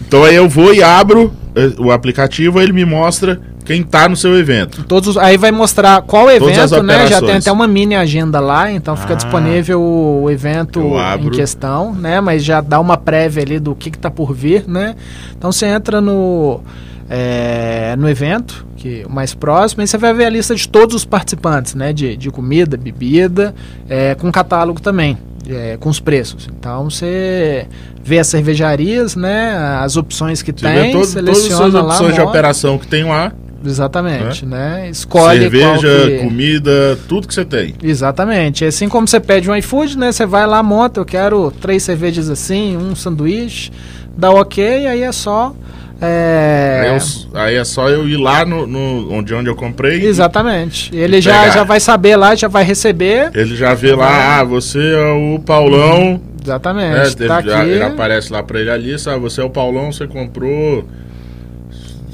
Então 0.06 0.24
aí 0.24 0.34
eu 0.34 0.48
vou 0.48 0.72
e 0.74 0.82
abro 0.82 1.32
eh, 1.54 1.72
o 1.78 1.90
aplicativo, 1.92 2.60
ele 2.60 2.72
me 2.72 2.84
mostra 2.86 3.38
quem 3.72 3.82
tá 3.82 4.08
no 4.08 4.16
seu 4.16 4.36
evento. 4.38 4.82
Todos 4.84 5.10
os- 5.10 5.16
aí 5.16 5.36
vai 5.36 5.50
mostrar 5.52 6.02
qual 6.02 6.28
evento, 6.30 6.82
né? 6.82 7.06
Já 7.06 7.20
tem 7.20 7.36
até 7.36 7.52
uma 7.52 7.66
mini 7.68 7.94
agenda 7.94 8.40
lá, 8.40 8.70
então 8.72 8.96
fica 8.96 9.12
Ah. 9.12 9.16
disponível 9.16 9.80
o 9.80 10.30
evento 10.30 10.80
em 11.20 11.30
questão, 11.30 11.92
né? 11.94 12.20
Mas 12.20 12.44
já 12.44 12.60
dá 12.60 12.80
uma 12.80 12.96
prévia 12.96 13.42
ali 13.42 13.58
do 13.58 13.74
que, 13.74 13.90
que 13.90 13.98
tá 13.98 14.10
por 14.10 14.32
vir, 14.34 14.64
né? 14.66 14.94
Então 15.36 15.52
você 15.52 15.66
entra 15.66 16.00
no, 16.00 16.60
é, 17.08 17.94
no 17.98 18.08
evento, 18.08 18.64
que 18.76 19.04
o 19.06 19.10
mais 19.12 19.34
próximo, 19.34 19.82
e 19.82 19.86
você 19.86 19.98
vai 19.98 20.14
ver 20.14 20.24
a 20.24 20.30
lista 20.30 20.54
de 20.54 20.68
todos 20.68 20.94
os 20.96 21.04
participantes, 21.04 21.74
né? 21.74 21.92
De, 21.92 22.16
de 22.16 22.30
comida, 22.30 22.76
bebida, 22.76 23.54
é, 23.88 24.14
com 24.14 24.30
catálogo 24.32 24.80
também. 24.80 25.18
é, 25.48 25.76
com 25.80 25.88
os 25.88 25.98
preços. 25.98 26.48
Então 26.56 26.88
você 26.88 27.66
vê 28.04 28.18
as 28.20 28.26
cervejarias, 28.28 29.16
né? 29.16 29.52
As 29.80 29.96
opções 29.96 30.42
que 30.42 30.52
Você 30.52 30.68
vê 30.68 30.74
tem, 30.82 30.92
todo- 30.92 31.00
todas 31.12 31.16
as 31.16 31.38
seleciona 31.38 31.80
lá. 31.82 31.94
opções 31.94 32.14
de 32.14 32.20
operação 32.20 32.78
que 32.78 32.86
tem 32.86 33.02
lá. 33.04 33.32
Exatamente, 33.64 34.46
né? 34.46 34.88
Escolhe 34.90 35.40
cerveja, 35.42 35.88
que... 36.06 36.18
comida, 36.18 36.98
tudo 37.08 37.28
que 37.28 37.34
você 37.34 37.44
tem. 37.44 37.74
Exatamente. 37.82 38.64
Assim 38.64 38.88
como 38.88 39.06
você 39.06 39.20
pede 39.20 39.50
um 39.50 39.56
iFood, 39.56 39.98
né? 39.98 40.10
Você 40.12 40.24
vai 40.24 40.46
lá, 40.46 40.62
monta, 40.62 41.00
eu 41.00 41.04
quero 41.04 41.50
três 41.60 41.82
cervejas 41.82 42.30
assim, 42.30 42.76
um 42.76 42.94
sanduíche, 42.96 43.70
dá 44.16 44.30
ok, 44.30 44.86
aí 44.86 45.02
é 45.02 45.12
só. 45.12 45.54
é, 46.00 46.80
Aí, 46.84 46.96
eu- 46.96 47.38
aí 47.40 47.54
é 47.56 47.64
só 47.64 47.88
eu 47.90 48.08
ir 48.08 48.16
lá 48.16 48.44
no, 48.46 48.66
no- 48.66 49.12
onde, 49.12 49.34
onde 49.34 49.50
eu 49.50 49.54
comprei. 49.54 50.02
Exatamente. 50.06 50.90
Ele 50.96 51.20
já, 51.20 51.40
pegar. 51.40 51.52
já 51.54 51.62
vai 51.64 51.78
saber 51.80 52.16
lá, 52.16 52.34
já 52.34 52.48
vai 52.48 52.64
receber. 52.64 53.30
Ele 53.34 53.54
já 53.54 53.74
vê 53.74 53.94
lá, 53.94 54.38
ah, 54.40 54.44
você 54.44 54.78
é 54.78 55.12
o 55.12 55.38
Paulão. 55.38 56.18
Exatamente. 56.42 57.22
É, 57.22 57.26
tá 57.28 57.42
já, 57.42 57.60
aqui. 57.60 57.76
já 57.78 57.86
aparece 57.88 58.32
lá 58.32 58.42
pra 58.42 58.58
ele 58.58 58.70
ali, 58.70 58.98
sabe? 58.98 59.18
Você 59.20 59.42
é 59.42 59.44
o 59.44 59.50
Paulão, 59.50 59.92
você 59.92 60.06
comprou. 60.06 60.86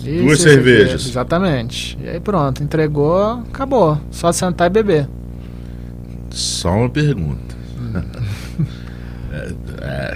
Isso, 0.06 0.22
duas 0.22 0.38
isso, 0.38 0.48
cervejas. 0.48 1.00
isso, 1.00 1.10
Exatamente. 1.10 1.98
E 2.02 2.08
aí 2.08 2.20
pronto, 2.20 2.62
entregou, 2.62 3.42
acabou. 3.48 4.00
Só 4.10 4.32
sentar 4.32 4.68
e 4.68 4.70
beber. 4.70 5.08
Só 6.30 6.70
uma 6.70 6.88
pergunta. 6.88 7.56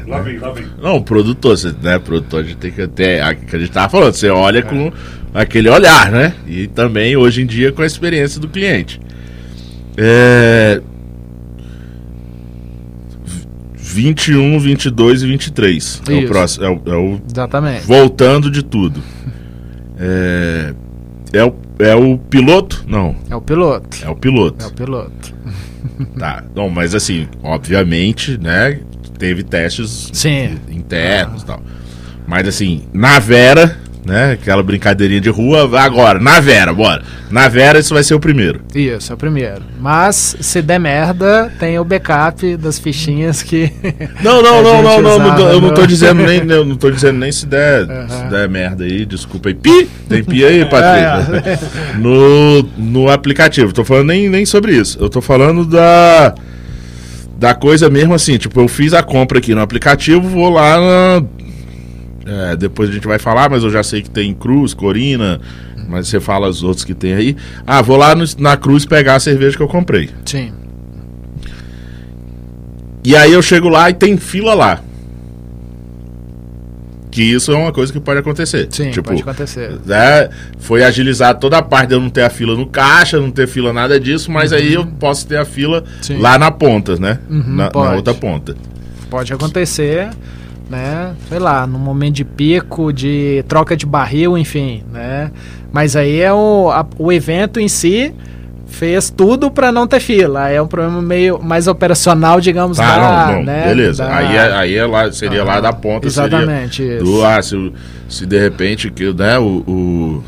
Lá 0.06 0.20
vem, 0.20 0.38
lá 0.38 0.50
vem. 0.50 0.66
Não, 0.82 0.96
o 0.96 1.02
produtor, 1.02 1.56
você, 1.56 1.74
né? 1.82 1.98
Produtor, 1.98 2.40
a 2.40 2.42
gente 2.42 2.56
tem 2.56 2.72
que 2.72 2.86
ter. 2.88 3.22
A, 3.22 3.34
que 3.34 3.54
a 3.54 3.58
gente 3.58 3.70
tava 3.70 3.88
falando, 3.88 4.14
você 4.14 4.28
olha 4.28 4.62
com 4.62 4.90
aquele 5.34 5.68
olhar, 5.68 6.10
né? 6.10 6.34
E 6.46 6.66
também, 6.66 7.16
hoje 7.16 7.42
em 7.42 7.46
dia, 7.46 7.70
com 7.70 7.82
a 7.82 7.86
experiência 7.86 8.40
do 8.40 8.48
cliente. 8.48 9.00
É. 9.96 10.80
21, 13.76 14.58
22 14.58 15.22
e 15.22 15.26
23. 15.26 16.02
É 16.08 16.12
o 16.12 16.18
Isso. 16.18 16.28
próximo. 16.28 16.64
É 16.64 16.68
o, 16.68 16.82
é 16.86 16.96
o 16.96 17.20
Exatamente. 17.30 17.86
voltando 17.86 18.50
de 18.50 18.62
tudo. 18.62 19.02
É. 20.00 20.74
É 21.32 21.44
o, 21.44 21.54
é 21.78 21.94
o 21.94 22.18
piloto? 22.18 22.84
Não, 22.88 23.14
É 23.30 23.36
o 23.36 23.40
piloto. 23.40 23.98
é 24.04 24.08
o 24.08 24.16
piloto. 24.16 24.64
É 24.64 24.68
o 24.68 24.72
piloto. 24.72 25.34
Tá. 26.18 26.42
Não, 26.56 26.68
mas 26.68 26.92
assim, 26.94 27.28
obviamente, 27.42 28.36
né? 28.38 28.80
Teve 29.18 29.42
testes 29.44 30.10
Sim. 30.12 30.58
internos 30.70 31.42
e 31.42 31.46
tal. 31.46 31.62
Mas 32.26 32.48
assim, 32.48 32.82
na 32.92 33.18
Vera, 33.20 33.78
né? 34.10 34.32
Aquela 34.32 34.62
brincadeirinha 34.62 35.20
de 35.20 35.30
rua, 35.30 35.70
agora, 35.80 36.18
na 36.18 36.40
Vera, 36.40 36.74
bora. 36.74 37.02
Na 37.30 37.48
Vera, 37.48 37.78
isso 37.78 37.94
vai 37.94 38.02
ser 38.02 38.14
o 38.14 38.20
primeiro. 38.20 38.60
Isso, 38.74 39.12
é 39.12 39.14
o 39.14 39.16
primeiro. 39.16 39.62
Mas 39.80 40.36
se 40.40 40.60
der 40.60 40.80
merda, 40.80 41.50
tem 41.60 41.78
o 41.78 41.84
backup 41.84 42.56
das 42.56 42.78
fichinhas 42.78 43.40
que. 43.42 43.72
Não, 44.22 44.42
não, 44.42 44.62
não, 44.62 44.82
não, 44.82 45.00
não, 45.00 45.18
não 45.18 45.48
eu 45.50 45.60
não 45.60 45.72
tô 45.72 45.86
dizendo 45.86 46.22
nem, 46.22 46.38
eu 46.50 46.64
não 46.64 46.76
tô 46.76 46.90
dizendo 46.90 47.18
nem 47.18 47.30
se 47.32 47.46
der, 47.46 47.88
Aham. 47.88 48.08
se 48.08 48.24
der 48.28 48.48
merda 48.48 48.84
aí, 48.84 49.06
desculpa 49.06 49.48
aí. 49.48 49.54
Pi! 49.54 49.88
Tem 50.08 50.22
pi 50.24 50.44
aí, 50.44 50.60
É, 50.60 50.64
Patrícia? 50.64 51.60
No, 51.98 52.62
no 52.76 53.10
aplicativo. 53.10 53.72
Tô 53.72 53.84
falando 53.84 54.08
nem, 54.08 54.28
nem 54.28 54.44
sobre 54.44 54.72
isso. 54.72 54.98
Eu 55.00 55.08
tô 55.08 55.20
falando 55.20 55.64
da 55.64 56.34
da 57.38 57.54
coisa 57.54 57.88
mesmo 57.88 58.12
assim, 58.12 58.36
tipo, 58.36 58.60
eu 58.60 58.68
fiz 58.68 58.92
a 58.92 59.02
compra 59.02 59.38
aqui 59.38 59.54
no 59.54 59.62
aplicativo, 59.62 60.28
vou 60.28 60.50
lá 60.50 60.78
na 60.78 61.26
é, 62.52 62.56
depois 62.56 62.88
a 62.88 62.92
gente 62.92 63.06
vai 63.08 63.18
falar, 63.18 63.50
mas 63.50 63.64
eu 63.64 63.70
já 63.70 63.82
sei 63.82 64.02
que 64.02 64.10
tem 64.10 64.32
Cruz, 64.32 64.72
Corina, 64.72 65.40
mas 65.88 66.06
você 66.08 66.20
fala 66.20 66.48
os 66.48 66.62
outros 66.62 66.84
que 66.84 66.94
tem 66.94 67.12
aí. 67.14 67.36
Ah, 67.66 67.82
vou 67.82 67.96
lá 67.96 68.14
no- 68.14 68.24
na 68.38 68.56
Cruz 68.56 68.84
pegar 68.86 69.16
a 69.16 69.20
cerveja 69.20 69.56
que 69.56 69.62
eu 69.62 69.68
comprei. 69.68 70.10
Sim. 70.24 70.52
E 73.02 73.16
aí 73.16 73.32
eu 73.32 73.42
chego 73.42 73.68
lá 73.68 73.88
e 73.90 73.94
tem 73.94 74.16
fila 74.16 74.54
lá. 74.54 74.80
Que 77.10 77.22
isso 77.24 77.50
é 77.50 77.56
uma 77.56 77.72
coisa 77.72 77.92
que 77.92 77.98
pode 77.98 78.20
acontecer. 78.20 78.68
Sim, 78.70 78.90
tipo, 78.92 79.08
pode 79.08 79.22
acontecer. 79.22 79.72
né, 79.84 80.28
foi 80.60 80.84
agilizado 80.84 81.40
toda 81.40 81.58
a 81.58 81.62
parte 81.62 81.88
de 81.88 81.94
eu 81.94 82.00
não 82.00 82.08
ter 82.10 82.22
a 82.22 82.30
fila 82.30 82.54
no 82.56 82.66
caixa, 82.66 83.18
não 83.20 83.32
ter 83.32 83.48
fila 83.48 83.72
nada 83.72 83.98
disso, 83.98 84.30
mas 84.30 84.52
aí 84.52 84.74
eu 84.74 84.86
posso 84.86 85.26
ter 85.26 85.36
a 85.36 85.44
fila 85.44 85.82
Sim. 86.02 86.18
lá 86.18 86.38
na 86.38 86.52
ponta, 86.52 86.94
né? 86.96 87.18
Uhum, 87.28 87.56
na, 87.56 87.70
na 87.74 87.92
outra 87.94 88.14
ponta. 88.14 88.54
Pode 89.10 89.32
acontecer, 89.32 90.08
né? 90.70 91.14
Sei 91.28 91.38
lá, 91.38 91.66
num 91.66 91.78
momento 91.78 92.14
de 92.14 92.24
pico, 92.24 92.92
de 92.92 93.44
troca 93.48 93.76
de 93.76 93.84
barril, 93.84 94.38
enfim, 94.38 94.82
né? 94.92 95.30
Mas 95.72 95.96
aí 95.96 96.20
é 96.20 96.32
o, 96.32 96.70
a- 96.70 96.86
o 96.98 97.12
evento 97.12 97.58
em 97.60 97.68
si 97.68 98.14
fez 98.66 99.10
tudo 99.10 99.50
para 99.50 99.72
não 99.72 99.86
ter 99.86 99.98
fila. 99.98 100.44
Aí 100.44 100.54
É 100.56 100.62
um 100.62 100.66
problema 100.68 101.02
meio 101.02 101.42
mais 101.42 101.66
operacional, 101.66 102.40
digamos, 102.40 102.76
Tá, 102.76 102.96
da, 102.98 103.26
não, 103.26 103.36
não, 103.38 103.42
né? 103.44 103.64
beleza. 103.66 104.04
da- 104.04 104.16
Aí, 104.16 104.36
é, 104.36 104.52
aí 104.54 104.76
é 104.76 104.86
lá, 104.86 105.10
seria 105.12 105.42
lá 105.42 105.60
da 105.60 105.72
ponta, 105.72 106.06
Exatamente, 106.06 106.76
seria 106.76 106.96
isso. 106.96 107.04
do, 107.04 107.24
ah, 107.24 107.42
se, 107.42 107.72
se 108.08 108.24
de 108.26 108.38
repente 108.38 108.90
que, 108.90 109.12
né, 109.12 109.38
o, 109.38 109.64
o- 109.66 110.24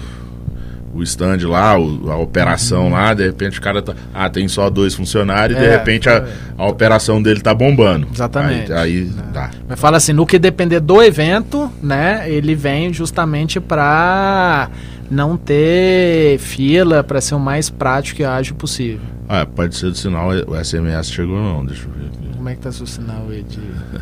o 0.94 1.02
stand 1.02 1.38
lá, 1.48 1.78
o- 1.78 2.10
a 2.10 2.16
operação 2.16 2.90
lá, 2.90 3.14
de 3.14 3.24
repente 3.24 3.58
o 3.58 3.62
cara 3.62 3.80
tá. 3.80 3.94
Ah, 4.12 4.28
tem 4.28 4.46
só 4.48 4.68
dois 4.68 4.94
funcionários 4.94 5.58
e 5.58 5.62
de 5.62 5.66
É, 5.66 5.70
repente 5.78 6.08
a, 6.08 6.24
a 6.58 6.66
operação 6.66 7.22
dele 7.22 7.40
tá 7.40 7.54
bombando. 7.54 8.06
Exatamente. 8.12 8.72
Aí, 8.72 8.78
aí 8.80 9.10
dá. 9.32 9.50
Mas 9.68 9.80
fala 9.80 9.96
assim, 9.96 10.12
no 10.12 10.26
que 10.26 10.38
depender 10.38 10.80
do 10.80 11.02
evento, 11.02 11.70
né, 11.82 12.24
ele 12.30 12.54
vem 12.54 12.92
justamente 12.92 13.58
para 13.60 14.68
não 15.10 15.36
ter 15.36 16.38
fila, 16.38 17.02
para 17.04 17.20
ser 17.20 17.34
o 17.34 17.40
mais 17.40 17.68
prático 17.68 18.22
e 18.22 18.24
ágil 18.24 18.54
possível. 18.54 19.00
Ah, 19.28 19.46
pode 19.46 19.74
ser 19.76 19.90
do 19.90 19.96
sinal, 19.96 20.30
o 20.46 20.54
SMS 20.62 21.10
chegou 21.10 21.36
não, 21.38 21.64
deixa 21.64 21.84
eu 21.86 21.90
ver. 21.92 22.21
Como 22.42 22.50
é 22.50 22.56
que 22.56 22.60
tá 22.62 22.72
seu 22.72 22.88
sinal 22.88 23.28
aí 23.30 23.44
de... 23.44 23.60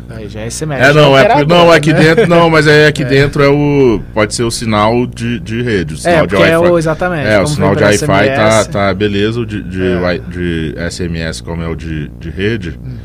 Aí 0.09 0.27
já 0.27 0.39
é 0.39 0.49
SMS. 0.49 0.81
É, 0.81 0.91
não, 0.93 1.15
é, 1.15 1.45
não, 1.45 1.71
aqui 1.71 1.93
né? 1.93 1.99
dentro, 2.15 2.27
não, 2.27 2.49
mas 2.49 2.65
é 2.65 2.87
aqui 2.87 3.05
dentro 3.05 3.43
é 3.43 3.47
o. 3.47 4.01
Pode 4.15 4.33
ser 4.33 4.41
o 4.41 4.49
sinal 4.49 5.05
de, 5.05 5.39
de 5.39 5.61
rede, 5.61 5.93
o 5.93 5.97
sinal 5.97 6.15
É, 6.15 6.21
de 6.21 6.27
porque 6.29 6.49
é 6.49 6.57
Wi-Fi. 6.57 6.73
o, 6.73 6.77
exatamente. 6.79 7.27
É, 7.27 7.39
o 7.39 7.45
sinal 7.45 7.75
de 7.75 7.81
pelo 7.83 7.91
Wi-Fi 7.91 8.35
tá, 8.35 8.65
tá 8.65 8.93
beleza, 8.95 9.41
o 9.41 9.45
de, 9.45 9.61
de, 9.61 9.83
É. 9.83 10.17
De 10.17 10.73
SMS, 10.89 11.39
como 11.41 11.61
é 11.61 11.67
o 11.67 11.75
de, 11.75 12.07
de 12.19 12.31
rede, 12.31 12.79
Uhum. 12.83 12.97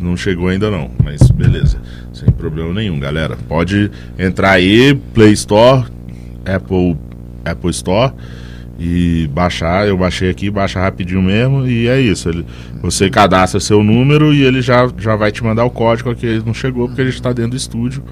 não 0.00 0.16
chegou 0.16 0.48
ainda 0.48 0.70
não, 0.70 0.90
mas 1.04 1.30
beleza, 1.30 1.76
sem 2.14 2.30
problema 2.30 2.72
nenhum, 2.72 2.98
galera. 2.98 3.36
Pode 3.46 3.90
entrar 4.18 4.52
aí, 4.52 4.94
Play 5.12 5.32
Store, 5.32 5.84
Apple, 6.46 6.96
Apple 7.44 7.70
Store 7.70 8.14
e 8.80 9.28
baixar. 9.28 9.86
Eu 9.86 9.98
baixei 9.98 10.30
aqui, 10.30 10.50
baixa 10.50 10.80
rapidinho 10.80 11.20
mesmo 11.20 11.66
e 11.66 11.86
é 11.86 12.00
isso. 12.00 12.30
Ele, 12.30 12.46
você 12.80 13.10
cadastra 13.10 13.60
seu 13.60 13.82
número 13.82 14.32
e 14.32 14.42
ele 14.42 14.62
já, 14.62 14.90
já 14.98 15.16
vai 15.16 15.30
te 15.30 15.44
mandar 15.44 15.64
o 15.64 15.70
código 15.70 16.14
que 16.14 16.26
ele 16.26 16.42
não 16.44 16.54
chegou 16.54 16.86
porque 16.86 17.00
ele 17.00 17.10
está 17.10 17.32
dentro 17.32 17.52
do 17.52 17.56
estúdio, 17.56 18.02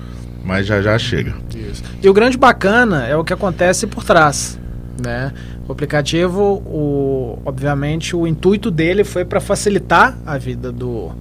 mas 0.44 0.66
já 0.66 0.82
já 0.82 0.98
chega. 0.98 1.34
Isso. 1.54 1.82
E 2.02 2.08
o 2.08 2.12
grande 2.12 2.36
bacana 2.36 3.06
é 3.06 3.16
o 3.16 3.24
que 3.24 3.32
acontece 3.32 3.86
por 3.86 4.04
trás, 4.04 4.58
né? 5.02 5.32
O 5.66 5.72
aplicativo, 5.72 6.62
o, 6.66 7.38
obviamente, 7.44 8.16
o 8.16 8.26
intuito 8.26 8.70
dele 8.70 9.04
foi 9.04 9.24
para 9.24 9.40
facilitar 9.40 10.16
a 10.24 10.38
vida 10.38 10.72
do, 10.72 11.12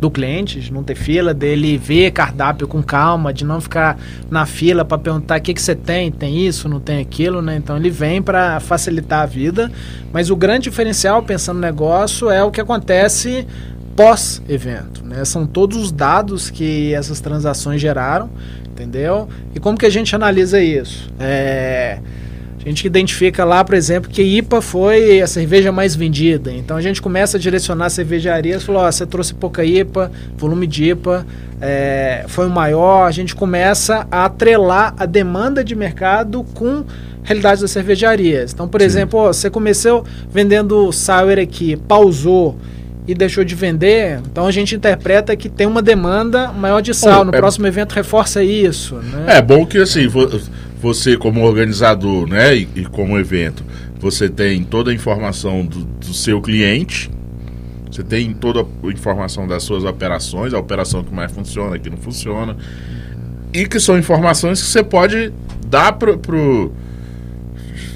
do 0.00 0.10
cliente, 0.10 0.60
de 0.60 0.72
não 0.72 0.82
ter 0.82 0.94
fila, 0.94 1.32
dele 1.32 1.78
ver 1.78 2.10
cardápio 2.10 2.68
com 2.68 2.82
calma, 2.82 3.32
de 3.32 3.44
não 3.44 3.60
ficar 3.60 3.98
na 4.30 4.44
fila 4.44 4.84
para 4.84 4.98
perguntar 4.98 5.38
o 5.38 5.42
que, 5.42 5.54
que 5.54 5.62
você 5.62 5.74
tem, 5.74 6.10
tem 6.10 6.46
isso, 6.46 6.68
não 6.68 6.80
tem 6.80 7.00
aquilo, 7.00 7.40
né? 7.40 7.56
Então 7.56 7.76
ele 7.76 7.90
vem 7.90 8.20
para 8.20 8.60
facilitar 8.60 9.22
a 9.22 9.26
vida, 9.26 9.70
mas 10.12 10.30
o 10.30 10.36
grande 10.36 10.64
diferencial, 10.64 11.22
pensando 11.22 11.56
no 11.56 11.62
negócio, 11.62 12.30
é 12.30 12.42
o 12.42 12.50
que 12.50 12.60
acontece 12.60 13.46
pós-evento, 13.96 15.04
né? 15.04 15.24
São 15.24 15.46
todos 15.46 15.76
os 15.76 15.92
dados 15.92 16.50
que 16.50 16.92
essas 16.92 17.20
transações 17.20 17.80
geraram, 17.80 18.28
entendeu? 18.66 19.28
E 19.54 19.60
como 19.60 19.78
que 19.78 19.86
a 19.86 19.90
gente 19.90 20.14
analisa 20.14 20.60
isso? 20.60 21.10
É, 21.18 22.00
a 22.64 22.68
gente 22.68 22.86
identifica 22.86 23.44
lá, 23.44 23.62
por 23.62 23.74
exemplo, 23.74 24.10
que 24.10 24.22
IPA 24.22 24.62
foi 24.62 25.20
a 25.20 25.26
cerveja 25.26 25.70
mais 25.70 25.94
vendida. 25.94 26.50
Então 26.50 26.76
a 26.76 26.80
gente 26.80 27.02
começa 27.02 27.36
a 27.36 27.40
direcionar 27.40 27.90
cervejarias, 27.90 28.62
falou, 28.62 28.82
ó, 28.82 28.90
você 28.90 29.04
trouxe 29.04 29.34
pouca 29.34 29.62
IPA, 29.64 30.10
volume 30.38 30.66
de 30.66 30.84
IPA 30.90 31.26
é, 31.60 32.24
foi 32.26 32.46
o 32.46 32.50
maior. 32.50 33.06
A 33.06 33.10
gente 33.10 33.34
começa 33.34 34.06
a 34.10 34.24
atrelar 34.24 34.94
a 34.98 35.04
demanda 35.04 35.62
de 35.62 35.74
mercado 35.74 36.42
com 36.54 36.84
realidades 37.22 37.60
das 37.60 37.70
cervejarias. 37.70 38.52
Então, 38.54 38.66
por 38.66 38.80
Sim. 38.80 38.86
exemplo, 38.86 39.20
ó, 39.20 39.26
você 39.32 39.50
começou 39.50 40.04
vendendo 40.30 40.90
sour 40.90 41.38
aqui, 41.38 41.76
pausou 41.76 42.56
e 43.06 43.14
deixou 43.14 43.44
de 43.44 43.54
vender, 43.54 44.18
então 44.30 44.46
a 44.46 44.50
gente 44.50 44.74
interpreta 44.74 45.36
que 45.36 45.46
tem 45.50 45.66
uma 45.66 45.82
demanda 45.82 46.50
maior 46.50 46.80
de 46.80 46.94
sal. 46.94 47.18
Bom, 47.18 47.24
no 47.30 47.34
é- 47.34 47.38
próximo 47.38 47.66
evento 47.66 47.92
reforça 47.92 48.42
isso. 48.42 48.94
Né? 48.96 49.36
É 49.36 49.42
bom 49.42 49.66
que 49.66 49.76
assim, 49.76 50.06
vo- 50.08 50.40
você 50.84 51.16
como 51.16 51.42
organizador, 51.42 52.28
né, 52.28 52.54
e, 52.54 52.68
e 52.76 52.84
como 52.84 53.18
evento, 53.18 53.64
você 53.98 54.28
tem 54.28 54.62
toda 54.62 54.90
a 54.90 54.94
informação 54.94 55.64
do, 55.64 55.82
do 55.82 56.12
seu 56.12 56.42
cliente, 56.42 57.10
você 57.90 58.02
tem 58.02 58.34
toda 58.34 58.60
a 58.60 58.86
informação 58.88 59.48
das 59.48 59.62
suas 59.62 59.82
operações, 59.82 60.52
a 60.52 60.58
operação 60.58 61.02
que 61.02 61.14
mais 61.14 61.32
funciona, 61.32 61.78
que 61.78 61.88
não 61.88 61.96
funciona, 61.96 62.54
e 63.50 63.66
que 63.66 63.80
são 63.80 63.98
informações 63.98 64.60
que 64.60 64.68
você 64.68 64.82
pode 64.84 65.32
dar 65.66 65.92
pro, 65.94 66.18
pro 66.18 66.70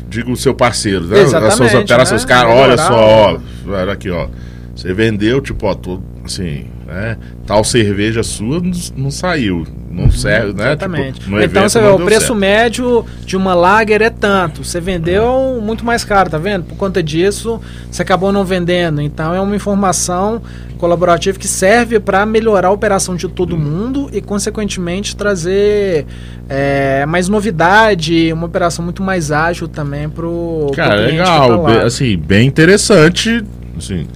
digo, 0.08 0.32
o 0.32 0.36
seu 0.36 0.54
parceiro, 0.54 1.04
né? 1.04 1.20
As 1.20 1.28
suas 1.28 1.42
Exatamente, 1.44 1.76
operações, 1.84 2.22
né? 2.22 2.28
cara, 2.28 2.48
olha 2.48 2.78
só, 2.78 2.94
ó, 2.94 3.40
olha 3.66 3.92
aqui, 3.92 4.08
ó. 4.08 4.28
Você 4.74 4.94
vendeu, 4.94 5.42
tipo, 5.42 5.66
ó, 5.66 5.74
tô, 5.74 6.00
assim, 6.24 6.64
né? 6.88 7.18
Tal 7.46 7.62
cerveja 7.62 8.22
sua 8.22 8.62
não, 8.96 9.10
saiu. 9.10 9.66
Não 9.90 10.10
serve, 10.10 10.54
né? 10.54 10.68
Exatamente. 10.68 11.20
Tipo, 11.20 11.38
então 11.40 11.68
você 11.68 11.80
vê, 11.80 11.86
o 11.88 11.98
preço 11.98 12.20
certo. 12.28 12.34
médio 12.36 13.04
de 13.26 13.36
uma 13.36 13.54
lager 13.54 14.00
é 14.00 14.08
tanto. 14.10 14.64
Você 14.64 14.80
vendeu 14.80 15.60
muito 15.62 15.84
mais 15.84 16.02
caro, 16.02 16.30
tá 16.30 16.38
vendo? 16.38 16.64
Por 16.64 16.76
conta 16.76 17.02
disso, 17.02 17.60
você 17.90 18.00
acabou 18.02 18.32
não 18.32 18.42
vendendo. 18.44 19.02
Então 19.02 19.34
é 19.34 19.40
uma 19.40 19.54
informação 19.54 20.40
colaborativa 20.78 21.38
que 21.38 21.48
serve 21.48 21.98
para 22.00 22.24
melhorar 22.24 22.68
a 22.68 22.70
operação 22.70 23.16
de 23.16 23.28
todo 23.28 23.54
Hum. 23.56 23.58
mundo 23.58 24.08
e, 24.12 24.20
consequentemente, 24.22 25.14
trazer 25.16 26.06
é, 26.48 27.04
mais 27.04 27.28
novidade, 27.28 28.32
uma 28.32 28.46
operação 28.46 28.82
muito 28.84 29.02
mais 29.02 29.30
ágil 29.32 29.68
também 29.68 30.08
pro, 30.08 30.66
pro 30.68 30.76
Cara, 30.76 31.04
que 31.06 31.10
legal. 31.10 31.62
tá 31.64 31.70
bem- 31.72 31.80
assim, 31.82 32.16
bem 32.16 32.46
interessante. 32.46 33.44
Assim, 33.76 34.06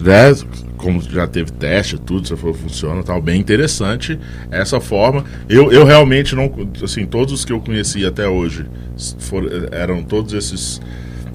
né? 0.00 0.34
Como 0.82 1.00
já 1.00 1.26
teve 1.28 1.52
teste, 1.52 1.96
tudo, 1.96 2.26
se 2.26 2.36
for 2.36 2.52
funciona, 2.54 3.02
tal, 3.04 3.22
bem 3.22 3.38
interessante 3.40 4.18
essa 4.50 4.80
forma. 4.80 5.24
Eu, 5.48 5.70
eu 5.72 5.84
realmente 5.84 6.34
não, 6.34 6.52
assim, 6.82 7.06
todos 7.06 7.32
os 7.32 7.44
que 7.44 7.52
eu 7.52 7.60
conheci 7.60 8.04
até 8.04 8.26
hoje 8.28 8.66
foram, 9.20 9.48
eram 9.70 10.02
todos 10.02 10.32
esses 10.34 10.80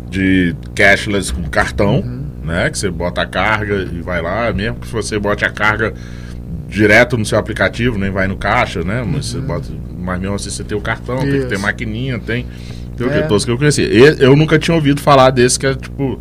de 0.09 0.53
cashless 0.75 1.31
com 1.33 1.43
cartão, 1.43 1.99
Uhum. 2.01 2.25
né? 2.43 2.69
Que 2.69 2.77
você 2.77 2.89
bota 2.89 3.21
a 3.21 3.25
carga 3.25 3.87
e 3.91 4.01
vai 4.01 4.21
lá, 4.21 4.51
mesmo 4.53 4.79
que 4.79 4.87
você 4.87 5.17
bote 5.17 5.45
a 5.45 5.49
carga 5.49 5.93
direto 6.67 7.17
no 7.17 7.25
seu 7.25 7.37
aplicativo, 7.39 7.97
nem 7.97 8.09
vai 8.11 8.27
no 8.27 8.35
caixa, 8.35 8.83
né? 8.83 9.01
Mas 9.05 9.27
você 9.27 9.39
bota, 9.39 9.69
mas 9.97 10.19
mesmo 10.19 10.35
assim 10.35 10.49
você 10.49 10.63
tem 10.63 10.77
o 10.77 10.81
cartão, 10.81 11.19
tem 11.19 11.27
que 11.31 11.37
ter 11.39 11.45
Uhum. 11.45 11.53
Isso. 11.53 11.61
maquininha, 11.61 12.19
tem, 12.19 12.45
tem 12.97 13.07
o 13.07 13.09
É. 13.09 13.21
que, 13.21 13.27
todos 13.29 13.45
que 13.45 13.51
eu 13.51 13.57
conheci. 13.57 13.81
E- 13.83 14.17
eu 14.23 14.35
nunca 14.35 14.59
tinha 14.59 14.75
ouvido 14.75 14.99
falar 15.01 15.29
desse 15.31 15.57
que 15.57 15.65
é 15.65 15.73
tipo 15.73 16.19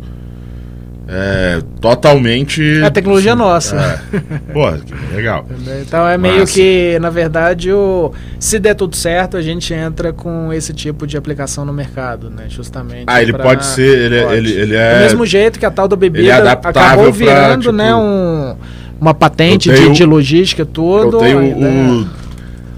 é, 1.09 1.61
totalmente 1.79 2.79
É 2.81 2.85
a 2.85 2.91
tecnologia 2.91 3.33
nossa. 3.35 3.75
É. 4.11 4.77
Que 4.85 5.15
legal. 5.15 5.45
Então 5.81 6.07
é 6.07 6.17
meio 6.17 6.39
Massa. 6.41 6.53
que, 6.53 6.97
na 6.99 7.09
verdade, 7.09 7.71
o, 7.71 8.11
se 8.39 8.59
der 8.59 8.73
tudo 8.75 8.95
certo, 8.95 9.37
a 9.37 9.41
gente 9.41 9.73
entra 9.73 10.11
com 10.11 10.51
esse 10.51 10.73
tipo 10.73 11.07
de 11.07 11.15
aplicação 11.17 11.63
no 11.65 11.71
mercado, 11.71 12.29
né? 12.29 12.45
Justamente. 12.49 13.03
Ah, 13.07 13.21
ele 13.21 13.31
pra- 13.33 13.43
pode 13.43 13.65
ser, 13.65 13.97
ele, 14.11 14.21
pode. 14.21 14.35
ele, 14.35 14.51
ele 14.53 14.67
Do 14.73 14.75
é 14.75 14.99
mesmo 14.99 15.25
jeito 15.25 15.57
que 15.59 15.65
a 15.65 15.71
tal 15.71 15.87
da 15.87 15.95
ele 15.95 16.05
é 16.07 16.09
bebida 16.09 16.35
adaptável 16.37 16.81
acabou 16.81 17.05
pra, 17.05 17.11
virando, 17.13 17.61
tipo, 17.61 17.71
né, 17.73 17.95
um, 17.95 18.55
uma 18.99 19.13
patente 19.13 19.71
tenho- 19.71 19.91
de, 19.91 19.97
de 19.97 20.05
logística 20.05 20.65
tudo. 20.65 21.17
Eu 21.17 21.19
tenho 21.19 21.55
né? 21.55 22.03
o. 22.03 22.07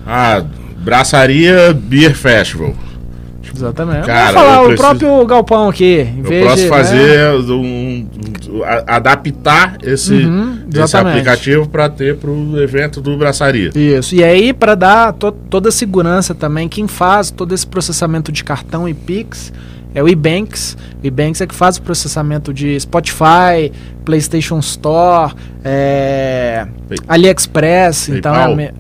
A 0.08 0.44
Braçaria 0.78 1.74
Beer 1.74 2.14
Festival. 2.16 2.74
Exatamente. 3.56 4.06
Cara, 4.06 4.32
Vamos 4.32 4.34
falar 4.42 4.56
eu 4.58 4.62
o 4.62 4.68
preciso- 4.68 4.88
próprio 4.90 5.26
galpão 5.26 5.68
aqui. 5.70 6.08
Em 6.16 6.20
Eu 6.20 6.24
vez 6.24 6.44
posso 6.46 6.56
de, 6.58 6.64
né? 6.64 6.70
fazer 6.70 7.30
um, 7.34 7.54
um- 7.54 7.79
a- 8.64 8.84
adaptar 8.96 9.78
esse, 9.84 10.14
Uhum, 10.14 10.60
esse 10.70 10.80
aplicativo 11.10 11.68
para 11.70 11.90
ter 11.90 12.16
para 12.18 12.30
o 12.30 12.62
evento 12.62 13.02
do 13.02 13.18
Braçaria. 13.18 13.70
Isso. 13.76 14.16
E 14.16 14.24
aí, 14.24 14.54
para 14.54 14.76
dar 14.76 15.14
to- 15.14 15.32
toda 15.32 15.70
a 15.70 15.72
segurança 15.72 16.34
também, 16.36 16.68
quem 16.70 16.88
faz 16.88 17.32
todo 17.32 17.54
esse 17.54 17.66
processamento 17.68 18.32
de 18.32 18.44
cartão 18.44 18.88
e 18.88 18.94
Pix 18.94 19.52
é 19.94 20.04
o 20.04 20.08
Ebanks. 20.08 20.78
O 21.04 21.08
Ebanks 21.08 21.42
é 21.42 21.48
que 21.48 21.56
faz 21.56 21.78
o 21.78 21.82
processamento 21.82 22.54
de 22.54 22.80
Spotify, 22.80 23.72
PlayStation 24.06 24.60
Store, 24.60 25.34
é, 25.64 26.68
AliExpress. 27.08 28.10
Então 28.10 28.34
é 28.36 28.56
PayPal? 28.56 28.74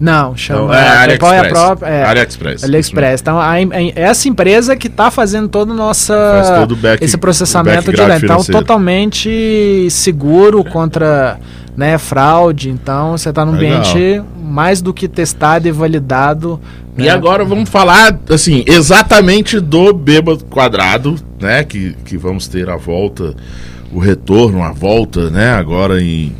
Não, 0.00 0.34
chama. 0.34 0.64
Então, 0.64 0.74
é, 0.74 1.06
PayPal 1.08 1.32
é 1.32 1.36
a 1.36 1.40
AliExpress. 1.40 1.52
própria. 1.52 1.88
É, 1.90 2.04
AliExpress. 2.04 2.64
AliExpress. 2.64 3.20
Então, 3.20 3.38
a, 3.38 3.52
a- 3.52 3.58
essa 3.94 4.28
empresa 4.30 4.74
que 4.74 4.86
está 4.86 5.10
fazendo 5.10 5.46
todo 5.48 5.70
o 5.72 5.74
nossa 5.74 6.14
Faz 6.42 6.58
todo 6.58 6.74
back- 6.74 7.04
esse 7.04 7.18
processamento 7.18 7.92
lá. 7.94 8.16
Então, 8.16 8.42
totalmente 8.44 9.88
seguro 9.90 10.64
contra 10.64 11.38
né, 11.76 11.98
fraude. 11.98 12.70
Então, 12.70 13.12
você 13.16 13.28
está 13.28 13.44
num 13.44 13.52
Legal. 13.52 13.78
ambiente 13.80 14.22
mais 14.42 14.80
do 14.82 14.92
que 14.94 15.06
testado 15.06 15.68
e 15.68 15.70
validado. 15.70 16.58
E 16.98 17.02
né? 17.02 17.08
agora 17.10 17.44
vamos 17.44 17.68
falar, 17.68 18.18
assim, 18.28 18.64
exatamente 18.66 19.60
do 19.60 19.92
Bêbado 19.92 20.44
Quadrado, 20.46 21.14
né? 21.40 21.62
Que, 21.62 21.94
que 22.04 22.16
vamos 22.18 22.48
ter 22.48 22.68
a 22.68 22.76
volta, 22.76 23.34
o 23.92 23.98
retorno, 23.98 24.62
a 24.62 24.72
volta, 24.72 25.30
né? 25.30 25.52
Agora 25.52 26.02
em 26.02 26.34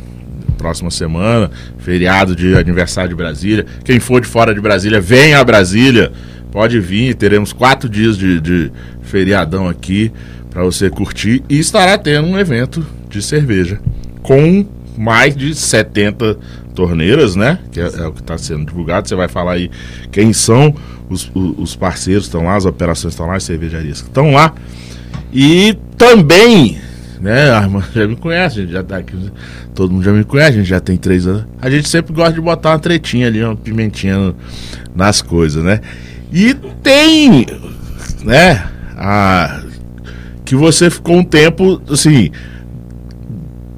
próxima 0.61 0.91
semana, 0.91 1.49
feriado 1.79 2.35
de 2.35 2.55
aniversário 2.55 3.09
de 3.09 3.15
Brasília. 3.15 3.65
Quem 3.83 3.99
for 3.99 4.21
de 4.21 4.27
fora 4.27 4.53
de 4.53 4.61
Brasília, 4.61 5.01
venha 5.01 5.39
a 5.39 5.43
Brasília. 5.43 6.11
Pode 6.51 6.79
vir, 6.79 7.15
teremos 7.15 7.51
quatro 7.51 7.89
dias 7.89 8.17
de, 8.17 8.39
de 8.39 8.71
feriadão 9.01 9.67
aqui 9.67 10.11
para 10.49 10.63
você 10.63 10.89
curtir. 10.89 11.41
E 11.49 11.57
estará 11.57 11.97
tendo 11.97 12.27
um 12.27 12.37
evento 12.37 12.85
de 13.09 13.21
cerveja 13.21 13.79
com 14.21 14.65
mais 14.97 15.35
de 15.35 15.55
70 15.55 16.37
torneiras, 16.75 17.35
né? 17.35 17.57
Que 17.71 17.79
é, 17.79 17.85
é 17.85 18.07
o 18.07 18.11
que 18.11 18.21
está 18.21 18.37
sendo 18.37 18.65
divulgado. 18.65 19.07
Você 19.07 19.15
vai 19.15 19.27
falar 19.27 19.53
aí 19.53 19.71
quem 20.11 20.31
são 20.33 20.75
os, 21.09 21.31
os 21.33 21.75
parceiros 21.75 22.25
estão 22.25 22.43
lá, 22.43 22.55
as 22.55 22.65
operações 22.65 23.13
estão 23.13 23.25
lá, 23.25 23.35
as 23.35 23.43
cervejarias 23.43 23.97
estão 23.97 24.31
lá. 24.31 24.53
E 25.33 25.77
também, 25.97 26.77
né, 27.21 27.51
a 27.51 27.61
irmã 27.61 27.83
já 27.93 28.07
me 28.07 28.15
conhece, 28.15 28.59
a 28.59 28.61
gente 28.63 28.71
já 28.73 28.83
tá 28.83 28.97
aqui, 28.97 29.15
todo 29.75 29.93
mundo 29.93 30.03
já 30.03 30.11
me 30.11 30.23
conhece, 30.23 30.49
a 30.49 30.53
gente 30.53 30.69
já 30.69 30.79
tem 30.79 30.97
três 30.97 31.27
anos. 31.27 31.45
A 31.61 31.69
gente 31.69 31.87
sempre 31.87 32.13
gosta 32.13 32.33
de 32.33 32.41
botar 32.41 32.71
uma 32.71 32.79
tretinha 32.79 33.27
ali, 33.27 33.43
uma 33.43 33.55
pimentinha 33.55 34.33
nas 34.95 35.21
coisas, 35.21 35.63
né? 35.63 35.79
E 36.33 36.53
tem, 36.81 37.45
né, 38.23 38.63
a, 38.97 39.61
que 40.43 40.55
você 40.55 40.89
ficou 40.89 41.17
um 41.17 41.23
tempo, 41.23 41.79
assim, 41.89 42.31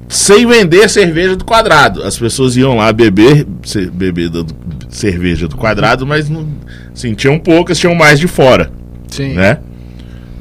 sem 0.08 0.46
vender 0.46 0.88
cerveja 0.88 1.36
do 1.36 1.44
quadrado. 1.44 2.02
As 2.02 2.18
pessoas 2.18 2.56
iam 2.56 2.76
lá 2.76 2.92
beber, 2.92 3.46
beber 3.92 4.30
do, 4.30 4.46
cerveja 4.88 5.48
do 5.48 5.56
quadrado, 5.56 6.06
mas 6.06 6.30
não, 6.30 6.48
assim, 6.94 7.12
tinham 7.14 7.38
poucas, 7.38 7.78
tinham 7.78 7.94
mais 7.94 8.18
de 8.18 8.26
fora. 8.26 8.70
Sim. 9.08 9.34
Né? 9.34 9.58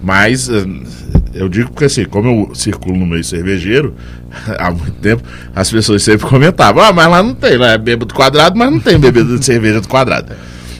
Mas 0.01 0.49
eu 1.33 1.49
digo 1.49 1.69
porque 1.69 1.85
assim, 1.85 2.05
como 2.05 2.47
eu 2.49 2.55
circulo 2.55 2.97
no 2.97 3.05
meio 3.05 3.23
cervejeiro 3.23 3.95
há 4.59 4.71
muito 4.71 4.93
tempo, 4.93 5.23
as 5.55 5.71
pessoas 5.71 6.03
sempre 6.03 6.27
comentavam, 6.27 6.83
ah, 6.83 6.93
mas 6.93 7.07
lá 7.07 7.23
não 7.23 7.33
tem, 7.33 7.57
lá 7.57 7.71
é 7.71 7.77
bebida 7.77 8.05
do 8.05 8.13
quadrado, 8.13 8.57
mas 8.57 8.71
não 8.71 8.79
tem 8.79 8.99
bebida 8.99 9.37
de 9.37 9.43
cerveja 9.43 9.81
do 9.81 9.87
quadrado. 9.87 10.33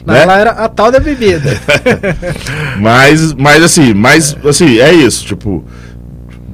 Mas 0.06 0.18
né? 0.18 0.24
lá 0.26 0.38
era 0.38 0.50
a 0.50 0.68
tal 0.68 0.92
da 0.92 1.00
bebida. 1.00 1.58
mas, 2.78 3.32
mas 3.32 3.62
assim, 3.62 3.94
mas 3.94 4.36
assim, 4.44 4.78
é 4.78 4.92
isso, 4.92 5.24
tipo, 5.24 5.64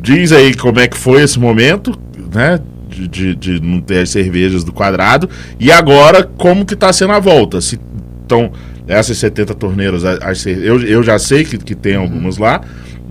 diz 0.00 0.32
aí 0.32 0.54
como 0.54 0.78
é 0.78 0.86
que 0.86 0.96
foi 0.96 1.22
esse 1.22 1.38
momento, 1.38 1.98
né? 2.32 2.60
De, 2.88 3.06
de, 3.06 3.34
de 3.34 3.60
não 3.60 3.80
ter 3.80 4.02
as 4.02 4.10
cervejas 4.10 4.64
do 4.64 4.72
quadrado. 4.72 5.28
E 5.58 5.70
agora, 5.70 6.24
como 6.24 6.64
que 6.64 6.74
tá 6.74 6.92
sendo 6.92 7.12
a 7.12 7.20
volta? 7.20 7.60
Se 7.60 7.78
estão 8.22 8.52
essas 8.86 9.16
70 9.18 9.54
torneiras, 9.54 10.04
as, 10.04 10.44
eu, 10.46 10.80
eu 10.82 11.02
já 11.02 11.18
sei 11.18 11.44
que, 11.44 11.56
que 11.56 11.74
tem 11.74 11.94
algumas 11.94 12.36
lá. 12.36 12.60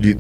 E, 0.02 0.16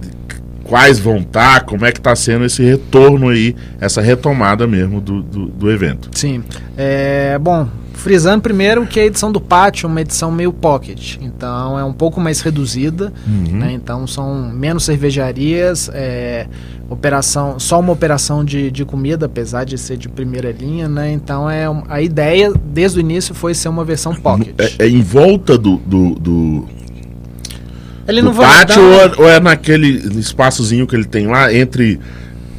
quais 0.69 0.99
vão 0.99 1.17
estar, 1.17 1.59
tá, 1.59 1.65
como 1.65 1.83
é 1.83 1.91
que 1.91 1.99
está 1.99 2.15
sendo 2.15 2.45
esse 2.45 2.63
retorno 2.63 3.29
aí, 3.29 3.55
essa 3.81 4.01
retomada 4.01 4.67
mesmo 4.67 5.01
do, 5.01 5.23
do, 5.23 5.45
do 5.47 5.71
evento. 5.71 6.09
Sim. 6.13 6.43
É, 6.77 7.39
bom, 7.39 7.67
Frisando 7.99 8.41
primeiro 8.41 8.85
que 8.87 8.97
a 8.97 9.05
edição 9.05 9.29
do 9.29 9.41
pátio 9.41 9.85
é 9.85 9.89
uma 9.89 9.99
edição 9.99 10.31
meio 10.31 10.53
pocket, 10.53 11.17
então 11.19 11.77
é 11.77 11.83
um 11.83 11.91
pouco 11.91 12.21
mais 12.21 12.39
reduzida, 12.39 13.11
uhum. 13.27 13.57
né? 13.57 13.73
então 13.73 14.07
são 14.07 14.49
menos 14.53 14.85
cervejarias, 14.85 15.91
é, 15.93 16.47
operação, 16.89 17.59
só 17.59 17.77
uma 17.77 17.91
operação 17.91 18.45
de, 18.45 18.71
de 18.71 18.85
comida, 18.85 19.25
apesar 19.25 19.65
de 19.65 19.77
ser 19.77 19.97
de 19.97 20.07
primeira 20.07 20.49
linha, 20.49 20.87
né? 20.87 21.11
então 21.11 21.49
é 21.49 21.65
a 21.89 22.01
ideia 22.01 22.53
desde 22.53 22.99
o 22.99 23.01
início 23.01 23.35
foi 23.35 23.53
ser 23.53 23.67
uma 23.67 23.83
versão 23.83 24.15
pocket. 24.15 24.55
É, 24.57 24.85
é 24.85 24.87
em 24.87 25.01
volta 25.01 25.57
do, 25.57 25.75
do, 25.85 26.15
do... 26.15 26.65
Ele 28.09 28.21
não 28.21 28.31
do 28.31 28.37
pátio 28.37 28.81
dar... 28.81 29.19
ou 29.19 29.29
é 29.29 29.39
naquele 29.39 30.19
espaçozinho 30.19 30.87
que 30.87 30.95
ele 30.95 31.05
tem 31.05 31.27
lá 31.27 31.53
entre 31.53 31.99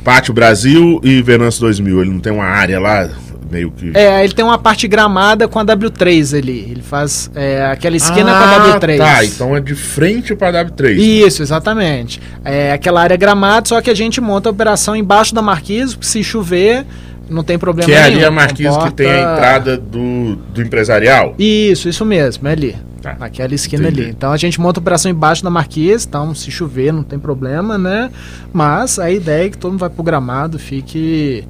Pátio 0.04 0.32
Brasil 0.32 1.00
e 1.02 1.20
Venâncio 1.22 1.60
2000? 1.60 2.00
Ele 2.00 2.10
não 2.10 2.20
tem 2.20 2.32
uma 2.32 2.44
área 2.44 2.78
lá 2.78 3.08
meio 3.50 3.70
que. 3.70 3.90
É, 3.94 4.22
ele 4.22 4.32
tem 4.32 4.44
uma 4.44 4.58
parte 4.58 4.86
gramada 4.86 5.48
com 5.48 5.58
a 5.58 5.64
W3 5.64 6.38
ali. 6.38 6.68
Ele 6.70 6.82
faz 6.82 7.30
é, 7.34 7.66
aquela 7.66 7.96
esquina 7.96 8.30
ah, 8.32 8.38
com 8.38 8.44
a 8.44 8.80
W3. 8.80 8.98
Tá, 8.98 9.24
então 9.24 9.56
é 9.56 9.60
de 9.60 9.74
frente 9.74 10.34
para 10.34 10.60
a 10.60 10.64
W3. 10.64 10.96
Isso, 10.96 11.42
exatamente. 11.42 12.20
É 12.44 12.72
aquela 12.72 13.02
área 13.02 13.16
gramada, 13.16 13.68
só 13.68 13.80
que 13.80 13.90
a 13.90 13.94
gente 13.94 14.20
monta 14.20 14.48
a 14.48 14.52
operação 14.52 14.94
embaixo 14.94 15.34
da 15.34 15.42
marquise, 15.42 15.96
se 16.00 16.22
chover. 16.22 16.86
Não 17.28 17.44
tem 17.44 17.58
problema 17.58 17.88
que 17.88 17.94
nenhum. 17.94 18.06
Que 18.06 18.12
é 18.12 18.16
ali 18.16 18.24
a 18.24 18.30
marquise 18.30 18.68
comporta... 18.68 18.90
que 18.90 18.96
tem 18.96 19.10
a 19.10 19.32
entrada 19.32 19.76
do, 19.76 20.36
do 20.52 20.62
empresarial? 20.62 21.34
Isso, 21.38 21.88
isso 21.88 22.04
mesmo, 22.04 22.48
é 22.48 22.52
ali. 22.52 22.76
Tá. 23.02 23.16
Naquela 23.18 23.54
esquina 23.54 23.84
Entendi. 23.84 24.02
ali. 24.02 24.10
Então 24.10 24.30
a 24.30 24.36
gente 24.36 24.60
monta 24.60 24.78
a 24.78 24.82
operação 24.82 25.10
embaixo 25.10 25.42
da 25.42 25.50
marquise, 25.50 26.06
então 26.06 26.34
se 26.34 26.50
chover 26.50 26.92
não 26.92 27.02
tem 27.02 27.18
problema, 27.18 27.78
né? 27.78 28.10
Mas 28.52 28.98
a 28.98 29.10
ideia 29.10 29.46
é 29.46 29.50
que 29.50 29.56
todo 29.56 29.72
mundo 29.72 29.80
vai 29.80 29.90
pro 29.90 30.02
gramado, 30.02 30.58
fique, 30.58 31.44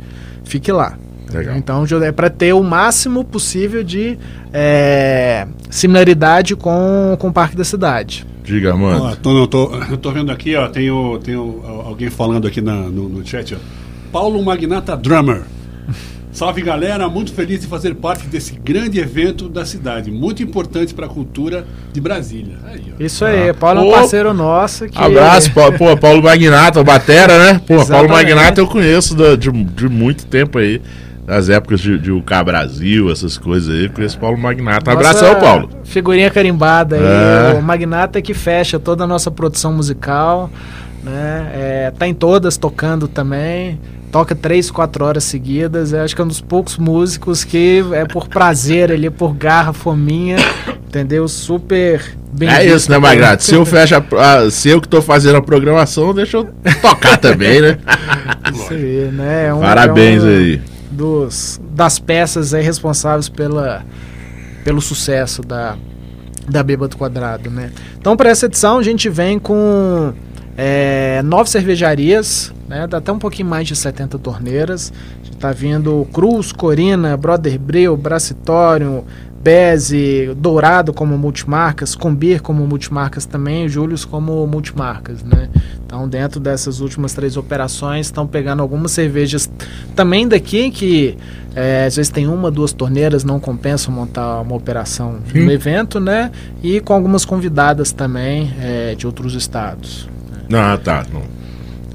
fique 0.44 0.70
lá. 0.70 0.96
Legal. 1.32 1.56
Então 1.56 1.84
é 2.02 2.12
para 2.12 2.28
ter 2.28 2.52
o 2.52 2.62
máximo 2.62 3.24
possível 3.24 3.82
de 3.82 4.18
é, 4.52 5.46
similaridade 5.68 6.56
com, 6.56 7.16
com 7.18 7.28
o 7.28 7.32
Parque 7.32 7.56
da 7.56 7.64
Cidade. 7.64 8.26
Diga, 8.44 8.76
mano. 8.76 9.04
Ó, 9.04 9.14
tô, 9.14 9.46
tô, 9.46 9.74
eu 9.90 9.96
tô 9.96 10.10
vendo 10.10 10.32
aqui, 10.32 10.56
ó, 10.56 10.68
tem, 10.68 10.90
o, 10.90 11.18
tem 11.18 11.36
o, 11.36 11.62
alguém 11.86 12.10
falando 12.10 12.48
aqui 12.48 12.60
na, 12.60 12.74
no, 12.74 13.08
no 13.08 13.26
chat, 13.26 13.54
ó. 13.54 13.58
Paulo 14.10 14.42
Magnata 14.42 14.96
Drummer. 14.96 15.42
Salve 16.32 16.62
galera, 16.62 17.08
muito 17.08 17.32
feliz 17.32 17.60
de 17.60 17.66
fazer 17.66 17.94
parte 17.96 18.26
desse 18.26 18.52
grande 18.52 19.00
evento 19.00 19.48
da 19.48 19.64
cidade, 19.64 20.10
muito 20.10 20.42
importante 20.42 20.94
para 20.94 21.06
a 21.06 21.08
cultura 21.08 21.66
de 21.92 22.00
Brasília. 22.00 22.56
Aí, 22.64 22.94
Isso 23.00 23.24
aí, 23.24 23.50
ah. 23.50 23.54
Paulo 23.54 23.80
é 23.80 23.82
um 23.82 23.90
parceiro 23.90 24.32
nosso. 24.32 24.88
Que... 24.88 24.96
Abraço, 24.96 25.52
Paulo, 25.52 25.76
pô, 25.76 25.96
Paulo 25.96 26.22
Magnata, 26.22 26.82
Batera, 26.84 27.52
né? 27.52 27.60
Pô, 27.66 27.84
Paulo 27.84 28.08
Magnata 28.08 28.60
eu 28.60 28.66
conheço 28.66 29.16
de, 29.16 29.36
de 29.36 29.88
muito 29.88 30.24
tempo 30.26 30.58
aí 30.58 30.80
das 31.26 31.48
épocas 31.48 31.80
de, 31.80 31.98
de 31.98 32.10
UK 32.10 32.44
Brasil, 32.44 33.10
essas 33.10 33.38
coisas 33.38 33.72
aí, 33.72 33.88
com 33.88 34.02
esse 34.02 34.16
Paulo 34.16 34.38
Magnata. 34.38 34.92
Abração, 34.92 35.38
Paulo. 35.38 35.68
Figurinha 35.84 36.30
carimbada 36.30 36.96
aí, 36.96 37.56
é. 37.56 37.58
o 37.58 37.62
Magnata 37.62 38.22
que 38.22 38.34
fecha 38.34 38.78
toda 38.78 39.04
a 39.04 39.06
nossa 39.06 39.30
produção 39.30 39.72
musical, 39.72 40.50
né? 41.02 41.50
É, 41.54 41.92
tá 41.96 42.06
em 42.06 42.14
todas 42.14 42.56
tocando 42.56 43.06
também. 43.06 43.78
Toca 44.10 44.34
três, 44.34 44.70
quatro 44.70 45.04
horas 45.04 45.24
seguidas. 45.24 45.92
Eu 45.92 46.02
acho 46.02 46.14
que 46.14 46.20
é 46.20 46.24
um 46.24 46.28
dos 46.28 46.40
poucos 46.40 46.76
músicos 46.76 47.44
que 47.44 47.84
é 47.92 48.04
por 48.04 48.28
prazer 48.28 48.90
ali, 48.90 49.08
por 49.08 49.34
garra, 49.34 49.72
fominha, 49.72 50.36
entendeu? 50.88 51.28
Super 51.28 52.02
bem. 52.32 52.48
É 52.48 52.64
isso, 52.66 52.90
né, 52.90 52.98
Magnata? 52.98 53.42
Se 53.42 53.54
eu 53.54 53.64
fecho 53.66 53.94
a, 53.94 54.50
se 54.50 54.68
eu 54.68 54.80
que 54.80 54.88
tô 54.88 55.00
fazendo 55.00 55.36
a 55.36 55.42
programação, 55.42 56.12
deixa 56.12 56.38
eu 56.38 56.48
tocar 56.82 57.18
também, 57.18 57.60
né? 57.60 57.78
Isso 58.52 58.72
aí, 58.72 59.10
né? 59.12 59.46
É 59.46 59.54
um, 59.54 59.60
Parabéns 59.60 60.24
é 60.24 60.26
um, 60.26 60.28
aí 60.28 60.62
dos, 60.90 61.60
das 61.70 61.98
peças 61.98 62.52
aí 62.52 62.62
responsáveis 62.62 63.28
pela, 63.28 63.84
pelo 64.64 64.80
sucesso 64.80 65.40
da, 65.40 65.76
da 66.48 66.62
Bêbado 66.62 66.96
Quadrado, 66.96 67.50
né? 67.50 67.70
Então, 67.98 68.16
para 68.16 68.28
essa 68.30 68.46
edição, 68.46 68.78
a 68.78 68.82
gente 68.82 69.08
vem 69.08 69.38
com 69.38 70.12
é, 70.62 71.22
nove 71.22 71.48
cervejarias, 71.48 72.52
né? 72.68 72.86
Dá 72.86 72.98
até 72.98 73.10
um 73.10 73.18
pouquinho 73.18 73.48
mais 73.48 73.66
de 73.66 73.74
70 73.74 74.18
torneiras. 74.18 74.92
A 75.22 75.24
gente 75.24 75.36
tá 75.38 75.52
vindo 75.52 76.06
Cruz, 76.12 76.52
Corina, 76.52 77.16
Brother 77.16 77.58
Breu, 77.58 77.96
Bracitório, 77.96 79.02
Beze, 79.42 80.34
Dourado 80.36 80.92
como 80.92 81.16
multimarcas, 81.16 81.94
Combir 81.94 82.42
como 82.42 82.66
multimarcas 82.66 83.24
também, 83.24 83.70
Július 83.70 84.04
como 84.04 84.46
multimarcas, 84.46 85.22
né? 85.22 85.48
Então, 85.86 86.06
dentro 86.06 86.38
dessas 86.38 86.80
últimas 86.80 87.14
três 87.14 87.38
operações, 87.38 88.08
estão 88.08 88.26
pegando 88.26 88.60
algumas 88.60 88.90
cervejas 88.90 89.50
também 89.96 90.28
daqui 90.28 90.70
que 90.70 91.16
é, 91.56 91.86
às 91.86 91.96
vezes 91.96 92.12
tem 92.12 92.28
uma, 92.28 92.50
duas 92.50 92.74
torneiras, 92.74 93.24
não 93.24 93.40
compensa 93.40 93.90
montar 93.90 94.42
uma 94.42 94.56
operação 94.56 95.20
Sim. 95.32 95.46
no 95.46 95.50
evento, 95.50 95.98
né? 95.98 96.30
E 96.62 96.80
com 96.80 96.92
algumas 96.92 97.24
convidadas 97.24 97.92
também 97.92 98.52
é, 98.60 98.94
de 98.94 99.06
outros 99.06 99.34
estados. 99.34 100.06
Ah, 100.52 100.78
tá. 100.82 101.04
Não. 101.12 101.22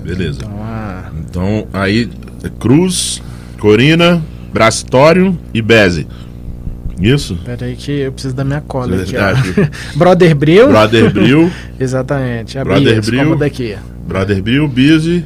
Beleza. 0.03 0.39
Então, 0.39 0.59
ah... 0.61 1.11
então 1.19 1.67
aí, 1.73 2.09
Cruz, 2.59 3.21
Corina, 3.59 4.21
Bracitório 4.53 5.37
e 5.53 5.61
Beze. 5.61 6.07
Isso? 6.99 7.35
Pera 7.43 7.65
aí 7.65 7.75
que 7.75 7.91
eu 7.91 8.11
preciso 8.11 8.35
da 8.35 8.43
minha 8.43 8.61
cola 8.61 8.95
aqui. 9.01 9.15
Brother 9.97 10.35
Bril. 10.35 10.67
Brother 10.67 11.11
Bril. 11.11 11.51
Exatamente. 11.79 12.57
A 12.57 12.63
Brother 12.63 12.93
Bias, 12.93 13.09
Bril. 13.09 13.35
daqui. 13.35 13.77
Brother 14.07 14.41
Bril, 14.41 14.67
Bise, 14.67 15.25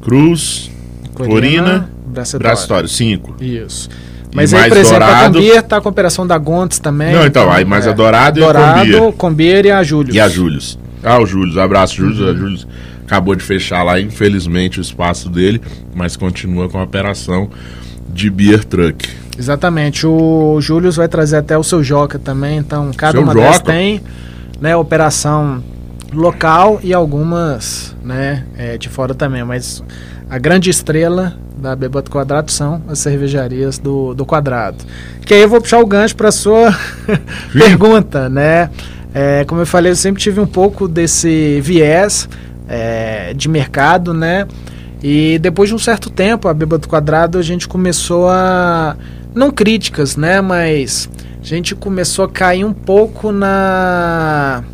Cruz, 0.00 0.70
Corina, 1.12 1.90
Bracitório. 2.06 2.88
Cinco. 2.88 3.36
Isso. 3.40 3.90
Mas 4.34 4.52
e 4.52 4.56
aí, 4.56 4.68
por 4.68 4.78
exemplo, 4.78 4.98
Dourado... 4.98 5.58
a 5.58 5.62
tá 5.62 5.80
com 5.80 5.88
a 5.88 5.92
operação 5.92 6.26
da 6.26 6.36
Gontes 6.36 6.80
também. 6.80 7.14
Não, 7.14 7.24
então, 7.24 7.50
aí 7.52 7.64
mais 7.64 7.86
é, 7.86 7.90
a 7.90 7.92
Dourado, 7.92 8.40
Dourado 8.40 8.78
e 8.78 8.96
a 8.96 8.98
Combier. 8.98 9.12
Combier 9.12 9.66
e 9.66 9.70
a 9.70 9.82
Július. 9.82 10.16
E 10.16 10.20
a 10.20 10.28
Július. 10.28 10.78
Ah, 11.04 11.20
o 11.20 11.26
Július. 11.26 11.56
Abraço, 11.58 11.94
Július. 11.96 12.20
Uhum. 12.20 12.30
A 12.30 12.34
Július 12.34 12.66
acabou 13.04 13.34
de 13.34 13.44
fechar 13.44 13.82
lá, 13.82 14.00
infelizmente, 14.00 14.78
o 14.78 14.82
espaço 14.82 15.28
dele, 15.28 15.60
mas 15.94 16.16
continua 16.16 16.68
com 16.68 16.78
a 16.78 16.82
operação 16.82 17.50
de 18.08 18.30
Beer 18.30 18.64
Truck. 18.64 19.08
Exatamente. 19.38 20.06
O 20.06 20.58
Júlio 20.60 20.90
vai 20.92 21.08
trazer 21.08 21.36
até 21.36 21.56
o 21.58 21.62
seu 21.62 21.82
Joca 21.82 22.18
também. 22.18 22.58
Então, 22.58 22.90
cada 22.96 23.12
seu 23.12 23.22
uma 23.22 23.32
Joca. 23.32 23.60
tem 23.60 24.00
né, 24.60 24.74
operação 24.74 25.62
local 26.12 26.80
e 26.82 26.94
algumas 26.94 27.94
né, 28.02 28.44
é, 28.56 28.78
de 28.78 28.88
fora 28.88 29.14
também. 29.14 29.44
Mas 29.44 29.82
a 30.30 30.38
grande 30.38 30.70
estrela 30.70 31.36
da 31.56 31.74
Bebota 31.74 32.10
Quadrado 32.10 32.50
são 32.50 32.82
as 32.88 32.98
cervejarias 32.98 33.78
do, 33.78 34.14
do 34.14 34.24
Quadrado. 34.24 34.78
Que 35.24 35.34
aí 35.34 35.42
eu 35.42 35.48
vou 35.48 35.60
puxar 35.60 35.80
o 35.80 35.86
gancho 35.86 36.16
para 36.16 36.30
sua 36.30 36.76
pergunta, 37.52 38.28
né? 38.28 38.70
É, 39.14 39.44
como 39.44 39.60
eu 39.60 39.66
falei, 39.66 39.92
eu 39.92 39.96
sempre 39.96 40.20
tive 40.20 40.40
um 40.40 40.46
pouco 40.46 40.88
desse 40.88 41.60
viés 41.60 42.28
é, 42.68 43.32
de 43.32 43.48
mercado, 43.48 44.12
né? 44.12 44.46
E 45.02 45.38
depois 45.38 45.68
de 45.68 45.74
um 45.74 45.78
certo 45.78 46.10
tempo, 46.10 46.48
a 46.48 46.54
Bêbado 46.54 46.88
Quadrado, 46.88 47.38
a 47.38 47.42
gente 47.42 47.68
começou 47.68 48.28
a. 48.28 48.96
Não 49.34 49.50
críticas, 49.50 50.16
né? 50.16 50.40
Mas 50.40 51.08
a 51.40 51.46
gente 51.46 51.74
começou 51.74 52.24
a 52.24 52.28
cair 52.28 52.64
um 52.64 52.72
pouco 52.72 53.30
na 53.30 54.64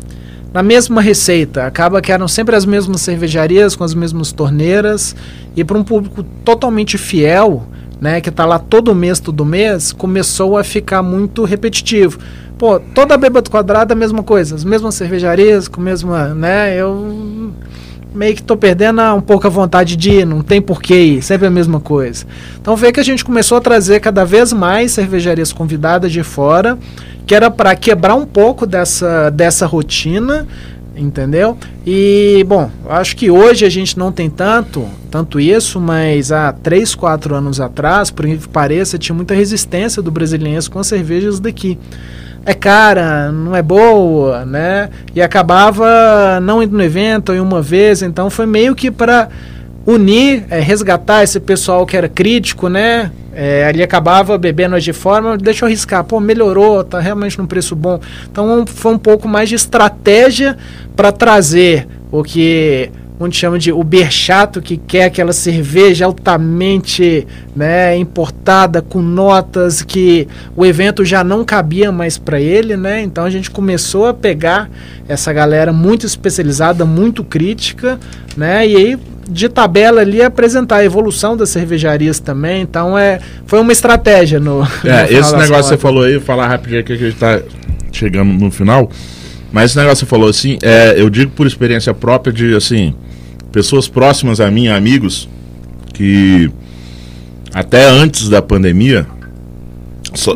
na 0.53 0.61
mesma 0.61 1.01
receita. 1.01 1.65
Acaba 1.65 2.01
que 2.01 2.11
eram 2.11 2.27
sempre 2.27 2.55
as 2.55 2.65
mesmas 2.65 3.01
cervejarias 3.01 3.75
com 3.75 3.83
as 3.83 3.93
mesmas 3.93 4.31
torneiras 4.31 5.15
e 5.55 5.63
para 5.63 5.77
um 5.77 5.83
público 5.83 6.23
totalmente 6.43 6.97
fiel, 6.97 7.63
né, 7.99 8.19
que 8.19 8.29
está 8.29 8.45
lá 8.45 8.59
todo 8.59 8.93
mês, 8.95 9.19
todo 9.19 9.45
mês, 9.45 9.91
começou 9.93 10.57
a 10.57 10.63
ficar 10.63 11.01
muito 11.01 11.43
repetitivo. 11.45 12.19
Pô, 12.61 12.79
toda 12.79 13.17
bêbado 13.17 13.49
quadrada 13.49 13.95
a 13.95 13.97
mesma 13.97 14.21
coisa, 14.21 14.53
as 14.53 14.63
mesmas 14.63 14.93
cervejarias, 14.93 15.67
com 15.67 15.81
a 15.81 15.83
mesma, 15.83 16.27
né, 16.27 16.79
eu 16.79 17.51
meio 18.13 18.35
que 18.35 18.43
tô 18.43 18.55
perdendo 18.55 19.01
um 19.15 19.19
pouco 19.19 19.47
a 19.47 19.49
vontade 19.49 19.95
de 19.95 20.11
ir, 20.11 20.27
não 20.27 20.43
tem 20.43 20.61
porquê 20.61 20.93
ir, 20.93 21.23
sempre 21.23 21.47
a 21.47 21.49
mesma 21.49 21.79
coisa. 21.79 22.23
Então 22.61 22.75
vê 22.75 22.91
que 22.91 22.99
a 22.99 23.03
gente 23.03 23.25
começou 23.25 23.57
a 23.57 23.61
trazer 23.61 23.99
cada 23.99 24.23
vez 24.23 24.53
mais 24.53 24.91
cervejarias 24.91 25.51
convidadas 25.51 26.11
de 26.11 26.21
fora, 26.21 26.77
que 27.25 27.33
era 27.33 27.49
para 27.49 27.75
quebrar 27.75 28.13
um 28.13 28.27
pouco 28.27 28.67
dessa, 28.67 29.31
dessa 29.31 29.65
rotina, 29.65 30.47
entendeu? 30.95 31.57
E, 31.83 32.45
bom, 32.47 32.69
acho 32.87 33.17
que 33.17 33.31
hoje 33.31 33.65
a 33.65 33.69
gente 33.69 33.97
não 33.97 34.11
tem 34.11 34.29
tanto, 34.29 34.87
tanto 35.09 35.39
isso, 35.39 35.81
mas 35.81 36.31
há 36.31 36.53
3, 36.53 36.93
4 36.93 37.33
anos 37.33 37.59
atrás, 37.59 38.11
por 38.11 38.27
que 38.27 38.37
pareça, 38.49 38.99
tinha 38.99 39.15
muita 39.15 39.33
resistência 39.33 39.99
do 39.99 40.11
brasileiro 40.11 40.69
com 40.69 40.77
as 40.77 40.85
cervejas 40.85 41.39
daqui 41.39 41.75
é 42.45 42.53
cara, 42.53 43.31
não 43.31 43.55
é 43.55 43.61
boa, 43.61 44.45
né? 44.45 44.89
E 45.13 45.21
acabava 45.21 46.39
não 46.41 46.61
indo 46.61 46.75
no 46.75 46.83
evento 46.83 47.33
em 47.33 47.39
uma 47.39 47.61
vez, 47.61 48.01
então 48.01 48.29
foi 48.29 48.45
meio 48.45 48.73
que 48.73 48.89
para 48.89 49.29
unir, 49.85 50.45
é, 50.49 50.59
resgatar 50.59 51.23
esse 51.23 51.39
pessoal 51.39 51.85
que 51.85 51.95
era 51.95 52.09
crítico, 52.09 52.67
né? 52.67 53.11
É, 53.33 53.65
ali 53.65 53.81
acabava 53.81 54.37
bebendo 54.37 54.79
de 54.79 54.91
forma, 54.91 55.37
deixa 55.37 55.63
eu 55.63 55.67
arriscar, 55.67 56.03
pô, 56.03 56.19
melhorou, 56.19 56.83
tá 56.83 56.99
realmente 56.99 57.37
num 57.37 57.45
preço 57.45 57.75
bom. 57.75 57.99
Então 58.29 58.65
foi 58.65 58.93
um 58.93 58.99
pouco 58.99 59.27
mais 59.27 59.47
de 59.47 59.55
estratégia 59.55 60.57
para 60.95 61.11
trazer 61.11 61.87
o 62.11 62.23
que 62.23 62.91
onde 63.21 63.37
chama 63.37 63.59
de 63.59 63.71
Uber 63.71 64.09
chato, 64.09 64.61
que 64.61 64.77
quer 64.77 65.03
aquela 65.05 65.31
cerveja 65.31 66.05
altamente 66.05 67.27
né, 67.55 67.95
importada, 67.95 68.81
com 68.81 68.99
notas 68.99 69.83
que 69.83 70.27
o 70.55 70.65
evento 70.65 71.05
já 71.05 71.23
não 71.23 71.45
cabia 71.45 71.91
mais 71.91 72.17
para 72.17 72.41
ele, 72.41 72.75
né? 72.75 73.01
Então 73.01 73.23
a 73.23 73.29
gente 73.29 73.51
começou 73.51 74.07
a 74.07 74.13
pegar 74.13 74.69
essa 75.07 75.31
galera 75.31 75.71
muito 75.71 76.05
especializada, 76.05 76.83
muito 76.83 77.23
crítica, 77.23 77.99
né? 78.35 78.67
E 78.67 78.75
aí 78.75 78.99
de 79.29 79.47
tabela 79.47 80.01
ali 80.01 80.21
apresentar 80.21 80.77
a 80.77 80.85
evolução 80.85 81.37
das 81.37 81.49
cervejarias 81.49 82.19
também. 82.19 82.61
Então 82.61 82.97
é 82.97 83.19
foi 83.45 83.59
uma 83.59 83.71
estratégia 83.71 84.39
no. 84.39 84.67
É, 84.83 85.11
no 85.11 85.19
esse 85.19 85.35
negócio 85.35 85.63
que 85.63 85.69
você 85.69 85.77
falou 85.77 86.03
aí, 86.03 86.19
falar 86.19 86.47
rapidinho 86.47 86.79
aqui 86.79 86.97
que 86.97 87.03
a 87.03 87.07
gente 87.07 87.13
está 87.13 87.39
chegando 87.91 88.31
no 88.33 88.49
final. 88.49 88.89
Mas 89.51 89.71
esse 89.71 89.77
negócio 89.77 90.05
que 90.05 90.09
você 90.09 90.09
falou 90.09 90.29
assim, 90.29 90.57
é, 90.63 90.95
eu 90.97 91.09
digo 91.09 91.31
por 91.31 91.45
experiência 91.45 91.93
própria 91.93 92.31
de 92.31 92.55
assim, 92.55 92.95
pessoas 93.51 93.87
próximas 93.87 94.39
a 94.39 94.49
mim, 94.49 94.67
amigos, 94.67 95.27
que 95.93 96.51
até 97.53 97.89
antes 97.89 98.29
da 98.29 98.41
pandemia 98.41 99.05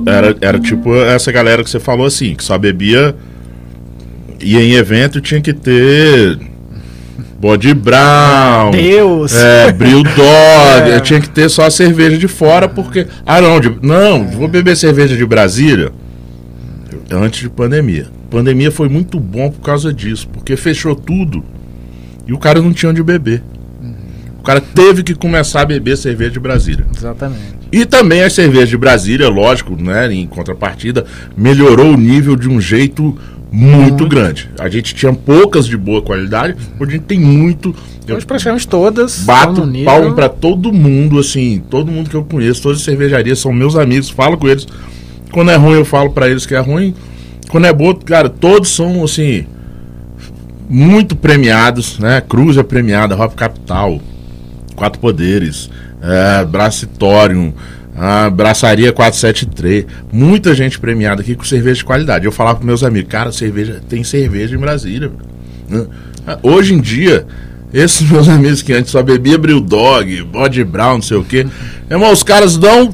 era, 0.06 0.38
era 0.42 0.60
tipo 0.60 0.96
essa 0.96 1.32
galera 1.32 1.64
que 1.64 1.70
você 1.70 1.80
falou 1.80 2.06
assim, 2.06 2.36
que 2.36 2.44
só 2.44 2.58
bebia 2.58 3.16
ia 4.42 4.62
em 4.62 4.74
evento 4.74 5.22
tinha 5.22 5.42
que 5.42 5.54
ter 5.54 6.38
body 7.40 7.74
brown, 7.74 8.72
Deus, 8.72 9.34
é, 9.36 9.72
Bril 9.72 10.04
Dog, 10.16 10.92
é. 10.92 11.00
tinha 11.00 11.20
que 11.20 11.30
ter 11.30 11.50
só 11.50 11.66
a 11.66 11.72
cerveja 11.72 12.18
de 12.18 12.28
fora 12.28 12.68
porque 12.68 13.08
ah 13.26 13.42
não, 13.42 13.60
de, 13.60 13.78
não, 13.82 14.28
vou 14.28 14.48
beber 14.48 14.76
cerveja 14.76 15.16
de 15.16 15.26
Brasília 15.26 15.92
antes 17.12 17.42
de 17.42 17.50
pandemia. 17.50 18.08
Pandemia 18.30 18.72
foi 18.72 18.90
muito 18.90 19.20
bom 19.20 19.52
por 19.52 19.62
causa 19.62 19.94
disso, 19.94 20.28
porque 20.30 20.58
fechou 20.58 20.96
tudo. 20.96 21.44
E 22.28 22.34
o 22.34 22.38
cara 22.38 22.62
não 22.62 22.74
tinha 22.74 22.90
onde 22.90 23.04
beber. 23.04 23.44
O 24.40 24.44
cara 24.46 24.62
teve 24.62 25.02
que 25.02 25.16
começar 25.16 25.62
a 25.62 25.66
beber 25.66 25.98
cerveja 25.98 26.32
de 26.32 26.40
Brasília. 26.40 26.86
Exatamente. 26.96 27.56
E 27.72 27.84
também 27.84 28.22
as 28.22 28.34
cervejas 28.34 28.70
de 28.70 28.78
Brasília, 28.78 29.28
lógico, 29.28 29.76
né, 29.76 30.14
em 30.14 30.28
contrapartida, 30.28 31.04
melhorou 31.36 31.94
o 31.94 31.98
nível 31.98 32.36
de 32.36 32.48
um 32.48 32.62
jeito 32.62 33.18
muito 33.52 34.04
uhum. 34.04 34.10
grande. 34.10 34.50
A 34.60 34.70
gente 34.70 34.94
tinha 34.94 35.12
poucas 35.14 35.66
de 35.66 35.76
boa 35.76 36.02
qualidade, 36.02 36.56
hoje 36.80 36.92
a 36.92 36.94
gente 36.94 37.06
tem 37.06 37.20
muito. 37.20 37.76
Hoje 38.08 38.26
praticamente 38.26 38.68
todas. 38.68 39.24
Bato 39.24 39.68
palmo 39.84 40.14
para 40.14 40.30
todo 40.30 40.72
mundo, 40.72 41.18
assim, 41.18 41.64
todo 41.68 41.92
mundo 41.92 42.10
que 42.10 42.16
eu 42.16 42.24
conheço, 42.24 42.62
todas 42.62 42.78
as 42.78 42.84
cervejarias 42.84 43.40
são 43.40 43.52
meus 43.52 43.76
amigos, 43.76 44.12
falo 44.12 44.38
com 44.38 44.48
eles. 44.48 44.68
Quando 45.32 45.50
é 45.50 45.56
ruim, 45.56 45.78
eu 45.78 45.86
falo 45.86 46.12
para 46.12 46.30
eles 46.30 46.46
que 46.46 46.54
é 46.54 46.60
ruim. 46.60 46.94
Quando 47.50 47.66
é 47.66 47.74
boa, 47.74 47.96
cara, 47.96 48.30
todos 48.30 48.70
são 48.70 49.04
assim 49.04 49.48
muito 50.70 51.16
premiados, 51.16 52.00
né? 52.00 52.22
Cruz 52.22 52.58
é 52.58 52.64
premiada, 52.64 53.16
Hop 53.16 53.36
Capital, 53.36 54.00
Quatro 54.76 55.00
Poderes, 55.00 55.70
é, 56.02 56.46
Bracitorium, 56.46 57.54
a 57.98 58.30
Braçaria 58.30 58.92
473, 58.92 59.86
muita 60.12 60.54
gente 60.54 60.78
premiada 60.78 61.22
aqui 61.22 61.34
com 61.34 61.46
cerveja 61.46 61.76
de 61.76 61.86
qualidade. 61.86 62.26
Eu 62.26 62.32
falava 62.32 62.58
para 62.58 62.66
meus 62.66 62.84
amigos, 62.84 63.10
cara, 63.10 63.32
cerveja 63.32 63.82
tem 63.88 64.04
cerveja 64.04 64.56
em 64.56 64.60
Brasília. 64.60 65.12
Hoje 66.44 66.74
em 66.74 66.82
dia, 66.82 67.26
esses 67.74 68.02
meus 68.12 68.28
amigos 68.28 68.62
que 68.62 68.74
antes 68.74 68.92
só 68.92 69.02
bebia 69.02 69.38
Brew 69.38 69.62
Dog, 69.62 70.24
Body 70.24 70.64
Brown, 70.64 70.96
não 70.96 71.02
sei 71.02 71.18
o 71.18 71.24
quê, 71.24 71.48
irmão, 71.90 72.12
os 72.12 72.24
caras 72.24 72.58
dão, 72.58 72.94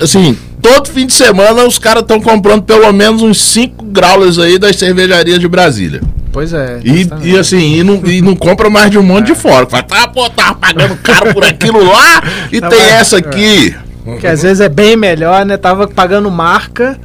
assim, 0.00 0.36
todo 0.60 0.88
fim 0.88 1.06
de 1.06 1.12
semana 1.12 1.64
os 1.64 1.78
caras 1.78 2.02
estão 2.02 2.20
comprando 2.20 2.62
pelo 2.62 2.92
menos 2.92 3.22
uns 3.22 3.40
5 3.40 3.84
graus 3.86 4.38
aí 4.38 4.58
das 4.58 4.76
cervejarias 4.76 5.38
de 5.38 5.46
Brasília. 5.46 6.00
Pois 6.32 6.52
é. 6.52 6.80
E, 6.84 7.08
e, 7.30 7.38
assim, 7.38 7.78
e 7.78 7.82
não, 7.82 8.02
e 8.04 8.22
não 8.22 8.36
compra 8.36 8.70
mais 8.70 8.90
de 8.90 8.98
um 8.98 9.02
monte 9.02 9.30
é. 9.30 9.34
de 9.34 9.40
fora. 9.40 9.66
Fala, 9.66 9.82
tá, 9.82 10.08
pô, 10.08 10.28
tava 10.30 10.54
pagando 10.54 10.96
caro 10.96 11.34
por 11.34 11.44
aquilo 11.44 11.84
lá 11.84 12.22
e 12.52 12.60
tem 12.60 12.82
essa 12.90 13.18
aqui. 13.18 13.74
Que 14.18 14.26
às 14.26 14.42
vezes 14.42 14.60
é 14.60 14.68
bem 14.68 14.96
melhor, 14.96 15.44
né? 15.44 15.56
Tava 15.56 15.86
pagando 15.86 16.30
marca, 16.30 16.98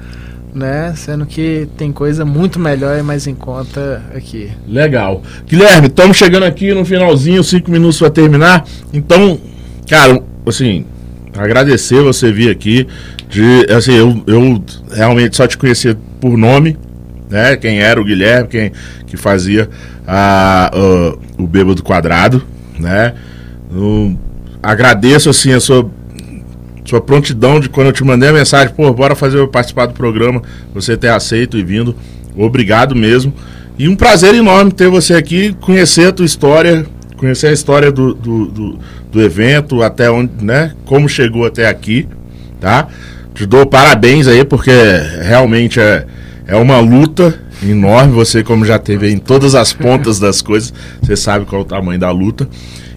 né? 0.54 0.94
Sendo 0.96 1.26
que 1.26 1.68
tem 1.78 1.92
coisa 1.92 2.24
muito 2.24 2.60
melhor 2.60 2.98
e 2.98 3.04
mais 3.04 3.28
em 3.28 3.36
conta 3.36 4.02
aqui. 4.16 4.50
Legal. 4.68 5.22
Guilherme, 5.46 5.88
estamos 5.88 6.18
chegando 6.18 6.44
aqui 6.44 6.74
no 6.74 6.86
finalzinho, 6.86 7.44
cinco 7.44 7.70
minutos 7.70 8.00
para 8.00 8.10
terminar. 8.10 8.64
Então, 8.94 9.40
cara, 9.90 10.22
assim, 10.48 10.86
agradecer 11.36 12.02
você 12.02 12.32
vir 12.32 12.50
aqui. 12.50 12.88
De, 13.28 13.66
assim, 13.74 13.94
eu, 13.94 14.24
eu 14.28 14.64
realmente 14.94 15.36
só 15.36 15.46
te 15.48 15.58
conhecia 15.58 15.98
por 16.22 16.38
nome, 16.38 16.78
né? 17.30 17.56
Quem 17.56 17.80
era 17.80 18.00
o 18.00 18.04
Guilherme, 18.04 18.48
quem 18.48 18.72
que 19.06 19.18
fazia 19.18 19.70
a, 20.08 20.72
a 20.74 21.42
o 21.42 21.48
Bêbado 21.48 21.84
Quadrado, 21.84 22.44
né? 22.80 23.14
Eu 23.72 24.18
agradeço 24.62 25.30
assim 25.30 25.52
a 25.54 25.60
sua 25.60 25.90
sua 26.86 27.02
prontidão 27.02 27.60
de 27.60 27.68
quando 27.68 27.88
eu 27.88 27.94
te 27.94 28.04
mandei 28.04 28.30
a 28.30 28.34
mensagem, 28.34 28.74
pô, 28.74 28.94
bora 28.94 29.16
fazer 29.16 29.46
participar 29.48 29.88
do 29.88 29.94
programa, 29.94 30.42
você 30.74 30.96
ter 30.96 31.10
aceito 31.10 31.58
e 31.58 31.64
vindo. 31.64 31.96
Obrigado 32.38 32.96
mesmo. 32.96 33.34
E 33.78 33.90
um 33.90 33.96
prazer 33.96 34.36
enorme 34.36 34.72
ter 34.72 34.88
você 34.88 35.16
aqui, 35.16 35.54
conhecer 35.60 36.08
a 36.08 36.12
tua 36.12 36.26
história, 36.26 36.86
conhecer 37.18 37.48
a 37.48 37.52
história 37.52 37.92
do, 37.92 38.14
do, 38.14 38.46
do, 38.46 38.80
do 39.12 39.22
evento, 39.22 39.82
até 39.82 40.10
onde, 40.12 40.32
né? 40.44 40.74
Como 40.86 41.10
chegou 41.10 41.46
até 41.46 41.68
aqui, 41.68 42.08
tá? 42.62 42.88
Te 43.34 43.46
dou 43.46 43.66
parabéns 43.66 44.28
aí, 44.28 44.46
porque 44.46 44.72
realmente 45.22 45.80
é, 45.80 46.06
é 46.48 46.56
uma 46.56 46.80
luta 46.80 47.40
enorme. 47.64 48.14
Você, 48.14 48.44
como 48.44 48.66
já 48.66 48.80
teve 48.80 49.12
em 49.12 49.18
todas 49.18 49.56
as 49.56 49.74
pontas 49.74 50.20
das 50.20 50.42
coisas, 50.42 50.74
você 51.02 51.16
sabe 51.16 51.46
qual 51.46 51.62
é 51.62 51.66
o 51.66 51.68
tamanho 51.68 52.00
da 52.00 52.12
luta. 52.12 52.48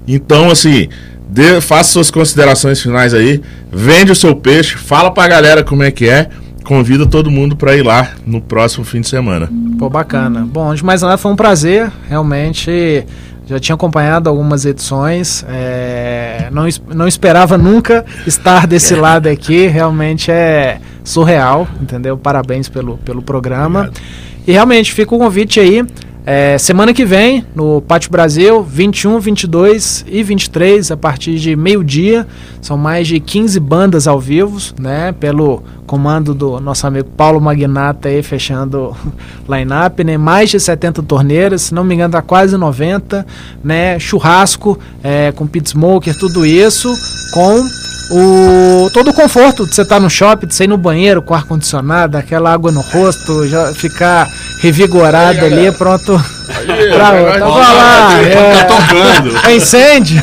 Então, 0.07 0.51
assim, 0.51 0.89
dê, 1.29 1.61
faça 1.61 1.93
suas 1.93 2.11
considerações 2.11 2.81
finais 2.81 3.15
aí. 3.15 3.41
Vende 3.73 4.13
o 4.13 4.17
seu 4.17 4.35
peixe, 4.35 4.77
fala 4.77 5.11
pra 5.11 5.29
galera 5.29 5.63
como 5.63 5.83
é 5.83 5.91
que 5.91 6.09
é. 6.09 6.29
Convida 6.65 7.07
todo 7.07 7.31
mundo 7.31 7.57
para 7.57 7.75
ir 7.75 7.83
lá 7.83 8.13
no 8.27 8.43
próximo 8.43 8.85
fim 8.85 9.01
de 9.01 9.09
semana. 9.09 9.49
Pô, 9.79 9.89
bacana. 9.89 10.47
Bom, 10.47 10.75
de 10.75 10.85
mais 10.85 11.01
nada 11.01 11.17
foi 11.17 11.33
um 11.33 11.37
prazer, 11.37 11.91
realmente. 12.11 13.07
Já 13.49 13.59
tinha 13.59 13.75
acompanhado 13.75 14.29
algumas 14.29 14.67
edições, 14.67 15.45
é, 15.49 16.49
não, 16.53 16.65
não 16.95 17.09
esperava 17.09 17.57
nunca 17.57 18.05
estar 18.27 18.67
desse 18.67 18.93
é. 18.93 19.01
lado 19.01 19.27
aqui, 19.27 19.67
realmente 19.67 20.31
é 20.31 20.79
surreal, 21.03 21.67
entendeu? 21.81 22.19
Parabéns 22.19 22.69
pelo, 22.69 22.99
pelo 22.99 23.23
programa. 23.23 23.81
Obrigado. 23.81 24.03
E 24.47 24.53
realmente 24.53 24.93
fica 24.93 25.15
o 25.15 25.19
convite 25.19 25.61
aí. 25.61 25.85
É, 26.31 26.59
semana 26.59 26.93
que 26.93 27.07
vem, 27.07 27.43
no 27.55 27.81
Pátio 27.81 28.11
Brasil, 28.11 28.63
21, 28.63 29.19
22 29.19 30.05
e 30.07 30.23
23, 30.23 30.91
a 30.91 30.97
partir 30.97 31.39
de 31.39 31.57
meio-dia. 31.57 32.27
São 32.61 32.77
mais 32.77 33.09
de 33.09 33.19
15 33.19 33.59
bandas 33.59 34.07
ao 34.07 34.21
vivo, 34.21 34.59
né? 34.79 35.13
Pelo 35.19 35.63
comando 35.87 36.35
do 36.35 36.61
nosso 36.61 36.87
amigo 36.87 37.09
Paulo 37.17 37.41
Magnata 37.41 38.11
aí, 38.11 38.23
fechando 38.23 38.95
line-up, 39.49 40.05
né? 40.05 40.19
Mais 40.19 40.51
de 40.51 40.61
70 40.61 41.03
torneiras, 41.05 41.63
se 41.63 41.75
não 41.75 41.83
me 41.83 41.95
engano, 41.95 42.13
tá 42.13 42.21
quase 42.21 42.59
90, 42.59 43.27
né? 43.65 43.99
Churrasco, 43.99 44.79
é, 45.03 45.33
com 45.33 45.47
pit 45.47 45.71
smoker, 45.71 46.15
tudo 46.19 46.45
isso, 46.45 46.95
com 47.33 47.67
o 48.11 48.91
todo 48.93 49.11
o 49.11 49.15
conforto 49.15 49.67
de 49.67 49.75
você 49.75 49.83
estar 49.83 50.01
no 50.01 50.09
shopping, 50.09 50.47
de 50.47 50.55
você 50.55 50.65
ir 50.65 50.69
no 50.69 50.79
banheiro 50.79 51.21
com 51.21 51.35
ar-condicionado, 51.35 52.17
aquela 52.17 52.53
água 52.53 52.73
no 52.73 52.81
rosto, 52.81 53.47
já 53.47 53.73
ficar 53.75 54.27
revigorado 54.61 55.41
Aí, 55.41 55.53
ali, 55.53 55.73
pronto 55.73 56.21
Aí, 56.49 56.89
pra 56.91 57.13
outra. 57.13 57.41
Vai 57.41 57.75
lá, 57.75 58.07
vai, 58.09 58.33
é, 58.33 58.65
tá 58.65 58.65
tocando. 58.65 59.47
é 59.47 59.57
incêndio, 59.57 60.23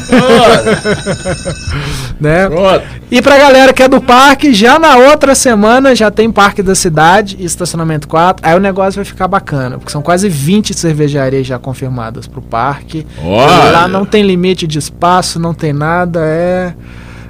né? 2.19 2.49
Pronto. 2.49 2.83
E 3.11 3.21
pra 3.21 3.37
galera 3.37 3.71
que 3.71 3.83
é 3.83 3.87
do 3.87 4.01
parque, 4.01 4.53
já 4.53 4.79
na 4.79 4.97
outra 4.97 5.35
semana 5.35 5.95
já 5.95 6.09
tem 6.09 6.31
parque 6.31 6.63
da 6.63 6.73
cidade 6.73 7.37
e 7.39 7.45
estacionamento 7.45 8.07
4. 8.07 8.47
Aí 8.47 8.55
o 8.55 8.59
negócio 8.59 8.95
vai 8.95 9.05
ficar 9.05 9.27
bacana, 9.27 9.77
porque 9.77 9.91
são 9.91 10.01
quase 10.01 10.27
20 10.27 10.73
cervejarias 10.73 11.45
já 11.45 11.59
confirmadas 11.59 12.27
pro 12.27 12.41
parque. 12.41 13.05
Olha. 13.23 13.71
Lá 13.71 13.87
não 13.87 14.05
tem 14.05 14.23
limite 14.23 14.65
de 14.65 14.79
espaço, 14.79 15.39
não 15.39 15.53
tem 15.53 15.71
nada, 15.71 16.21
é. 16.23 16.73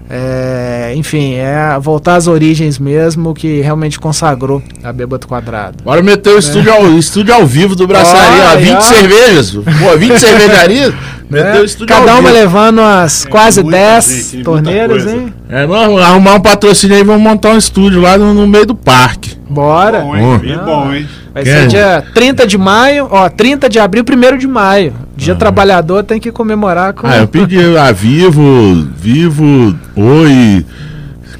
É, 0.09 0.93
enfim, 0.95 1.33
é 1.35 1.77
voltar 1.79 2.15
às 2.15 2.27
origens 2.27 2.77
mesmo, 2.77 3.33
que 3.33 3.61
realmente 3.61 3.99
consagrou 3.99 4.61
a 4.83 4.93
Bêbado 4.93 5.27
Quadrado. 5.27 5.83
Bora 5.83 6.01
meter 6.01 6.33
o 6.35 6.37
estúdio, 6.37 6.71
ao, 6.71 6.87
estúdio 6.97 7.33
ao 7.33 7.45
vivo 7.45 7.75
do 7.75 7.87
Braçaria. 7.87 8.45
Olha, 8.51 8.59
20 8.59 8.75
ó. 8.75 8.81
cervejas. 8.81 9.51
Pô, 9.51 9.97
20 9.97 10.17
cervejarias. 10.19 10.93
né? 10.93 10.99
Meteu 11.27 11.61
o 11.61 11.65
estúdio 11.65 11.87
Cada 11.95 12.11
ao 12.11 12.19
uma 12.19 12.29
vivo. 12.29 12.41
levando 12.43 12.81
as 12.81 13.25
quase 13.25 13.63
muita 13.63 13.77
10 13.77 14.05
gente, 14.05 14.35
muita 14.35 14.43
torneiras, 14.51 15.07
hein? 15.07 15.33
É, 15.49 15.65
nós 15.65 16.01
arrumar 16.03 16.35
um 16.35 16.39
patrocínio 16.41 16.95
aí, 16.97 17.03
vamos 17.03 17.21
montar 17.23 17.49
um 17.49 17.57
estúdio 17.57 17.99
lá 17.99 18.15
no, 18.17 18.33
no 18.33 18.47
meio 18.47 18.65
do 18.67 18.75
parque. 18.75 19.35
Bora! 19.49 20.01
Bom, 20.01 20.15
hein? 20.15 20.59
Bom. 20.63 20.93
Hein? 20.93 21.07
Vai 21.33 21.43
Quer? 21.43 21.61
ser 21.61 21.67
dia 21.67 22.03
30 22.13 22.45
de 22.47 22.57
maio, 22.57 23.07
ó, 23.09 23.27
30 23.27 23.67
de 23.67 23.79
abril, 23.79 24.03
1 24.07 24.37
de 24.37 24.47
maio. 24.47 24.93
Dia 25.17 25.35
trabalhador 25.35 26.03
tem 26.03 26.19
que 26.19 26.31
comemorar 26.31 26.93
com. 26.93 27.07
Ah, 27.07 27.17
eu 27.17 27.27
pedi 27.27 27.57
a 27.77 27.91
Vivo, 27.91 28.87
Vivo, 28.97 29.77
Oi, 29.95 30.65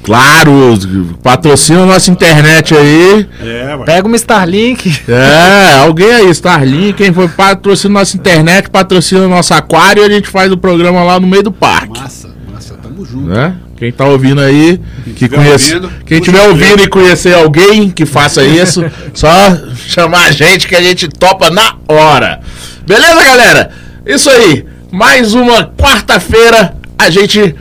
claro, 0.02 0.78
patrocina 1.22 1.82
a 1.82 1.86
nossa 1.86 2.10
internet 2.10 2.74
aí. 2.74 3.28
É. 3.42 3.76
Pega 3.84 4.06
uma 4.06 4.16
Starlink. 4.16 5.02
É, 5.08 5.78
alguém 5.78 6.10
aí, 6.10 6.30
Starlink, 6.30 6.94
quem 6.94 7.12
foi 7.12 7.28
patrocina 7.28 8.00
nossa 8.00 8.16
internet, 8.16 8.70
patrocina 8.70 9.28
nosso 9.28 9.52
aquário 9.52 10.02
e 10.02 10.06
a 10.06 10.10
gente 10.10 10.28
faz 10.28 10.50
o 10.50 10.56
programa 10.56 11.04
lá 11.04 11.20
no 11.20 11.26
meio 11.26 11.42
do 11.42 11.52
parque. 11.52 12.00
Massa, 12.00 12.30
massa, 12.50 12.74
tamo 12.82 13.04
junto. 13.04 13.26
Né? 13.26 13.56
Quem 13.76 13.92
tá 13.92 14.06
ouvindo 14.06 14.40
aí, 14.40 14.80
que 15.04 15.12
tiver 15.12 15.36
conhece, 15.36 15.74
ouvindo, 15.74 15.92
quem 16.06 16.20
tiver 16.20 16.48
ouvindo 16.48 16.82
e 16.82 16.88
conhecer 16.88 17.34
alguém 17.34 17.90
que 17.90 18.06
faça 18.06 18.42
isso, 18.42 18.82
só 19.12 19.28
chamar 19.86 20.28
a 20.28 20.30
gente 20.30 20.66
que 20.66 20.74
a 20.74 20.82
gente 20.82 21.08
topa 21.08 21.50
na 21.50 21.74
hora. 21.86 22.40
Beleza, 22.86 23.24
galera? 23.24 23.70
Isso 24.06 24.30
aí. 24.30 24.64
Mais 24.92 25.34
uma 25.34 25.64
quarta-feira 25.76 26.76
a 26.96 27.10
gente 27.10 27.54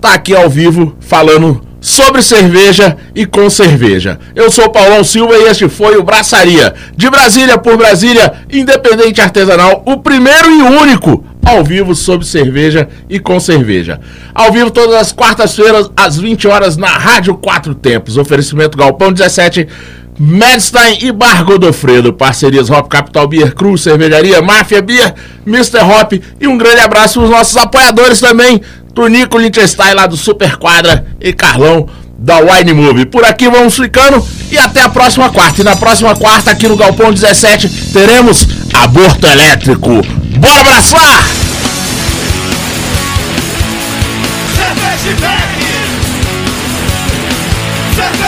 tá 0.00 0.14
aqui 0.14 0.34
ao 0.34 0.50
vivo 0.50 0.96
falando 1.00 1.64
sobre 1.80 2.20
cerveja 2.22 2.96
e 3.14 3.24
com 3.24 3.48
cerveja. 3.48 4.18
Eu 4.34 4.50
sou 4.50 4.68
Paulão 4.68 5.04
Silva 5.04 5.36
e 5.36 5.44
este 5.44 5.68
foi 5.68 5.96
o 5.96 6.02
Braçaria. 6.02 6.74
De 6.96 7.08
Brasília 7.08 7.56
por 7.56 7.76
Brasília, 7.76 8.32
independente 8.52 9.20
artesanal, 9.20 9.84
o 9.86 9.98
primeiro 9.98 10.50
e 10.50 10.62
único 10.62 11.24
ao 11.46 11.64
vivo 11.64 11.94
sobre 11.94 12.26
cerveja 12.26 12.88
e 13.08 13.20
com 13.20 13.38
cerveja. 13.38 14.00
Ao 14.34 14.52
vivo 14.52 14.72
todas 14.72 14.96
as 14.96 15.12
quartas-feiras, 15.12 15.88
às 15.96 16.18
20 16.18 16.48
horas, 16.48 16.76
na 16.76 16.88
Rádio 16.88 17.36
Quatro 17.36 17.76
Tempos. 17.76 18.16
Oferecimento 18.16 18.76
Galpão 18.76 19.12
17. 19.12 19.68
Medstein 20.18 20.98
e 21.02 21.12
Bar 21.12 21.44
Godofredo, 21.44 22.12
parcerias 22.12 22.68
Hop 22.70 22.88
Capital 22.88 23.28
Beer, 23.28 23.54
Cruz, 23.54 23.82
Cervejaria, 23.82 24.42
Máfia 24.42 24.82
Beer, 24.82 25.14
Mr. 25.46 25.78
Hop 25.78 26.12
e 26.40 26.48
um 26.48 26.58
grande 26.58 26.80
abraço 26.80 27.20
para 27.20 27.24
os 27.24 27.30
nossos 27.30 27.56
apoiadores 27.56 28.18
também, 28.18 28.60
Tunico 28.94 29.38
Liechtenstein 29.38 29.94
lá 29.94 30.06
do 30.06 30.16
Super 30.16 30.56
Quadra 30.56 31.06
e 31.20 31.32
Carlão 31.32 31.88
da 32.18 32.38
Wine 32.38 32.72
Move. 32.72 33.06
Por 33.06 33.24
aqui 33.24 33.48
vamos 33.48 33.76
ficando 33.76 34.26
e 34.50 34.58
até 34.58 34.82
a 34.82 34.88
próxima 34.88 35.30
quarta. 35.30 35.60
E 35.60 35.64
na 35.64 35.76
próxima 35.76 36.16
quarta 36.16 36.50
aqui 36.50 36.66
no 36.66 36.76
Galpão 36.76 37.12
17 37.12 37.92
teremos 37.92 38.48
aborto 38.74 39.24
elétrico. 39.24 40.02
Bora 40.36 40.60
abraçar! 40.60 41.24
Cerveja! 47.94 48.27